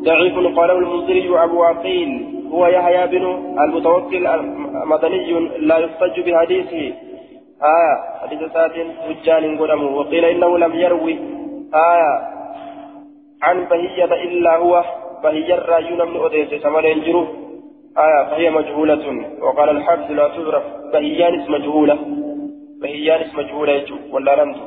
ضعيف. 0.03 0.35
قاله 0.57 0.77
المنذري 0.77 1.43
أبو 1.43 1.63
عقيل. 1.63 2.09
هو 2.51 2.67
يحيى 2.67 3.07
بن 3.07 3.25
المتوكل 3.63 4.25
مدني 4.91 5.39
لا 5.57 5.77
يحتج 5.77 6.15
بحديثه. 6.25 6.83
آية. 7.77 7.95
حديث 8.21 8.39
سات 8.53 8.71
رجال 9.09 9.59
قدمه. 9.59 9.97
وقيل 9.97 10.25
إنه 10.25 10.57
لم 10.57 10.73
يروي. 10.75 11.15
آية. 11.73 12.34
عن 13.41 13.65
بهية 13.65 14.05
إلا 14.05 14.57
هو 14.57 14.83
بهية 15.23 15.53
الرايون 15.53 16.09
من 16.11 16.25
أديس 16.25 16.61
سمرين 16.63 17.01
جرو. 17.01 17.27
آية 17.97 18.23
فهي 18.29 18.49
مجهولة. 18.49 19.05
وقال 19.41 19.69
الحافظ 19.69 20.11
لا 20.11 20.27
تعرف 20.27 20.63
بهيان 20.93 21.51
مجهولة. 21.51 21.97
بهيان 22.81 23.21
مجهولة 23.33 23.85
ولا 24.11 24.33
رمز 24.33 24.57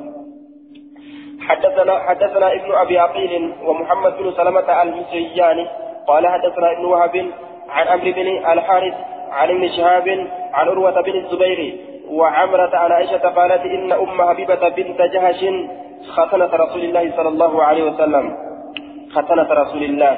حدثنا 1.40 1.98
حدثنا 1.98 2.52
ابن 2.52 2.74
أبي 2.74 2.98
عقيل 2.98 3.52
ومحمد 3.66 4.12
بن 4.18 4.32
سلمة 4.32 4.82
المسياني. 4.82 5.66
قال 6.08 6.26
حدثنا 6.26 6.72
ابن 6.72 6.84
وهب 6.84 7.26
عن 7.68 7.86
أمر 7.86 8.04
بن 8.10 8.28
الحارث 8.52 8.94
عن 9.30 9.50
ابن 9.50 9.68
شهاب 9.68 10.08
عن 10.52 10.68
عروة 10.68 11.00
بن 11.00 11.16
الزبير 11.18 11.78
وعمرة 12.10 12.76
عن 12.76 12.92
عائشة 12.92 13.28
قالت 13.28 13.60
إن 13.60 13.92
أم 13.92 14.22
حبيبة 14.22 14.68
بنت 14.68 15.02
جهش 15.02 15.44
ختنة 16.08 16.50
رسول 16.54 16.82
الله 16.84 17.16
صلى 17.16 17.28
الله 17.28 17.62
عليه 17.62 17.82
وسلم. 17.82 18.47
ختنة 19.14 19.48
رسول 19.62 19.82
الله. 19.82 20.16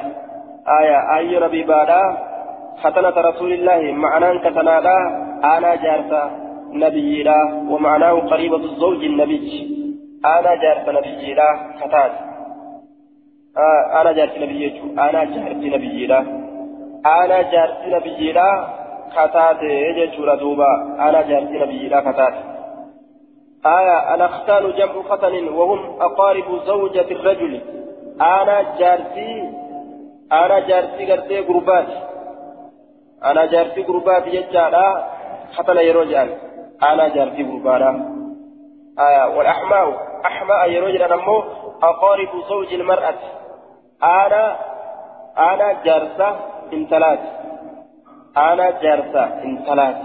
آية 0.81 1.17
آية 1.19 1.39
ربي 1.39 1.63
بادا 1.63 2.03
ختنة 2.83 3.17
رسول 3.29 3.53
الله 3.53 3.93
معناه 3.93 4.39
كتنادا 4.39 4.97
أنا 5.45 5.75
جارتا 5.75 6.31
نبي 6.73 7.23
لا 7.23 7.39
ومعناه 7.71 8.13
قريبة 8.13 8.57
الزوج 8.57 9.05
النبي. 9.05 9.77
أنا 10.25 10.55
جارتا 10.55 10.93
نبي 10.93 11.35
لا 11.35 11.49
كتاد 11.81 12.13
أنا 14.01 14.13
جارت 14.13 14.39
نبي 14.39 14.83
أنا 14.99 15.25
جارت 15.25 15.63
نبي 15.75 16.07
لا 16.07 16.21
أنا 17.07 17.43
جارت 17.43 17.83
نبي 17.87 18.33
لا 18.33 18.51
كتات 19.17 19.63
يجور 19.97 20.35
دوبا. 20.35 20.73
أنا 21.09 21.23
جارت 21.23 21.51
نبي 21.51 21.89
لا 21.89 22.01
كتات 22.01 22.35
آية 23.67 24.15
الأختان 24.15 24.73
جمع 24.79 25.03
ختن 25.09 25.49
وهم 25.49 26.01
أقارب 26.01 26.49
زوجة 26.67 27.09
الرجل. 27.11 27.61
أنا 28.21 28.77
جارتي 28.79 29.53
أنا 30.33 30.59
جارتي 30.59 31.13
قرتي 31.13 31.41
قربات 31.41 31.87
أنا 33.25 33.47
جارتي 33.47 33.83
قربات 33.83 34.27
يجعل 34.27 35.03
ختن 35.53 35.77
يروجان 35.77 36.29
أنا 36.83 37.09
جارتي 37.09 37.43
قربانا 37.43 37.91
آية 38.99 39.37
والأحماء 39.37 39.87
أحماء 40.27 40.71
يروجان 40.71 41.13
أمو 41.13 41.43
أقارب 41.83 42.29
زوج 42.49 42.75
المرأة 42.75 43.15
أنا 44.03 44.57
أنا 45.39 45.83
جارسة 45.85 46.37
أنا 48.37 48.71
جارسة 48.71 49.25
انتلات 49.45 49.97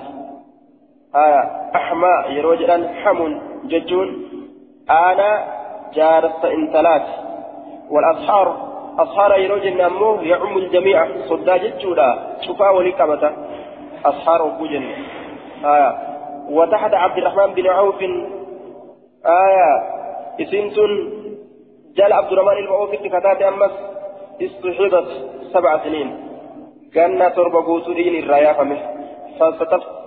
أحماء 1.75 2.31
ججون 3.63 4.25
أنا 4.89 5.47
جارسة 5.93 6.51
انتلات 6.53 7.24
والأصحار 7.89 8.75
أصحار 8.99 9.39
يروجن 9.39 9.81
أمه 9.81 10.23
يعم 10.23 10.57
الجميع. 10.57 11.07
صدا 11.29 11.57
ججولا 11.57 12.17
شفا 12.41 12.69
ولكبة 12.69 13.31
أصحار 14.05 14.41
وكوجن 14.41 14.83
آية. 15.65 15.97
وتحت 16.49 16.93
عبد 16.93 17.17
الرحمن 17.17 17.53
بن 17.53 17.67
عوف. 17.67 18.01
آية. 19.25 19.95
اسمتن 20.41 21.11
جال 21.95 22.13
عبد 22.13 22.31
الرحمن 22.31 22.57
المعوف 22.57 22.95
كتات 22.95 23.41
أمس. 23.41 23.71
استحيضت 24.41 25.07
سبع 25.53 25.83
سنين. 25.83 26.17
كأن 26.93 27.33
تربى 27.35 27.57
قوسرين 27.57 28.23
الرايا 28.23 28.53
فمه 28.53 28.77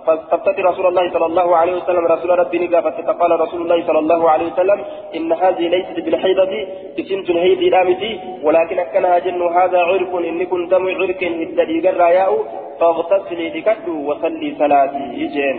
فاستفتت 0.09 0.59
رسول 0.59 0.85
الله 0.89 1.05
صلى 1.13 1.25
الله 1.25 1.49
عليه 1.57 1.73
وسلم. 1.79 2.05
رسول 2.05 2.29
ربي 2.39 2.57
نقافت 2.65 2.97
فقال 3.07 3.31
رسول 3.41 3.61
الله 3.61 3.79
صلى 3.87 3.99
الله 3.99 4.21
عليه 4.29 4.47
وسلم 4.51 4.79
إن 5.17 5.29
هذه 5.33 5.65
ليست 5.73 5.97
بالحيضة 6.05 6.53
اسمت 6.99 7.27
هيدي 7.31 7.69
دامتي 7.69 8.11
ولكن 8.43 8.79
أكنها 8.79 9.19
جن 9.19 9.41
هذا 9.57 9.79
عرق 9.89 10.13
إن 10.29 10.45
كنت 10.45 10.71
دم 10.71 10.85
عرق 11.01 11.21
الدليل 11.23 11.87
الراياء 11.87 12.31
فاغتسلي 12.79 13.45
لكدو 13.55 13.95
وصلي 14.09 14.49
صلاتي. 14.61 15.05
يجين. 15.21 15.57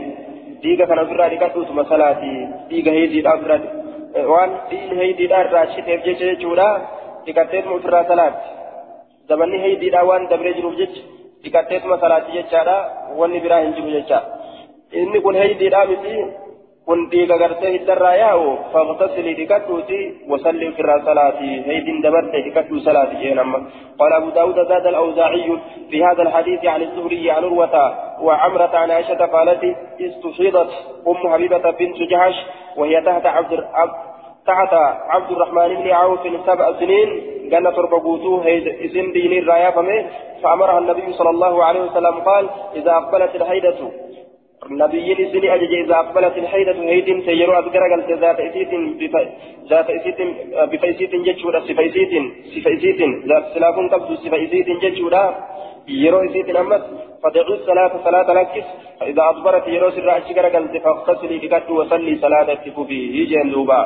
ديغا 0.62 0.84
كان 0.90 1.00
برا 1.08 1.26
لكدو 1.32 1.60
ثم 1.68 1.78
صلاتي. 1.92 2.34
ديغا 2.70 2.92
هيدي 2.96 3.20
دابرا 3.20 3.58
وان 4.32 4.50
دين 4.70 4.90
هيدي 4.98 5.26
دار 5.26 5.46
راشد 5.54 5.88
يبجي 5.88 6.34
جولا. 6.42 6.68
لكدو 7.26 7.70
مفرا 7.70 8.02
صلات. 8.10 8.36
زمني 9.28 9.56
هيدي 9.64 9.88
دا 9.94 10.00
وان 10.08 10.22
دبري 10.30 10.52
جروف 10.58 10.74
جيش. 10.82 10.94
dhiqatteetuma 11.44 11.96
salaati 12.00 12.32
jechaadha 12.36 12.76
wanni 13.18 13.40
biraa 13.40 13.60
hin 13.64 13.72
jiru 13.76 13.90
jecha 13.96 14.18
inni 14.92 15.20
kun 15.20 15.34
heydiidha 15.34 15.84
miti 15.86 16.14
kun 16.86 17.02
dhiiga 17.10 17.36
gartee 17.38 17.72
hiddarraa 17.72 18.14
yaa'u 18.22 18.46
faqtasilii 18.72 19.36
dhiqadhuuti 19.40 19.98
wasalli 20.30 20.68
ofirraa 20.68 20.98
salaati 21.08 21.50
heydin 21.66 22.02
dabarte 22.02 22.42
dhiqadhuu 22.46 22.80
salaati 22.88 23.22
jeen 23.22 23.38
amma. 23.38 23.60
قال 24.00 24.12
أبو 24.12 24.30
داود 24.30 24.68
زاد 24.68 24.86
الأوزاعي 24.86 25.58
في 25.90 26.04
هذا 26.04 26.22
الحديث 26.22 26.64
عن 26.64 26.82
الزهري 26.82 27.30
عن 27.30 27.44
عروة 27.44 27.74
وعمرة 28.22 28.76
عن 28.76 28.90
عائشة 28.90 29.26
قالت 29.26 29.76
استفيضت 30.00 30.70
أم 31.08 31.32
حبيبة 31.32 31.70
بنت 31.70 31.98
جحش 32.10 32.36
وهي 32.76 33.00
تحت 33.00 33.26
عبد 33.26 33.52
تحت 34.46 34.72
عبد 35.14 35.30
الرحمن 35.30 35.74
بن 35.74 35.90
عوف 35.90 36.20
سبع 36.46 36.72
سنين 36.80 37.08
جنة 37.50 37.76
ربقوتو 37.84 38.42
إذن 38.86 39.12
دين 39.12 39.32
الرايا 39.42 39.70
فأمرها 40.42 40.78
النبي 40.78 41.12
صلى 41.12 41.30
الله 41.30 41.64
عليه 41.64 41.80
وسلم 41.80 42.14
قال 42.28 42.44
إذا 42.76 42.92
أقبلت 42.92 43.34
الحيدة 43.34 43.78
النبي 44.66 45.12
إذن 45.12 45.50
أجج 45.50 45.72
إذا 45.84 45.94
أقبلت 45.94 46.38
الحيدة 46.38 46.72
هيد 46.72 47.24
سيروا 47.26 47.58
أذكر 47.58 47.82
قلت 47.92 48.10
ذات 48.20 48.40
إسيت 48.40 48.72
ذات 49.70 49.90
إسيت 49.90 50.18
بفيسيت 50.70 51.14
جتشورا 51.26 51.60
سفيسيت 51.60 52.12
سفيسيت 52.54 53.00
ذات 53.28 53.44
سلاف 53.54 53.76
تبدو 53.92 54.14
سفيسيت 54.24 54.68
جتشورا. 54.82 55.24
يرو 55.88 56.18
إسيت 56.26 56.48
أمس 56.56 56.82
فدعوا 57.22 57.56
الصلاة 57.58 57.92
صلاة 58.04 58.28
لكس. 58.38 58.66
فإذا 59.00 59.22
أصبرت 59.30 59.68
يرو 59.68 59.90
سر 59.90 60.08
أشكر 60.18 60.46
قلت 60.54 60.74
فاغتسلي 60.84 61.36
بكت 61.42 61.70
وصلي 61.70 62.12
صلاة 62.24 62.48
فيه 62.88 63.26
جين 63.30 63.50
دوبا 63.52 63.80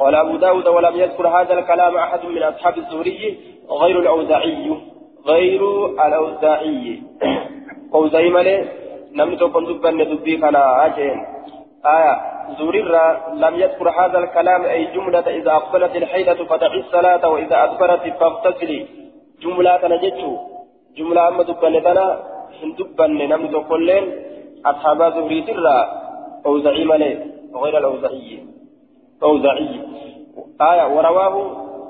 قال 0.00 0.14
أبو 0.14 0.36
داود 0.36 0.68
ولم 0.68 0.94
يذكر 1.02 1.26
هذا 1.28 1.54
الكلام 1.58 1.96
أحد 1.96 2.20
من 2.34 2.42
أصحاب 2.42 2.74
الزهري 2.78 3.36
غير 3.82 3.96
الأوزاعي. 4.00 4.70
غير 5.26 5.62
الأوزاعي. 6.06 7.02
أوزاعي 7.94 8.30
مالي. 8.30 8.85
نمني 9.16 9.36
تكون 9.36 9.64
دبن 9.64 9.98
دبي 10.10 10.36
كنا 10.36 10.86
أجين 10.86 11.18
آية 11.96 12.14
زوريرا 12.58 13.04
لم 13.42 13.54
يذكر 13.62 13.88
هذا 14.00 14.18
الكلام 14.18 14.62
أي 14.64 14.84
جملة 14.94 15.26
إذا 15.38 15.52
أقبلت 15.60 15.96
الحيلة 15.96 16.44
فدعي 16.50 16.80
الصلاة 16.80 17.28
وإذا 17.28 17.56
أدبرت 17.64 18.04
فاغتسلي 18.20 18.86
جملة 19.42 19.80
نجتشو 19.92 20.32
جملة 20.96 21.28
أما 21.28 21.42
دبن 21.48 21.74
تنا 21.86 22.06
هندبن 22.62 23.10
نمني 23.30 23.48
تكون 23.48 23.80
لين 23.86 24.04
أصحاب 24.66 25.00
زوريرا 25.16 25.76
أوزاعي 26.46 26.84
مالي 26.84 27.10
غير 27.62 27.78
الأوزاعي 27.78 28.30
أوزاعي 29.22 29.68
آية 30.70 30.84
ورواه 30.94 31.36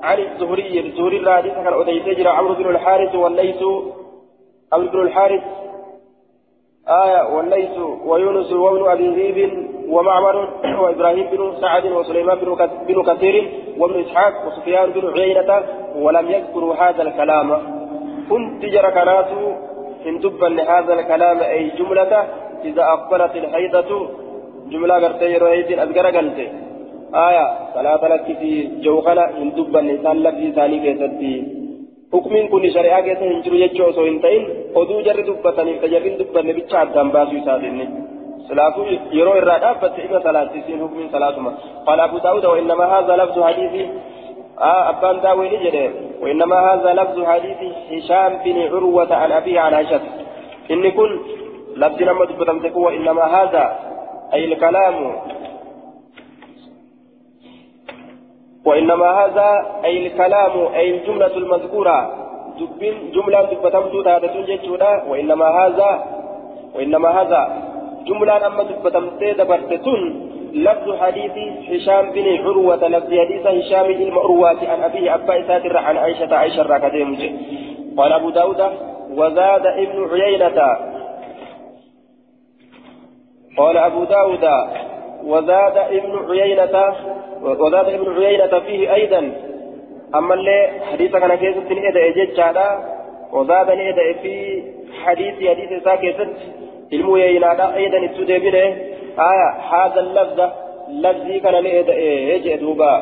عن 0.03 0.19
الزهري 0.19 0.79
الزهري 0.79 1.17
الحديث 1.17 1.53
كان 1.53 1.73
أديت 1.73 2.17
جرى 2.17 2.29
عمرو 2.29 2.53
بن 2.53 2.69
الحارث 2.69 3.15
والليث 3.15 3.61
عمرو 4.73 4.87
بن 4.93 5.01
الحارث 5.01 5.43
آية 6.89 7.35
والليث 7.35 7.77
ويونس 8.05 8.53
وابن 8.53 8.89
أبي 8.89 9.07
ذئب 9.07 9.67
ومعمر 9.89 10.49
وإبراهيم 10.81 11.27
بن 11.31 11.53
سعد 11.61 11.85
وسليمان 11.85 12.37
بن 12.87 13.03
كثير 13.03 13.51
وابن 13.77 13.99
إسحاق 13.99 14.47
وسفيان 14.47 14.91
بن 14.91 15.19
عيينة 15.19 15.63
ولم 15.95 16.31
يذكروا 16.31 16.75
هذا 16.75 17.01
الكلام. 17.01 17.49
كنت 18.29 18.65
جرى 18.65 18.91
كناس 18.91 19.25
إن 20.07 20.19
تبا 20.21 20.49
هذا 20.71 20.93
الكلام 20.93 21.39
أي 21.39 21.69
جملة 21.69 22.27
إذا 22.63 22.83
أقبلت 22.83 23.35
الحيضة 23.35 24.09
جملة 24.71 24.95
قرتي 24.95 25.37
رهيد 25.37 25.79
أذكر 25.79 26.07
قلتي 26.17 26.47
آية 27.15 27.45
صلاة 27.73 28.07
لك 28.07 28.25
في 28.39 28.69
جوخنا 28.83 29.37
إن 29.37 29.51
دبا 29.51 29.81
نسان 29.81 30.17
لك 30.23 30.53
ثاني 30.55 30.79
كيستي. 30.79 31.56
حكمين 32.13 32.47
كن 32.47 32.69
شريعة 32.69 33.01
كيسا 33.01 33.25
هنجر 33.31 33.53
يجو 33.53 33.91
سو 33.91 34.05
انتين 34.11 34.41
ودو 34.75 35.01
جر 35.05 35.19
دبا 35.27 35.51
تجرين 35.81 36.17
دبا 36.19 36.41
نبتشا 36.41 36.77
عدام 36.77 37.07
باسو 37.13 37.35
يسادني 37.39 37.85
صلاة 38.49 38.75
يرو 39.11 39.33
الرادة 39.33 39.73
فتحيما 39.73 40.19
صلاة 40.27 40.49
سين 40.67 40.79
حكمين 40.83 41.09
صلاة 41.15 41.39
ما 41.39 41.51
قال 41.87 41.99
أبو 41.99 42.17
داود 42.17 42.45
وإنما 42.45 42.85
هذا 42.95 43.13
لفظ 43.15 43.43
حديثي 43.43 43.83
آه 44.59 44.89
أبان 44.89 45.21
داوي 45.21 45.47
نجد 45.53 45.75
وإنما 46.21 46.57
هذا 46.69 46.93
لفظ 46.99 47.17
حديث 47.31 47.57
هشام 47.91 48.31
بن 48.45 48.57
عروة 48.71 49.15
عن 49.15 49.31
أبيه 49.31 49.59
عن 49.59 49.73
عائشة 49.73 50.01
إن 50.71 50.91
كن 50.97 51.11
لفظ 51.75 52.01
نما 52.01 52.25
دبا 52.25 52.77
وإنما 52.77 53.23
هذا 53.37 53.63
أي 54.33 54.45
الكلام 54.45 54.95
وإنما 58.67 59.09
هذا 59.21 59.49
أي 59.85 60.07
الكلام 60.07 60.53
أي 60.75 60.87
الجملة 60.95 61.33
المذكورة. 61.37 61.97
جملة 63.15 63.41
دبتمت 63.41 63.93
تاتة 64.05 64.35
جيتشودا. 64.45 65.03
وإنما 65.09 65.45
هذا 65.45 65.91
وإنما 66.75 67.09
هذا. 67.09 67.41
جملة 68.07 68.47
أما 68.47 68.63
دبتمت 68.63 69.23
دبرتتون. 69.39 70.01
لفظ 70.53 70.95
حديث 71.01 71.35
هشام 71.69 72.11
بن 72.11 72.25
عروة 72.43 72.87
لفظ 72.87 73.11
حديث 73.23 73.47
هشام 73.47 73.85
المعروة 73.85 74.59
عن 74.71 74.79
أبيه 74.83 75.15
أبا 75.15 75.47
ساتر 75.47 75.77
عن 75.77 75.97
عائشة 75.97 76.35
عائشة 76.35 76.63
راكدين 76.63 77.09
قال 77.97 78.13
أبو 78.13 78.29
داود 78.29 78.61
وزاد 79.17 79.65
ابن 79.65 79.97
عيينة. 80.11 80.59
قال 83.57 83.77
أبو 83.77 84.03
داود 84.03 84.45
وزاد 85.27 85.77
ابن 85.77 86.13
عيينة 86.29 86.95
وزاد 87.41 87.89
ابن 87.89 88.23
عيينة 88.23 88.59
فيه 88.59 88.93
أيضا. 88.93 89.31
أما 90.15 90.33
اللي 90.33 90.69
حديث 90.91 91.11
كان 91.15 91.35
كيسة 91.35 91.69
نئدى 91.69 92.11
جيتشادا 92.11 92.67
وزاد 93.33 93.71
نئدى 93.71 94.13
في 94.21 94.63
حديث 95.03 95.35
حديث 95.49 95.83
ساكتت 95.83 96.35
المعينة 96.93 97.75
أيضا 97.75 97.97
التدبير 97.97 98.55
آية 99.19 99.49
هذا 99.71 99.99
اللفظ 99.99 100.39
لفظي 100.89 101.39
كان 101.39 101.63
نئدى 101.63 101.91
يجي 102.31 102.55
دوبا. 102.55 102.93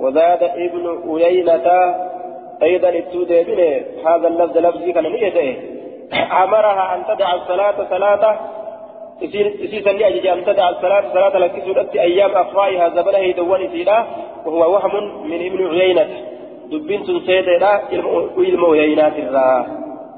وزاد 0.00 0.42
ابن 0.42 0.84
عيينة 1.22 1.66
أيضا 2.62 2.88
التدبير 2.88 3.84
هذا 4.06 4.28
اللفظ 4.28 4.58
لفظي 4.58 4.92
كان 4.92 5.02
نئدى 5.02 5.56
أمرها 6.44 6.94
أن 6.94 7.00
تدع 7.08 7.34
الصلاة 7.34 7.74
صلاة 7.90 8.38
إسيسا 9.22 9.90
لأجل 9.90 10.26
أن 10.26 10.38
الصلاة 10.38 11.12
صلاة 11.12 11.38
لكسر 11.38 11.86
أيام 11.94 12.30
أخفائها 12.30 12.88
زبنه 12.88 13.30
دوان 13.30 13.62
إسيلا 13.62 14.06
وهو 14.46 14.72
وهم 14.74 14.94
من 15.30 15.46
ابن 15.46 15.66
عيينة. 15.66 16.06
دبين 16.70 17.04
تنسيدنا 17.04 17.72
علم 18.36 18.64
ويينات 18.64 19.16
الرا 19.18 19.66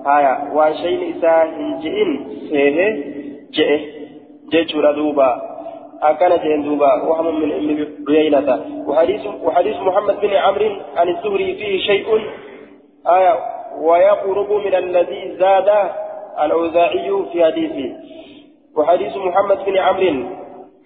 هايا 0.06 0.34
وشين 0.54 1.00
إساء 1.12 1.46
هنجئن. 1.46 2.10
سيه 2.50 2.78
جئه 3.52 3.80
جيشورا 4.50 4.92
دوبا. 4.92 5.30
أكان 6.02 6.32
جئن 6.42 6.62
دوبا. 6.62 7.02
وهم 7.08 7.40
من 7.40 7.52
ابن 7.52 7.78
عيينة. 8.08 8.48
وحديث, 8.86 9.20
وحديث 9.44 9.76
محمد 9.76 10.20
بن 10.20 10.30
عمرو 10.30 10.70
عن 10.96 11.08
الزهري 11.08 11.54
فيه 11.54 11.80
شيء. 11.80 12.06
آية 13.06 13.34
ويقرب 13.80 14.52
من 14.52 14.74
الذي 14.74 15.36
زاد 15.38 15.68
الأوزاعي 16.44 17.12
في 17.32 17.44
حديثه. 17.44 17.96
وحديث 18.76 19.16
محمد 19.16 19.64
بن 19.64 19.78
عمرو. 19.78 20.24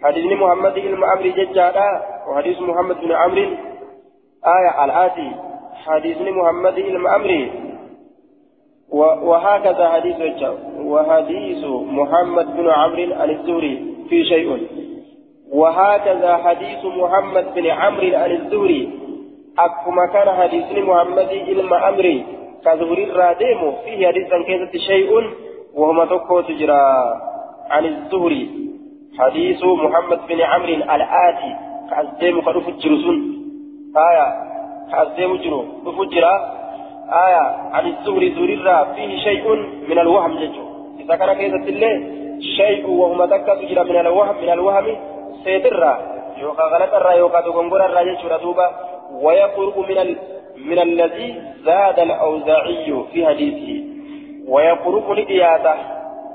حديث 0.03 0.33
محمد 0.33 0.75
بن 0.75 1.05
عمرو 1.05 1.31
ججادا 1.31 2.03
وحديث 2.29 2.61
محمد 2.61 3.01
بن 3.01 3.13
عمرو. 3.13 3.47
آية 4.47 4.85
الآتي. 4.85 5.31
حديث 5.87 6.19
محمد 6.21 6.75
بن 6.75 7.07
عمرو. 7.07 7.43
وهكذا 9.29 9.91
حديث 9.91 10.17
وحديث 10.81 11.65
محمد 11.99 12.57
بن 12.57 12.71
عمرو 12.71 13.15
عن 13.21 13.31
الزهري 13.31 13.75
في 14.09 14.25
شيء. 14.25 14.67
وهكذا 15.53 16.37
حديث 16.37 16.85
محمد 16.85 17.55
بن 17.55 17.67
عمرو 17.67 18.17
عن 18.23 18.31
الزهري. 18.31 18.83
أكما 19.59 20.07
كان 20.07 20.29
حديث 20.31 20.67
محمد 20.73 21.31
بن 21.47 21.75
عمرو. 21.75 22.15
كظهري 22.65 23.05
الراديم. 23.05 23.73
فيه 23.85 24.09
حديثا 24.09 24.43
كيسة 24.43 24.79
شيء 24.79 25.11
وهما 25.75 26.05
تكو 26.05 26.41
تجرى. 26.41 26.87
عن 27.71 27.85
الزهري 27.85 28.51
حديث 29.19 29.65
محمد 29.65 30.21
بن 30.29 30.41
عمرو 30.41 30.75
الآتي 30.75 31.57
كأزديم 31.91 32.41
قد 32.41 32.59
فجرسون 32.59 33.19
آية 33.97 34.27
كأزديم 34.93 35.37
جرو 35.37 35.65
فجرا 35.99 36.35
آية 37.27 37.45
عن 37.73 37.87
الزهري 37.87 38.35
زهري 38.35 38.57
فيه 38.95 39.19
شيء 39.19 39.45
من 39.89 39.99
الوهم 39.99 40.39
ججو 40.39 40.65
إذا 41.01 41.17
كان 41.17 41.33
كيسة 41.33 41.69
الله 41.73 41.95
شيء 42.57 42.91
وهما 42.91 43.27
تكو 43.27 43.55
تجرى 43.55 43.85
من 43.91 43.97
الوهم 44.01 44.37
من 44.43 44.51
الوهم 44.51 44.87
سيدرا 45.45 45.99
يوكا 46.39 46.63
غلطرا 46.63 47.13
يوكا 47.13 47.41
تغنغرا 47.41 48.03
ججو 48.03 48.29
دوبا 48.43 48.71
ويقرب 49.23 49.79
من 49.91 49.99
ال... 49.99 50.17
من 50.57 50.79
الذي 50.79 51.43
زاد 51.65 51.99
الأوزاعي 52.01 53.05
في 53.13 53.27
حديثه. 53.27 53.85
ويقرب 54.49 55.11
لدياته 55.13 55.75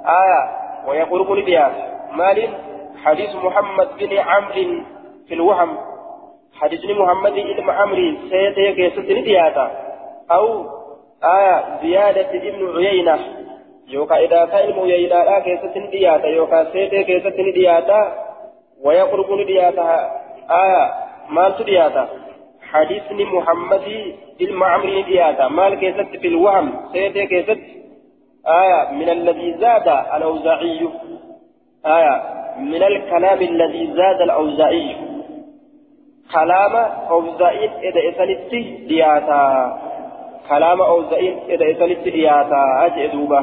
آية 0.06 0.65
ويقرب 0.88 1.32
لدياته 1.32 1.84
مال 2.12 2.50
حديث 3.04 3.36
محمد 3.36 3.88
بن 4.00 4.18
عمرو 4.18 4.84
في 5.28 5.34
الوهم. 5.34 5.78
حديث 6.60 6.86
محمد 6.86 7.34
بن 7.34 7.70
عمرو 7.70 8.14
سيده 8.30 8.72
كيست 8.72 8.98
لدياته 8.98 9.68
أو 10.32 10.66
آية 11.24 11.80
زيادة 11.82 12.30
ابن 12.50 12.78
عيينة. 12.78 13.20
يوكا 13.88 14.18
إذا 14.18 14.46
كان 14.46 14.80
عيينة 14.80 15.24
لا 15.24 15.40
كيست 15.40 15.78
لدياته 15.78 16.28
يوكا 16.28 16.72
سيده 16.72 17.02
كيست 17.02 17.40
لدياته 17.40 18.02
ويقرب 18.84 19.32
لدياته 19.32 19.90
آية 20.50 20.94
مال 21.30 21.58
تدياته 21.58 22.06
حديثني 22.72 23.26
محمد 23.26 24.16
المعمري 24.42 25.02
دياتا 25.04 25.48
مال 25.48 25.76
كيست 25.80 26.10
في 26.22 26.28
الوهم. 26.28 26.90
سيدي 26.94 27.26
كيست 27.26 27.60
آية 28.48 28.92
من 28.92 29.10
الذي 29.10 29.56
زاد 29.60 29.88
الأوزاعي. 29.88 30.90
آية 31.86 32.24
من 32.60 32.84
الكلام 32.84 33.42
الذي 33.42 33.88
زاد 33.88 34.22
الأوزاعي. 34.22 34.96
كلام 36.34 36.76
أوزاعي 37.10 37.66
إذا 37.66 38.10
إسانت 38.10 38.40
دياتا. 38.88 39.78
كلام 40.50 40.82
أوزاعي 40.82 41.38
إذا 41.50 41.72
إسانت 41.72 42.00
دياتا. 42.00 42.86
أجئ 42.86 43.08
دوبا 43.08 43.40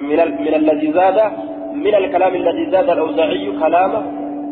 من, 0.00 0.20
ال... 0.20 0.40
من 0.40 0.54
الذي 0.54 0.92
زاد 0.92 1.32
من 1.74 1.94
الكلام 1.94 2.34
الذي 2.34 2.70
زاد 2.70 2.90
الأوزاعي 2.90 3.52
كلام 3.60 3.92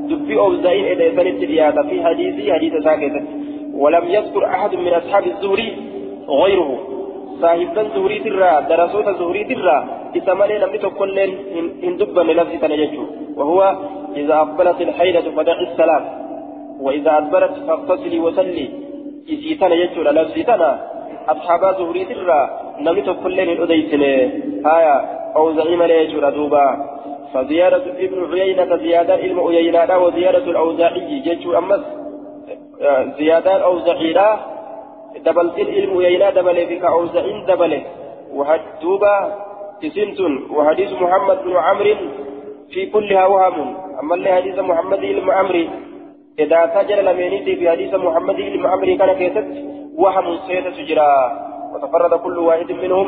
دبي 0.08 0.38
أوزاعي 0.38 0.92
إذا 0.92 1.14
إسانت 1.14 1.44
دياتا. 1.44 1.82
في 1.82 2.04
حديثي 2.04 2.52
حديث 2.52 2.74
ساكتت 2.84 3.26
ولم 3.74 4.04
يذكر 4.08 4.46
أحد 4.46 4.74
من 4.74 4.92
أصحاب 4.92 5.26
الزهري 5.26 5.76
غيره. 6.28 6.91
صاحبا 7.42 7.82
زهري 7.94 8.18
ترى 8.26 8.50
درسوت 8.70 9.08
زهري 9.20 9.42
ترى 9.50 9.76
إسمالي 10.18 10.56
لم 10.64 10.72
تكن 10.84 11.18
إن 11.86 11.92
دب 12.00 12.16
من 12.28 12.36
نفسي 12.36 12.56
تنججه 12.62 13.02
وهو 13.38 13.60
إذا 14.16 14.34
أقبلت 14.44 14.78
الحيلة 14.80 15.26
فدع 15.36 15.56
السلام 15.68 16.02
وإذا 16.84 17.10
أدبرت 17.18 17.54
فاغتسلي 17.66 18.18
وسلي 18.24 18.66
إسي 19.32 19.52
تنججه 19.60 20.00
لنفسي 20.06 20.42
تنا 20.48 20.70
أصحاب 21.32 21.62
زهري 21.78 22.04
ترى 22.10 22.40
لم 22.86 22.96
تكن 23.08 23.30
لن 23.38 23.48
أديسن 23.62 24.02
آية 24.76 24.96
أو 25.36 25.44
زعيم 25.56 25.82
ليجر 25.82 26.24
دوبا 26.36 26.66
فزيارة 27.34 27.84
ابن 28.06 28.18
عيينة 28.32 28.76
زيادة 28.76 29.14
علم 29.22 29.38
عيينة 29.40 29.98
وزيارة 29.98 30.46
الأوزاعي 30.52 31.20
جيش 31.26 31.46
أمس 31.60 31.82
زيادان 33.18 33.60
أوزعيلا 33.60 34.28
دبلتين 35.16 35.66
علم 35.66 36.00
يينا 36.00 36.30
دبل 36.30 36.58
بك 36.70 36.84
أوزعين 36.84 37.46
دبل. 37.46 37.72
وحدوبا 38.32 39.16
تسنتن 39.82 40.32
وحديث 40.50 40.90
محمد 40.92 41.38
بن 41.44 41.56
عمرو 41.56 41.94
في 42.72 42.86
كلها 42.86 43.26
وهم. 43.26 43.76
أما 44.00 44.34
حديث 44.34 44.58
محمد 44.58 45.00
بن 45.00 45.30
عمرو 45.30 45.64
إذا 46.38 46.60
سجل 46.74 47.04
لمينيتي 47.04 47.56
في 47.56 47.70
حديث 47.70 47.94
محمد 47.94 48.36
بن 48.36 48.66
عمرو 48.66 48.96
كان 48.96 49.12
كيست 49.12 49.48
وهم 49.96 50.26
سيد 50.46 50.64
سجرا. 50.72 51.12
وتفرد 51.74 52.14
كل 52.14 52.38
واحد 52.38 52.72
منهم 52.72 53.06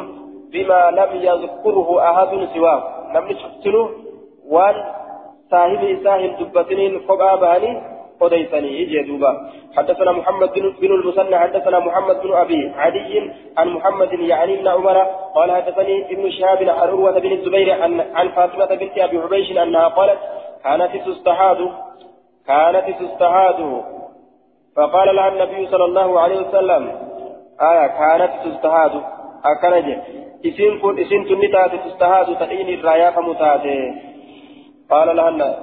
بما 0.53 0.81
لم 0.91 1.11
يذكره 1.29 1.89
أحد 2.11 2.31
سواه. 2.55 2.81
لم 3.15 3.25
تشفتنه 3.29 3.89
وان 4.51 4.77
صاحب 5.51 5.99
ساهم 6.05 6.31
دبتنين 6.41 7.01
فقا 7.09 7.37
باني 7.37 7.73
قديسني 8.21 8.71
يجي 8.81 9.03
دوبا. 9.03 9.33
حدثنا 9.77 10.12
محمد 10.12 10.53
بن 10.53 10.95
المثنى 10.95 11.39
حدثنا 11.39 11.79
محمد 11.79 12.20
بن 12.22 12.33
أبي 12.33 12.72
عدي 12.77 13.33
عن 13.59 13.68
محمد 13.68 14.12
يعني 14.12 14.57
بن 14.57 14.68
عمر 14.68 14.99
قال 15.35 15.53
حدثني 15.53 16.12
ابن 16.12 16.31
شهاب 16.31 16.62
عن 16.62 16.68
عروة 16.68 17.18
بن 17.18 17.33
الزبير 17.33 17.83
عن 17.83 18.01
عن 18.14 18.29
فاطمة 18.29 18.66
بنت 18.66 18.99
أبي 18.99 19.20
حبيش 19.20 19.51
أنها 19.51 19.89
قالت 19.89 20.18
كانت 20.64 21.09
تستحاض 21.09 21.57
كانت 22.47 23.03
تستحاض 23.03 23.57
فقال 24.77 25.16
لها 25.16 25.29
النبي 25.29 25.66
صلى 25.66 25.85
الله 25.85 26.20
عليه 26.20 26.49
وسلم 26.49 26.93
آية 27.61 27.87
كانت 27.87 28.33
تستحاض 28.45 28.91
أكنج 29.45 29.97
إسين 30.47 30.79
كن 30.79 30.99
إسين 30.99 31.25
تنتات 31.29 31.70
تستحاض 31.87 32.39
تحين 32.39 32.68
الرايا 32.79 33.11
فمتاتي. 33.11 33.95
قال 34.91 35.16
لها 35.16 35.57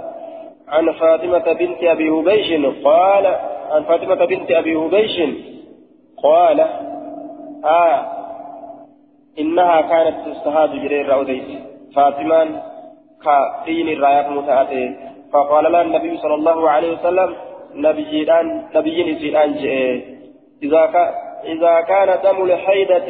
عن 0.68 0.91
فاطمة 0.91 1.53
بنت 1.53 1.84
أبي 1.84 2.09
هبيش 2.09 2.66
قال 2.84 3.51
عن 3.72 3.84
فاطمة 3.84 4.26
بنت 4.26 4.51
أبي 4.51 4.76
هبيش 4.76 5.22
قال 6.24 6.59
آه 7.65 8.05
إنها 9.39 9.82
كانت 9.82 10.15
تستهاد 10.30 10.72
جرير 10.72 11.13
أوديس 11.13 11.43
فاطمة 11.95 12.61
كدين 13.65 13.88
الرأيات 13.89 14.30
متأتي. 14.30 14.95
فقال 15.34 15.72
لها 15.72 15.82
النبي 15.82 16.17
صلى 16.17 16.34
الله 16.36 16.69
عليه 16.69 16.91
وسلم 16.91 17.36
نبيان 17.74 18.63
نبيين 18.76 19.19
سيدان 19.19 19.53
إذا 20.63 20.86
كان 20.86 21.13
إذا 21.45 21.82
كان 21.82 22.19
دم 22.24 22.43
الحيدة 22.43 23.07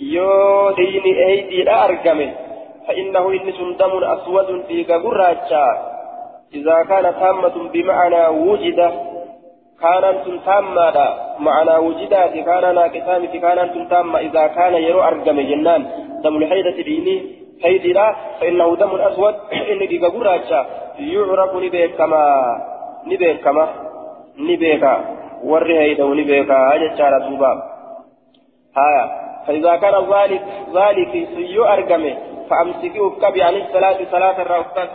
يو 0.00 0.70
دين 0.70 1.02
أيدي 1.16 1.62
لا 1.62 1.84
أرقمه 1.84 2.34
فإنه 2.88 3.28
إن 3.30 3.76
دم 3.76 4.04
أسود 4.04 4.64
في 4.68 4.84
قراجة 4.84 5.64
إذا 6.54 6.82
كان 6.88 7.14
تامة 7.20 7.68
بمعنى 7.72 8.26
وجد 8.26 8.90
كانت 9.82 10.44
تامة 10.46 10.96
معنى 11.38 11.76
وجدات 11.76 12.32
كان 12.48 12.74
ناقصان 12.74 13.26
كانت 13.26 13.90
تامة 13.90 14.18
إذا 14.18 14.46
كان 14.46 14.74
يرو 14.74 15.00
أرقم 15.02 15.40
جنان. 15.40 15.82
دم 16.24 16.36
الحيدة 16.36 16.82
ديني. 16.88 17.16
حيدي 17.62 17.92
لا. 17.92 18.16
فإنه 18.40 18.76
دم 18.76 18.94
أسود 18.94 19.34
إن 19.72 19.78
ديك 19.88 20.04
قراجة. 20.04 20.66
يعرف 20.98 21.54
نبيك 21.54 21.96
كما 21.98 22.22
نبيك 23.06 23.40
كما 23.44 23.68
نبيك 24.38 24.84
وري 25.44 25.78
هيدا 25.78 26.04
ونبيك 26.04 26.50
أجل 26.50 26.98
شارة 26.98 27.18
دوبا 27.28 27.52
هايا 28.78 29.04
فإذا 29.46 29.76
كان 29.76 29.94
ذلك 30.14 30.42
ذلك 30.74 31.12
سيو 31.34 31.64
أرقمه 31.64 32.14
فأمسكيه 32.50 33.10
كبي 33.22 33.42
عن 33.42 33.54
الصلاة. 33.54 33.98
صلاة 34.12 34.42
الرأفات 34.42 34.90